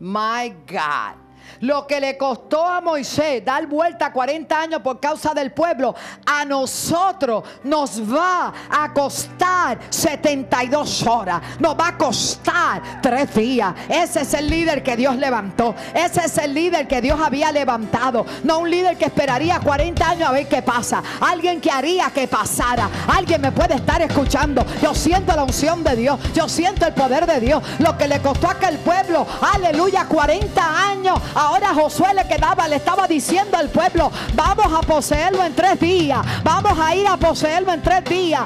My 0.01 0.51
God. 0.67 1.28
Lo 1.61 1.87
que 1.87 2.01
le 2.01 2.17
costó 2.17 2.65
a 2.65 2.81
Moisés 2.81 3.45
dar 3.45 3.67
vuelta 3.67 4.13
40 4.13 4.61
años 4.61 4.81
por 4.83 5.01
causa 5.01 5.35
del 5.35 5.53
pueblo, 5.53 5.95
a 6.27 6.45
nosotros 6.45 7.45
nos 7.65 8.01
va 8.03 8.53
a 8.71 8.93
costar 8.93 9.79
72 9.91 11.07
horas. 11.07 11.41
Nos 11.59 11.79
va 11.79 11.89
a 11.89 11.99
costar 11.99 13.01
tres 13.03 13.35
días. 13.35 13.75
Ese 13.89 14.23
es 14.23 14.35
el 14.35 14.49
líder 14.49 14.83
que 14.83 14.97
Dios 14.97 15.17
levantó. 15.17 15.75
Ese 15.95 16.21
es 16.25 16.39
el 16.39 16.55
líder 16.55 16.87
que 16.87 17.01
Dios 17.01 17.21
había 17.21 17.53
levantado. 17.53 18.25
No 18.45 18.61
un 18.61 18.71
líder 18.71 18.97
que 18.97 19.07
esperaría 19.07 19.61
40 19.61 20.09
años 20.09 20.29
a 20.29 20.33
ver 20.33 20.49
qué 20.49 20.63
pasa. 20.63 21.03
Alguien 21.21 21.61
que 21.61 21.71
haría 21.71 22.11
que 22.11 22.29
pasara. 22.29 22.89
Alguien 23.09 23.41
me 23.41 23.53
puede 23.53 23.75
estar 23.75 24.01
escuchando. 24.03 24.65
Yo 24.83 24.95
siento 24.95 25.35
la 25.35 25.45
unción 25.45 25.83
de 25.85 25.97
Dios. 25.97 26.19
Yo 26.35 26.49
siento 26.49 26.87
el 26.87 26.95
poder 26.95 27.27
de 27.27 27.41
Dios. 27.41 27.63
Lo 27.79 27.97
que 27.97 28.09
le 28.09 28.21
costó 28.21 28.49
a 28.49 28.53
aquel 28.53 28.79
pueblo, 28.79 29.27
aleluya, 29.55 30.07
40 30.07 30.91
años 30.91 31.19
Ahora 31.39 31.73
Josué 31.73 32.15
le 32.15 32.27
quedaba, 32.27 32.67
le 32.67 32.77
estaba 32.77 33.07
diciendo 33.07 33.57
al 33.57 33.69
pueblo, 33.69 34.11
vamos 34.35 34.67
a 34.77 34.81
poseerlo 34.81 35.45
en 35.45 35.55
tres 35.55 35.79
días. 35.79 36.19
Vamos 36.43 36.77
a 36.77 36.97
ir 36.97 37.07
a 37.07 37.17
poseerlo 37.17 37.73
en 37.73 37.81
tres 37.81 38.05
días. 38.07 38.41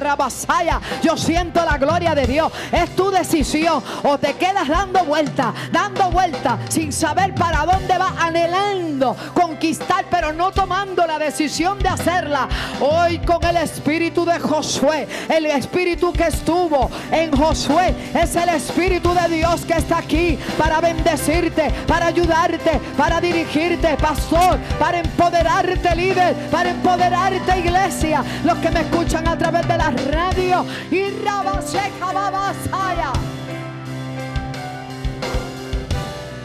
Rabasaya. 0.00 0.80
Yo 1.02 1.16
siento 1.16 1.64
la 1.64 1.78
gloria 1.78 2.16
de 2.16 2.26
Dios. 2.26 2.52
Es 2.72 2.96
tu 2.96 3.12
decisión. 3.12 3.80
O 4.02 4.18
te 4.18 4.34
quedas 4.34 4.66
dando 4.66 5.04
vuelta, 5.04 5.54
dando 5.70 6.10
vuelta, 6.10 6.58
sin 6.68 6.92
saber 6.92 7.32
para 7.34 7.64
dónde 7.64 7.96
va, 7.96 8.12
anhelando 8.18 9.16
conquistar, 9.34 10.06
pero 10.10 10.32
no 10.32 10.50
tomando 10.50 11.06
la 11.06 11.18
decisión 11.18 11.78
de 11.78 11.88
hacerla. 11.88 12.48
Hoy 12.80 13.18
con 13.18 13.42
el 13.44 13.56
espíritu 13.58 14.24
de 14.24 14.38
Josué, 14.38 15.06
el 15.28 15.46
espíritu 15.46 16.12
que 16.12 16.24
estuvo 16.24 16.90
en 17.10 17.30
Josué, 17.36 17.94
es 18.14 18.34
el 18.36 18.48
espíritu 18.48 19.14
de 19.14 19.36
Dios 19.36 19.64
que 19.64 19.74
está 19.74 19.98
aquí 19.98 20.38
para 20.58 20.80
bendecir 20.80 21.35
para 21.86 22.06
ayudarte, 22.06 22.80
para 22.96 23.20
dirigirte, 23.20 23.96
pastor, 23.96 24.58
para 24.78 25.00
empoderarte, 25.00 25.94
líder, 25.94 26.34
para 26.50 26.70
empoderarte, 26.70 27.58
iglesia. 27.58 28.24
Los 28.44 28.56
que 28.58 28.70
me 28.70 28.80
escuchan 28.80 29.28
a 29.28 29.36
través 29.36 29.68
de 29.68 29.76
la 29.76 29.90
radio 29.90 30.64
y 30.90 31.02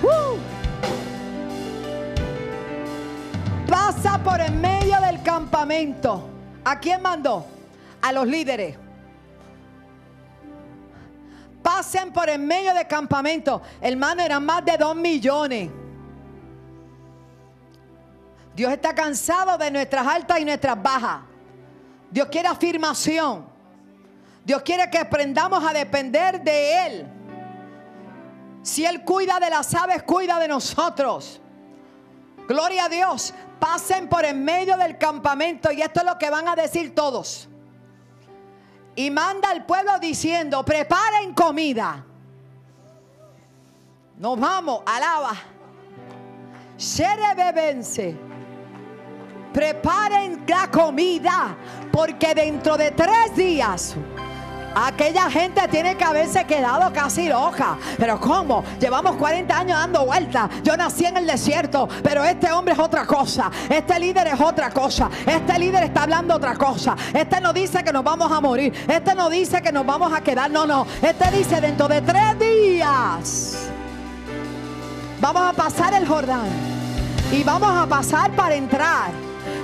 uh. 0.04 0.38
Pasa 3.70 4.20
por 4.24 4.42
en 4.42 4.60
medio 4.60 5.00
del 5.00 5.22
campamento. 5.24 6.28
¿A 6.66 6.80
quién 6.80 7.02
mandó? 7.02 7.46
A 8.02 8.12
los 8.12 8.28
líderes. 8.28 8.91
Pasen 11.62 12.12
por 12.12 12.30
en 12.30 12.45
medio 12.45 12.74
del 12.74 12.88
campamento. 12.88 13.62
Hermano, 13.80 14.22
eran 14.22 14.45
más 14.45 14.64
de 14.66 14.78
dos 14.78 14.95
millones. 14.95 15.70
Dios 18.55 18.72
está 18.72 18.93
cansado 18.93 19.57
de 19.57 19.72
nuestras 19.72 20.05
altas 20.05 20.39
y 20.39 20.45
nuestras 20.45 20.82
bajas. 20.82 21.22
Dios 22.09 22.28
quiere 22.30 22.47
afirmación. 22.47 23.45
Dios 24.43 24.62
quiere 24.64 24.89
que 24.89 24.97
aprendamos 24.97 25.64
a 25.64 25.72
depender 25.72 26.41
de 26.41 26.86
Él. 26.86 27.07
Si 28.64 28.86
Él 28.86 29.03
cuida 29.03 29.39
de 29.39 29.49
las 29.49 29.74
aves, 29.74 30.03
cuida 30.03 30.39
de 30.39 30.47
nosotros. 30.47 31.39
Gloria 32.47 32.86
a 32.86 32.89
Dios. 32.89 33.34
Pasen 33.59 34.09
por 34.09 34.26
en 34.26 34.43
medio 34.43 34.76
del 34.78 34.97
campamento 34.97 35.72
y 35.72 35.82
esto 35.82 36.01
es 36.01 36.05
lo 36.05 36.18
que 36.18 36.30
van 36.30 36.47
a 36.47 36.55
decir 36.55 36.93
todos. 36.93 37.47
Y 38.96 39.10
manda 39.10 39.50
al 39.50 39.66
pueblo 39.66 39.98
diciendo, 40.00 40.64
preparen 40.64 41.34
comida. 41.34 42.06
Nos 44.18 44.39
vamos, 44.39 44.82
alaba. 44.86 45.34
bebense. 47.36 48.16
Preparen 49.54 50.46
la 50.48 50.70
comida, 50.72 51.58
porque 51.92 52.34
dentro 52.34 52.78
de 52.78 52.92
tres 52.92 53.36
días 53.36 53.96
Aquella 54.76 55.30
gente 55.30 55.68
tiene 55.68 55.96
que 55.96 56.04
haberse 56.04 56.46
quedado 56.46 56.92
casi 56.94 57.28
loca. 57.28 57.78
Pero 57.98 58.20
¿cómo? 58.20 58.64
Llevamos 58.80 59.16
40 59.18 59.58
años 59.58 59.78
dando 59.78 60.06
vueltas. 60.06 60.50
Yo 60.64 60.78
nací 60.78 61.06
en 61.06 61.18
el 61.18 61.28
desierto, 61.28 61.88
pero 62.04 62.24
este 62.24 62.52
hombre 62.52 62.74
es 62.74 62.80
otra 62.80 63.06
cosa. 63.06 63.52
Este 63.70 64.00
líder 64.00 64.28
es 64.28 64.40
otra 64.40 64.70
cosa. 64.70 65.10
Este 65.26 65.60
líder 65.60 65.84
está 65.84 66.04
hablando 66.04 66.36
otra 66.36 66.56
cosa. 66.56 66.96
Este 67.14 67.42
no 67.42 67.54
dice 67.54 67.84
que 67.84 67.92
nos 67.92 68.04
vamos 68.04 68.32
a 68.32 68.40
morir. 68.40 68.74
Este 68.88 69.14
no 69.14 69.30
dice 69.30 69.62
que 69.62 69.72
nos 69.72 69.86
vamos 69.86 70.14
a 70.14 70.22
quedar. 70.22 70.50
No, 70.50 70.66
no. 70.66 70.86
Este 71.02 71.30
dice 71.32 71.60
dentro 71.60 71.88
de 71.88 72.02
tres 72.02 72.40
días. 72.40 73.70
Vamos 75.20 75.44
a 75.44 75.54
pasar 75.54 75.94
el 75.94 76.08
Jordán. 76.08 76.48
Y 77.32 77.44
vamos 77.44 77.72
a 77.72 77.86
pasar 77.88 78.32
para 78.32 78.56
entrar. 78.56 79.12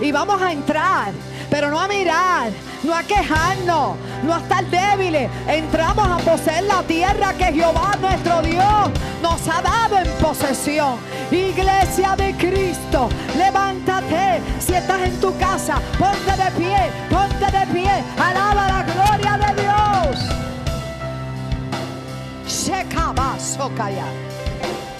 Y 0.02 0.12
vamos 0.12 0.42
a 0.42 0.52
entrar. 0.52 1.12
Pero 1.50 1.70
no 1.70 1.80
a 1.80 1.88
mirar 1.88 2.52
no 2.84 2.96
a 2.96 3.04
quejarnos, 3.04 3.96
no 4.24 4.34
a 4.34 4.38
estar 4.40 4.66
débiles. 4.66 5.30
Entramos 5.48 6.08
a 6.08 6.18
poseer 6.18 6.64
la 6.64 6.82
tierra 6.84 7.34
que 7.34 7.46
Jehová 7.46 7.96
nuestro 8.00 8.42
Dios 8.42 8.90
nos 9.22 9.48
ha 9.48 9.62
dado 9.62 9.98
en 9.98 10.10
posesión. 10.22 10.98
Iglesia 11.32 12.16
de 12.16 12.36
Cristo, 12.36 13.10
levántate. 13.38 14.42
Si 14.60 14.74
estás 14.74 15.02
en 15.02 15.20
tu 15.20 15.38
casa, 15.38 15.82
ponte 15.98 16.32
de 16.32 16.52
pie, 16.52 16.78
ponte 17.10 17.46
de 17.46 17.68
pie. 17.74 18.04
Alaba 18.18 18.68
la 18.68 18.84
gloria 18.84 19.38
de 19.48 19.62
Dios. 19.62 20.30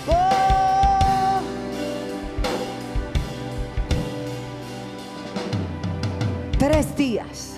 Oh. 0.08 0.47
Tres 6.60 6.96
días 6.96 7.58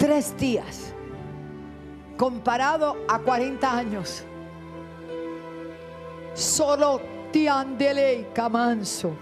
tres 0.00 0.34
días 0.38 0.94
comparado 2.16 2.96
a 3.06 3.18
40 3.18 3.76
años. 3.76 4.24
Solo 6.32 7.02
tiandele 7.30 8.28
camanso. 8.34 9.12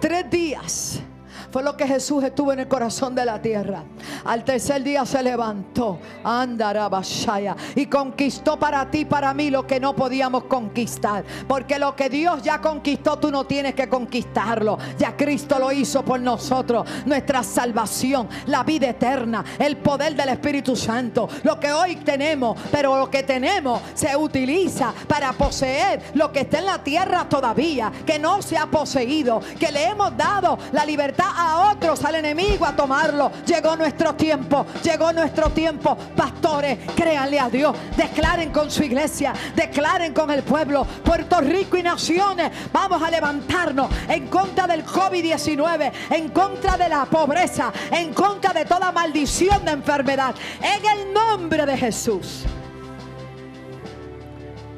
Tres 0.00 0.30
días 0.30 1.02
fue 1.50 1.62
lo 1.62 1.76
que 1.76 1.86
Jesús 1.86 2.22
estuvo 2.24 2.52
en 2.52 2.60
el 2.60 2.68
corazón 2.68 3.14
de 3.14 3.24
la 3.24 3.40
tierra. 3.40 3.84
Al 4.24 4.44
tercer 4.44 4.82
día 4.82 5.04
se 5.04 5.22
levantó, 5.22 5.98
andarabashaya, 6.24 7.56
y 7.74 7.86
conquistó 7.86 8.58
para 8.58 8.90
ti, 8.90 9.04
para 9.04 9.34
mí 9.34 9.50
lo 9.50 9.66
que 9.66 9.80
no 9.80 9.94
podíamos 9.94 10.44
conquistar. 10.44 11.24
Porque 11.48 11.78
lo 11.78 11.96
que 11.96 12.08
Dios 12.08 12.42
ya 12.42 12.60
conquistó, 12.60 13.18
tú 13.18 13.30
no 13.30 13.44
tienes 13.44 13.74
que 13.74 13.88
conquistarlo. 13.88 14.78
Ya 14.98 15.16
Cristo 15.16 15.58
lo 15.58 15.72
hizo 15.72 16.04
por 16.04 16.20
nosotros. 16.20 16.88
Nuestra 17.06 17.42
salvación, 17.42 18.28
la 18.46 18.62
vida 18.62 18.88
eterna, 18.88 19.44
el 19.58 19.76
poder 19.78 20.14
del 20.14 20.30
Espíritu 20.30 20.76
Santo. 20.76 21.28
Lo 21.42 21.58
que 21.58 21.72
hoy 21.72 21.96
tenemos, 21.96 22.58
pero 22.70 22.96
lo 22.96 23.10
que 23.10 23.22
tenemos 23.22 23.80
se 23.94 24.16
utiliza 24.16 24.92
para 25.08 25.32
poseer 25.32 26.02
lo 26.14 26.32
que 26.32 26.40
está 26.40 26.58
en 26.58 26.66
la 26.66 26.82
tierra 26.82 27.28
todavía, 27.28 27.92
que 28.06 28.18
no 28.18 28.42
se 28.42 28.56
ha 28.56 28.66
poseído, 28.66 29.40
que 29.58 29.72
le 29.72 29.84
hemos 29.84 30.16
dado 30.16 30.58
la 30.72 30.84
libertad 30.84 31.29
a 31.36 31.72
otros, 31.72 32.04
al 32.04 32.16
enemigo, 32.16 32.66
a 32.66 32.74
tomarlo. 32.74 33.30
Llegó 33.46 33.76
nuestro 33.76 34.14
tiempo, 34.14 34.66
llegó 34.82 35.12
nuestro 35.12 35.50
tiempo. 35.50 35.96
Pastores, 36.16 36.78
créanle 36.94 37.40
a 37.40 37.48
Dios, 37.48 37.76
declaren 37.96 38.50
con 38.50 38.70
su 38.70 38.82
iglesia, 38.82 39.32
declaren 39.54 40.12
con 40.12 40.30
el 40.30 40.42
pueblo, 40.42 40.84
Puerto 41.04 41.40
Rico 41.40 41.76
y 41.76 41.82
naciones. 41.82 42.50
Vamos 42.72 43.02
a 43.02 43.10
levantarnos 43.10 43.90
en 44.08 44.28
contra 44.28 44.66
del 44.66 44.84
COVID-19, 44.84 45.92
en 46.10 46.28
contra 46.30 46.76
de 46.76 46.88
la 46.88 47.04
pobreza, 47.04 47.72
en 47.90 48.12
contra 48.12 48.52
de 48.52 48.64
toda 48.64 48.92
maldición 48.92 49.64
de 49.64 49.72
enfermedad. 49.72 50.34
En 50.60 50.84
el 50.84 51.12
nombre 51.12 51.64
de 51.66 51.76
Jesús. 51.76 52.44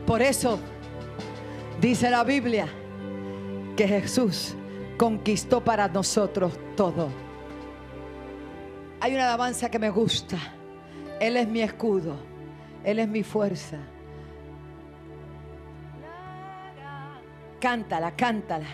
Por 0.07 0.21
eso 0.21 0.59
dice 1.81 2.11
la 2.11 2.25
Biblia 2.25 2.69
que 3.77 3.89
Jesús 3.89 4.55
conquistó 5.03 5.65
para 5.65 5.89
nosotros 5.89 6.57
todo. 6.77 7.09
Hay 9.01 9.13
una 9.13 9.25
alabanza 9.25 9.69
que 9.69 9.81
me 9.81 9.91
gusta. 9.91 10.39
Él 11.19 11.37
es 11.37 11.49
mi 11.49 11.61
escudo. 11.61 12.15
Él 12.85 13.01
es 13.01 13.09
mi 13.09 13.25
fuerza. 13.25 13.79
Cántala, 17.61 18.15
cántala. 18.15 18.69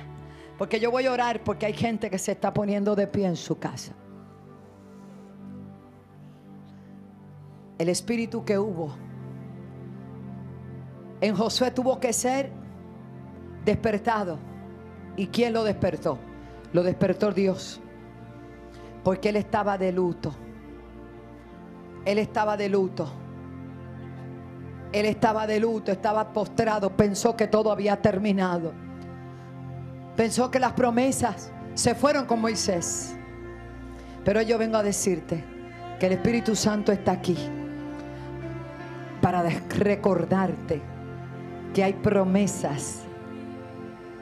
Porque 0.58 0.78
yo 0.78 0.90
voy 0.90 1.06
a 1.06 1.12
orar 1.12 1.42
porque 1.42 1.64
hay 1.64 1.72
gente 1.72 2.10
que 2.10 2.18
se 2.18 2.32
está 2.32 2.52
poniendo 2.52 2.94
de 2.94 3.06
pie 3.06 3.24
en 3.24 3.36
su 3.36 3.58
casa. 3.58 3.94
El 7.78 7.88
espíritu 7.88 8.44
que 8.44 8.58
hubo 8.58 8.94
en 11.22 11.34
Josué 11.34 11.70
tuvo 11.70 11.98
que 11.98 12.12
ser 12.12 12.52
despertado 13.64 14.47
¿Y 15.18 15.26
quién 15.26 15.52
lo 15.52 15.64
despertó? 15.64 16.16
Lo 16.72 16.84
despertó 16.84 17.32
Dios. 17.32 17.80
Porque 19.02 19.30
él 19.30 19.36
estaba 19.36 19.76
de 19.76 19.90
luto. 19.90 20.32
Él 22.04 22.18
estaba 22.18 22.56
de 22.56 22.68
luto. 22.68 23.10
Él 24.92 25.06
estaba 25.06 25.48
de 25.48 25.58
luto, 25.58 25.90
estaba 25.90 26.32
postrado, 26.32 26.96
pensó 26.96 27.36
que 27.36 27.48
todo 27.48 27.72
había 27.72 28.00
terminado. 28.00 28.72
Pensó 30.16 30.52
que 30.52 30.60
las 30.60 30.72
promesas 30.72 31.50
se 31.74 31.96
fueron 31.96 32.24
con 32.24 32.40
Moisés. 32.40 33.16
Pero 34.24 34.40
yo 34.42 34.56
vengo 34.56 34.76
a 34.76 34.84
decirte 34.84 35.44
que 35.98 36.06
el 36.06 36.12
Espíritu 36.12 36.54
Santo 36.54 36.92
está 36.92 37.10
aquí 37.10 37.36
para 39.20 39.42
recordarte 39.42 40.80
que 41.74 41.82
hay 41.82 41.94
promesas 41.94 43.07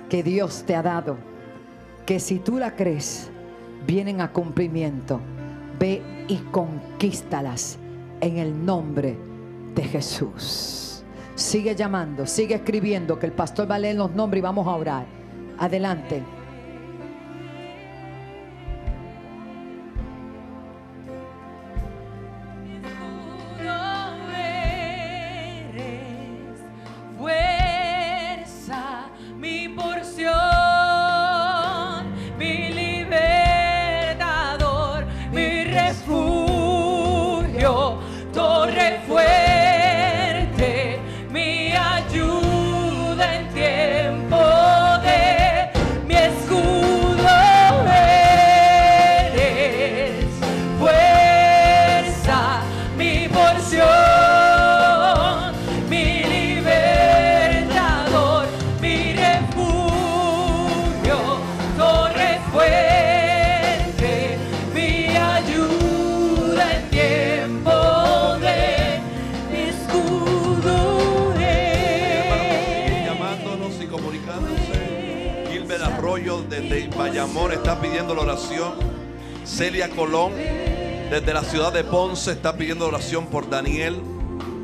que 0.09 0.23
Dios 0.23 0.65
te 0.67 0.75
ha 0.75 0.83
dado, 0.83 1.17
que 2.05 2.21
si 2.21 2.39
tú 2.39 2.59
la 2.59 2.77
crees, 2.77 3.31
vienen 3.87 4.21
a 4.21 4.33
cumplimiento. 4.33 5.21
Ve 5.79 6.03
y 6.29 6.37
conquístalas 6.51 7.79
en 8.21 8.39
el 8.39 8.65
nombre 8.65 9.17
de 9.75 9.83
Jesús. 9.83 11.05
Sigue 11.35 11.75
llamando, 11.75 12.27
sigue 12.27 12.55
escribiendo, 12.55 13.19
que 13.19 13.27
el 13.27 13.33
pastor 13.33 13.71
va 13.71 13.75
a 13.75 13.79
leer 13.79 13.97
los 13.97 14.13
nombres 14.13 14.41
y 14.41 14.43
vamos 14.43 14.67
a 14.67 14.71
orar. 14.71 15.07
Adelante. 15.59 16.23
De 81.77 81.85
Ponce 81.85 82.33
está 82.33 82.57
pidiendo 82.57 82.87
oración 82.87 83.27
por 83.27 83.51
Daniel. 83.51 84.01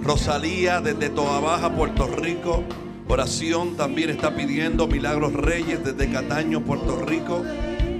Rosalía 0.03 0.81
desde 0.81 1.11
Toa 1.11 1.41
Baja, 1.41 1.71
Puerto 1.71 2.07
Rico. 2.07 2.65
Oración 3.07 3.77
también 3.77 4.09
está 4.09 4.35
pidiendo 4.35 4.87
Milagros 4.87 5.35
Reyes 5.35 5.85
desde 5.85 6.11
Cataño, 6.11 6.63
Puerto 6.63 6.97
Rico. 6.97 7.45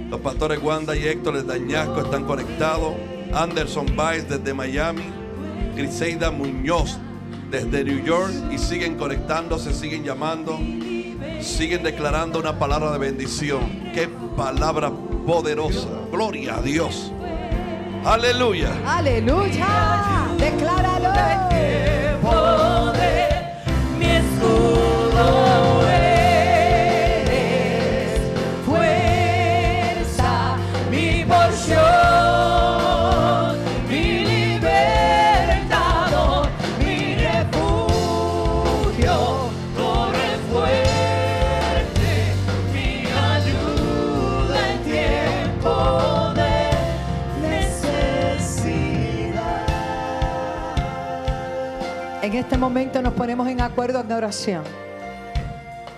Los 0.09 0.19
pastores 0.21 0.59
Wanda 0.63 0.95
y 0.95 1.03
Héctor 1.03 1.43
desde 1.43 1.63
Añasco 1.63 2.01
están 2.01 2.25
conectados. 2.25 2.95
Anderson 3.31 3.95
Baez 3.95 4.27
desde 4.27 4.51
Miami. 4.51 5.03
Griseida 5.75 6.31
Muñoz 6.31 6.97
desde 7.51 7.83
New 7.83 8.03
York 8.03 8.33
y 8.51 8.57
siguen 8.57 8.97
conectándose, 8.97 9.75
siguen 9.75 10.03
llamando, 10.03 10.57
siguen 11.39 11.83
declarando 11.83 12.39
una 12.39 12.57
palabra 12.57 12.91
de 12.93 12.97
bendición. 12.97 13.91
Qué 13.93 14.09
palabra 14.35 14.91
poderosa. 15.27 15.87
Gloria 16.11 16.55
a 16.55 16.61
Dios. 16.63 17.12
Aleluya. 18.05 18.75
Aleluya. 18.85 20.35
Decláralo. 20.37 22.02
Momento 52.63 53.01
nos 53.01 53.11
ponemos 53.11 53.49
en 53.49 53.59
acuerdo 53.59 53.99
en 53.99 54.09
oración. 54.13 54.63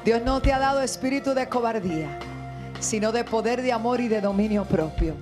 Dios 0.04 0.24
no 0.24 0.42
te 0.42 0.52
ha 0.52 0.58
dado 0.58 0.82
espíritu 0.82 1.36
de 1.36 1.48
cobardía, 1.48 2.18
sino 2.80 3.12
de 3.12 3.24
poder, 3.24 3.62
de 3.62 3.72
amor 3.72 4.02
y 4.02 4.08
de 4.08 4.20
dominio 4.20 4.66
propio. 4.66 5.14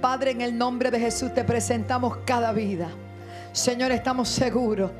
Padre, 0.00 0.32
en 0.32 0.40
el 0.40 0.58
nombre 0.58 0.90
de 0.90 0.98
Jesús 0.98 1.32
te 1.32 1.44
presentamos 1.44 2.16
cada 2.24 2.50
vida. 2.50 2.88
Señor, 3.52 3.92
estamos 3.92 4.28
seguros 4.28 4.90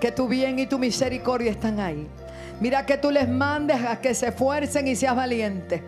que 0.00 0.10
tu 0.12 0.28
bien 0.28 0.58
y 0.58 0.66
tu 0.66 0.78
misericordia 0.78 1.50
están 1.50 1.78
ahí. 1.78 2.08
Mira 2.58 2.86
que 2.86 2.96
tú 2.96 3.10
les 3.10 3.28
mandes 3.28 3.84
a 3.84 4.00
que 4.00 4.14
se 4.14 4.28
esfuercen 4.28 4.88
y 4.88 4.96
seas 4.96 5.14
valiente. 5.14 5.82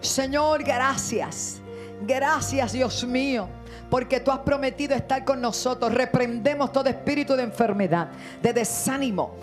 Señor, 0.00 0.64
gracias. 0.64 1.60
Gracias, 2.06 2.72
Dios 2.72 3.04
mío, 3.04 3.46
porque 3.90 4.20
tú 4.20 4.30
has 4.30 4.40
prometido 4.40 4.94
estar 4.94 5.24
con 5.24 5.40
nosotros. 5.40 5.92
Reprendemos 5.92 6.72
todo 6.72 6.88
espíritu 6.88 7.34
de 7.34 7.44
enfermedad, 7.44 8.08
de 8.42 8.52
desánimo, 8.52 9.34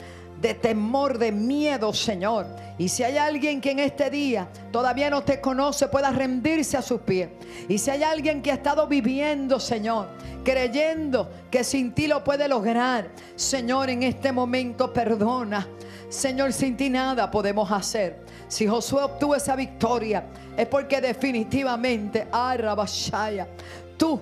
de 0.43 0.53
temor, 0.53 1.17
de 1.17 1.31
miedo, 1.31 1.93
Señor. 1.93 2.45
Y 2.77 2.89
si 2.89 3.01
hay 3.03 3.17
alguien 3.17 3.61
que 3.61 3.71
en 3.71 3.79
este 3.79 4.09
día 4.09 4.49
todavía 4.71 5.09
no 5.09 5.23
te 5.23 5.39
conoce, 5.39 5.87
pueda 5.87 6.09
rendirse 6.11 6.75
a 6.75 6.81
sus 6.81 6.99
pies. 7.01 7.29
Y 7.69 7.77
si 7.77 7.89
hay 7.89 8.03
alguien 8.03 8.41
que 8.41 8.51
ha 8.51 8.55
estado 8.55 8.85
viviendo, 8.87 9.59
Señor, 9.59 10.09
creyendo 10.43 11.29
que 11.49 11.63
sin 11.63 11.93
ti 11.93 12.07
lo 12.07 12.23
puede 12.25 12.49
lograr, 12.49 13.09
Señor, 13.35 13.89
en 13.89 14.03
este 14.03 14.33
momento 14.33 14.91
perdona. 14.91 15.65
Señor, 16.09 16.51
sin 16.51 16.75
ti 16.75 16.89
nada 16.89 17.31
podemos 17.31 17.71
hacer. 17.71 18.19
Si 18.49 18.67
Josué 18.67 19.01
obtuvo 19.01 19.35
esa 19.35 19.55
victoria, 19.55 20.25
es 20.57 20.67
porque 20.67 20.99
definitivamente, 20.99 22.27
ah, 22.31 22.55
Rabashaya, 22.57 23.47
tú 23.97 24.19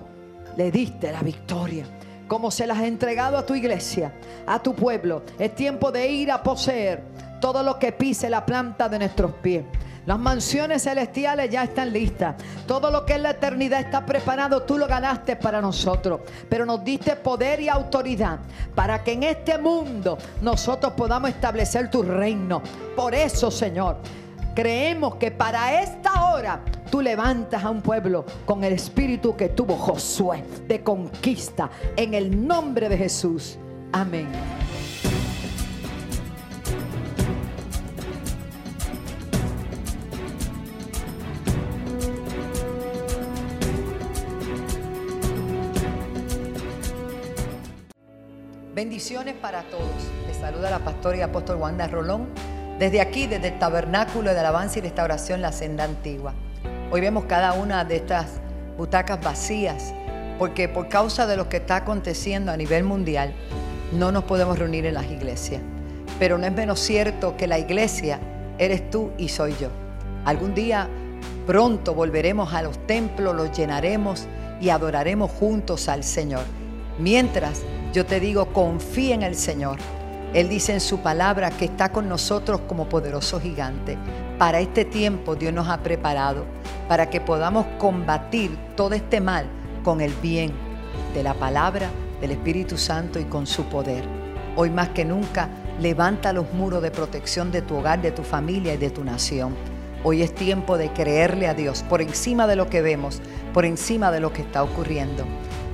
le 0.56 0.70
diste 0.70 1.12
la 1.12 1.20
victoria. 1.20 1.84
Como 2.28 2.50
se 2.50 2.66
las 2.66 2.78
has 2.78 2.84
entregado 2.84 3.36
a 3.36 3.44
tu 3.44 3.54
iglesia, 3.54 4.12
a 4.46 4.62
tu 4.62 4.74
pueblo, 4.74 5.22
es 5.38 5.54
tiempo 5.54 5.92
de 5.92 6.08
ir 6.08 6.30
a 6.30 6.42
poseer 6.42 7.02
todo 7.40 7.62
lo 7.62 7.78
que 7.78 7.92
pise 7.92 8.30
la 8.30 8.46
planta 8.46 8.88
de 8.88 8.98
nuestros 8.98 9.32
pies. 9.32 9.64
Las 10.04 10.18
mansiones 10.18 10.82
celestiales 10.82 11.48
ya 11.50 11.62
están 11.62 11.92
listas. 11.92 12.34
Todo 12.66 12.90
lo 12.90 13.06
que 13.06 13.14
es 13.14 13.20
la 13.20 13.30
eternidad 13.30 13.80
está 13.80 14.04
preparado. 14.04 14.62
Tú 14.62 14.76
lo 14.76 14.88
ganaste 14.88 15.36
para 15.36 15.60
nosotros. 15.60 16.22
Pero 16.48 16.66
nos 16.66 16.82
diste 16.82 17.14
poder 17.14 17.60
y 17.60 17.68
autoridad 17.68 18.40
para 18.74 19.04
que 19.04 19.12
en 19.12 19.22
este 19.22 19.58
mundo 19.58 20.18
nosotros 20.40 20.94
podamos 20.94 21.30
establecer 21.30 21.88
tu 21.88 22.02
reino. 22.02 22.62
Por 22.96 23.14
eso, 23.14 23.50
Señor, 23.50 23.98
creemos 24.54 25.16
que 25.16 25.30
para 25.30 25.82
esta 25.82 26.30
hora 26.30 26.60
tú 26.90 27.00
levantas 27.00 27.64
a 27.64 27.70
un 27.70 27.80
pueblo 27.82 28.24
con 28.44 28.64
el 28.64 28.72
espíritu 28.72 29.36
que 29.36 29.48
tuvo 29.48 29.76
Josué 29.76 30.44
de 30.68 30.82
conquista. 30.82 31.70
En 31.96 32.14
el 32.14 32.46
nombre 32.46 32.88
de 32.88 32.98
Jesús. 32.98 33.58
Amén. 33.92 34.28
Bendiciones 48.74 49.34
para 49.34 49.62
todos. 49.62 49.86
Les 50.26 50.36
saluda 50.38 50.70
la 50.70 50.80
pastora 50.80 51.16
y 51.16 51.20
apóstol 51.20 51.56
Wanda 51.56 51.86
Rolón. 51.86 52.51
Desde 52.82 53.00
aquí, 53.00 53.28
desde 53.28 53.46
el 53.46 53.60
Tabernáculo 53.60 54.34
de 54.34 54.40
Alabanza 54.40 54.80
y 54.80 54.82
Restauración 54.82 55.40
La 55.40 55.52
Senda 55.52 55.84
Antigua. 55.84 56.34
Hoy 56.90 57.00
vemos 57.00 57.26
cada 57.26 57.52
una 57.52 57.84
de 57.84 57.94
estas 57.94 58.40
butacas 58.76 59.20
vacías, 59.22 59.94
porque 60.36 60.68
por 60.68 60.88
causa 60.88 61.28
de 61.28 61.36
lo 61.36 61.48
que 61.48 61.58
está 61.58 61.76
aconteciendo 61.76 62.50
a 62.50 62.56
nivel 62.56 62.82
mundial, 62.82 63.34
no 63.92 64.10
nos 64.10 64.24
podemos 64.24 64.58
reunir 64.58 64.84
en 64.84 64.94
las 64.94 65.08
iglesias. 65.08 65.62
Pero 66.18 66.38
no 66.38 66.44
es 66.44 66.52
menos 66.52 66.80
cierto 66.80 67.36
que 67.36 67.46
la 67.46 67.60
iglesia 67.60 68.18
eres 68.58 68.90
tú 68.90 69.12
y 69.16 69.28
soy 69.28 69.54
yo. 69.60 69.68
Algún 70.24 70.52
día 70.52 70.88
pronto 71.46 71.94
volveremos 71.94 72.52
a 72.52 72.62
los 72.62 72.84
templos, 72.88 73.32
los 73.36 73.56
llenaremos 73.56 74.26
y 74.60 74.70
adoraremos 74.70 75.30
juntos 75.30 75.88
al 75.88 76.02
Señor. 76.02 76.42
Mientras 76.98 77.62
yo 77.92 78.04
te 78.04 78.18
digo, 78.18 78.46
confía 78.46 79.14
en 79.14 79.22
el 79.22 79.36
Señor. 79.36 79.78
Él 80.34 80.48
dice 80.48 80.72
en 80.72 80.80
su 80.80 81.00
palabra 81.00 81.50
que 81.50 81.66
está 81.66 81.92
con 81.92 82.08
nosotros 82.08 82.62
como 82.66 82.88
poderoso 82.88 83.38
gigante. 83.38 83.98
Para 84.38 84.60
este 84.60 84.86
tiempo 84.86 85.36
Dios 85.36 85.52
nos 85.52 85.68
ha 85.68 85.82
preparado 85.82 86.46
para 86.88 87.10
que 87.10 87.20
podamos 87.20 87.66
combatir 87.78 88.56
todo 88.74 88.94
este 88.94 89.20
mal 89.20 89.44
con 89.84 90.00
el 90.00 90.12
bien 90.22 90.52
de 91.14 91.22
la 91.22 91.34
palabra, 91.34 91.90
del 92.20 92.30
Espíritu 92.30 92.78
Santo 92.78 93.20
y 93.20 93.24
con 93.24 93.46
su 93.46 93.64
poder. 93.64 94.04
Hoy 94.56 94.70
más 94.70 94.88
que 94.90 95.04
nunca, 95.04 95.50
levanta 95.78 96.32
los 96.32 96.50
muros 96.54 96.82
de 96.82 96.90
protección 96.90 97.52
de 97.52 97.60
tu 97.60 97.76
hogar, 97.76 98.00
de 98.00 98.10
tu 98.10 98.22
familia 98.22 98.72
y 98.72 98.78
de 98.78 98.90
tu 98.90 99.04
nación. 99.04 99.54
Hoy 100.02 100.22
es 100.22 100.34
tiempo 100.34 100.78
de 100.78 100.90
creerle 100.92 101.46
a 101.46 101.54
Dios 101.54 101.82
por 101.82 102.00
encima 102.00 102.46
de 102.46 102.56
lo 102.56 102.68
que 102.68 102.80
vemos, 102.80 103.20
por 103.52 103.66
encima 103.66 104.10
de 104.10 104.20
lo 104.20 104.32
que 104.32 104.42
está 104.42 104.62
ocurriendo. 104.62 105.24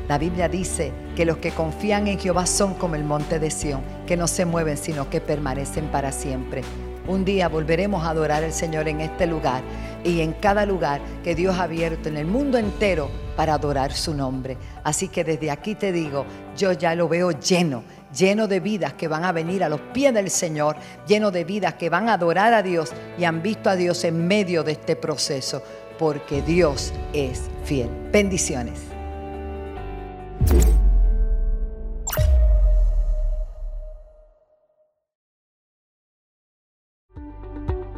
La 0.08 0.16
Biblia 0.16 0.48
dice 0.48 0.90
que 1.14 1.26
los 1.26 1.36
que 1.36 1.50
confían 1.50 2.06
en 2.06 2.18
Jehová 2.18 2.46
son 2.46 2.72
como 2.74 2.94
el 2.94 3.04
monte 3.04 3.38
de 3.38 3.50
Sión, 3.50 3.82
que 4.06 4.16
no 4.16 4.26
se 4.26 4.46
mueven, 4.46 4.78
sino 4.78 5.10
que 5.10 5.20
permanecen 5.20 5.88
para 5.88 6.12
siempre. 6.12 6.62
Un 7.06 7.26
día 7.26 7.48
volveremos 7.48 8.04
a 8.04 8.10
adorar 8.10 8.42
al 8.42 8.54
Señor 8.54 8.88
en 8.88 9.02
este 9.02 9.26
lugar 9.26 9.62
y 10.04 10.20
en 10.20 10.32
cada 10.32 10.64
lugar 10.64 11.02
que 11.22 11.34
Dios 11.34 11.58
ha 11.58 11.64
abierto 11.64 12.08
en 12.08 12.16
el 12.16 12.26
mundo 12.26 12.56
entero 12.56 13.10
para 13.36 13.54
adorar 13.54 13.92
su 13.92 14.14
nombre. 14.14 14.56
Así 14.82 15.08
que 15.08 15.24
desde 15.24 15.50
aquí 15.50 15.74
te 15.74 15.92
digo, 15.92 16.24
yo 16.56 16.72
ya 16.72 16.94
lo 16.94 17.06
veo 17.06 17.30
lleno, 17.32 17.82
lleno 18.16 18.48
de 18.48 18.60
vidas 18.60 18.94
que 18.94 19.08
van 19.08 19.24
a 19.24 19.32
venir 19.32 19.62
a 19.62 19.68
los 19.68 19.80
pies 19.92 20.14
del 20.14 20.30
Señor, 20.30 20.76
lleno 21.06 21.30
de 21.30 21.44
vidas 21.44 21.74
que 21.74 21.90
van 21.90 22.08
a 22.08 22.14
adorar 22.14 22.54
a 22.54 22.62
Dios 22.62 22.92
y 23.18 23.24
han 23.24 23.42
visto 23.42 23.68
a 23.68 23.76
Dios 23.76 24.04
en 24.04 24.26
medio 24.26 24.64
de 24.64 24.72
este 24.72 24.96
proceso, 24.96 25.62
porque 25.98 26.40
Dios 26.40 26.94
es 27.12 27.42
fiel. 27.64 27.90
Bendiciones. 28.10 28.97
Thank 30.48 30.66
you. 30.66 30.77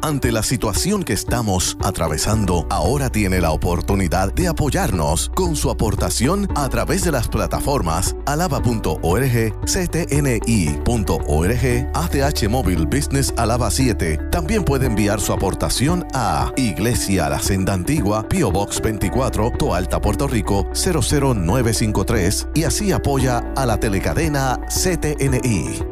Ante 0.03 0.31
la 0.31 0.41
situación 0.41 1.03
que 1.03 1.13
estamos 1.13 1.77
atravesando, 1.79 2.65
ahora 2.71 3.11
tiene 3.11 3.39
la 3.39 3.51
oportunidad 3.51 4.33
de 4.33 4.47
apoyarnos 4.47 5.29
con 5.29 5.55
su 5.55 5.69
aportación 5.69 6.47
a 6.55 6.67
través 6.69 7.03
de 7.03 7.11
las 7.11 7.27
plataformas 7.27 8.15
alaba.org, 8.25 9.53
ctni.org, 9.63 10.81
ATH 11.93 12.49
Móvil 12.49 12.87
Business 12.87 13.31
Alaba 13.37 13.69
7. 13.69 14.17
También 14.31 14.63
puede 14.63 14.87
enviar 14.87 15.21
su 15.21 15.33
aportación 15.33 16.07
a 16.15 16.51
Iglesia 16.57 17.29
La 17.29 17.39
Senda 17.39 17.73
Antigua, 17.73 18.27
Pio 18.27 18.51
Box 18.51 18.81
24, 18.81 19.51
Toalta, 19.51 20.01
Puerto 20.01 20.27
Rico 20.27 20.67
00953 20.73 22.47
y 22.55 22.63
así 22.63 22.91
apoya 22.91 23.43
a 23.55 23.67
la 23.67 23.79
telecadena 23.79 24.59
CTNI. 24.67 25.90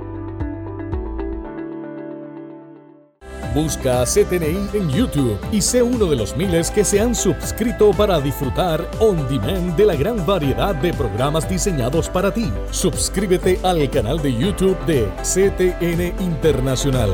Busca 3.54 4.04
CTNI 4.04 4.70
en 4.74 4.90
YouTube 4.90 5.40
y 5.52 5.62
sé 5.62 5.82
uno 5.82 6.06
de 6.06 6.16
los 6.16 6.36
miles 6.38 6.70
que 6.70 6.86
se 6.86 7.00
han 7.00 7.16
suscrito 7.16 7.92
para 7.92 8.20
disfrutar 8.20 8.90
on 9.00 9.28
demand 9.28 9.76
de 9.76 9.86
la 9.86 9.96
gran 9.96 10.26
variedad 10.26 10.76
de 10.76 10.94
programas 10.94 11.50
diseñados 11.50 12.10
para 12.10 12.32
ti. 12.32 12.52
Suscríbete 12.72 13.60
al 13.64 13.90
canal 13.90 14.22
de 14.22 14.34
YouTube 14.34 14.78
de 14.86 15.08
CTN 15.24 16.22
Internacional. 16.24 17.10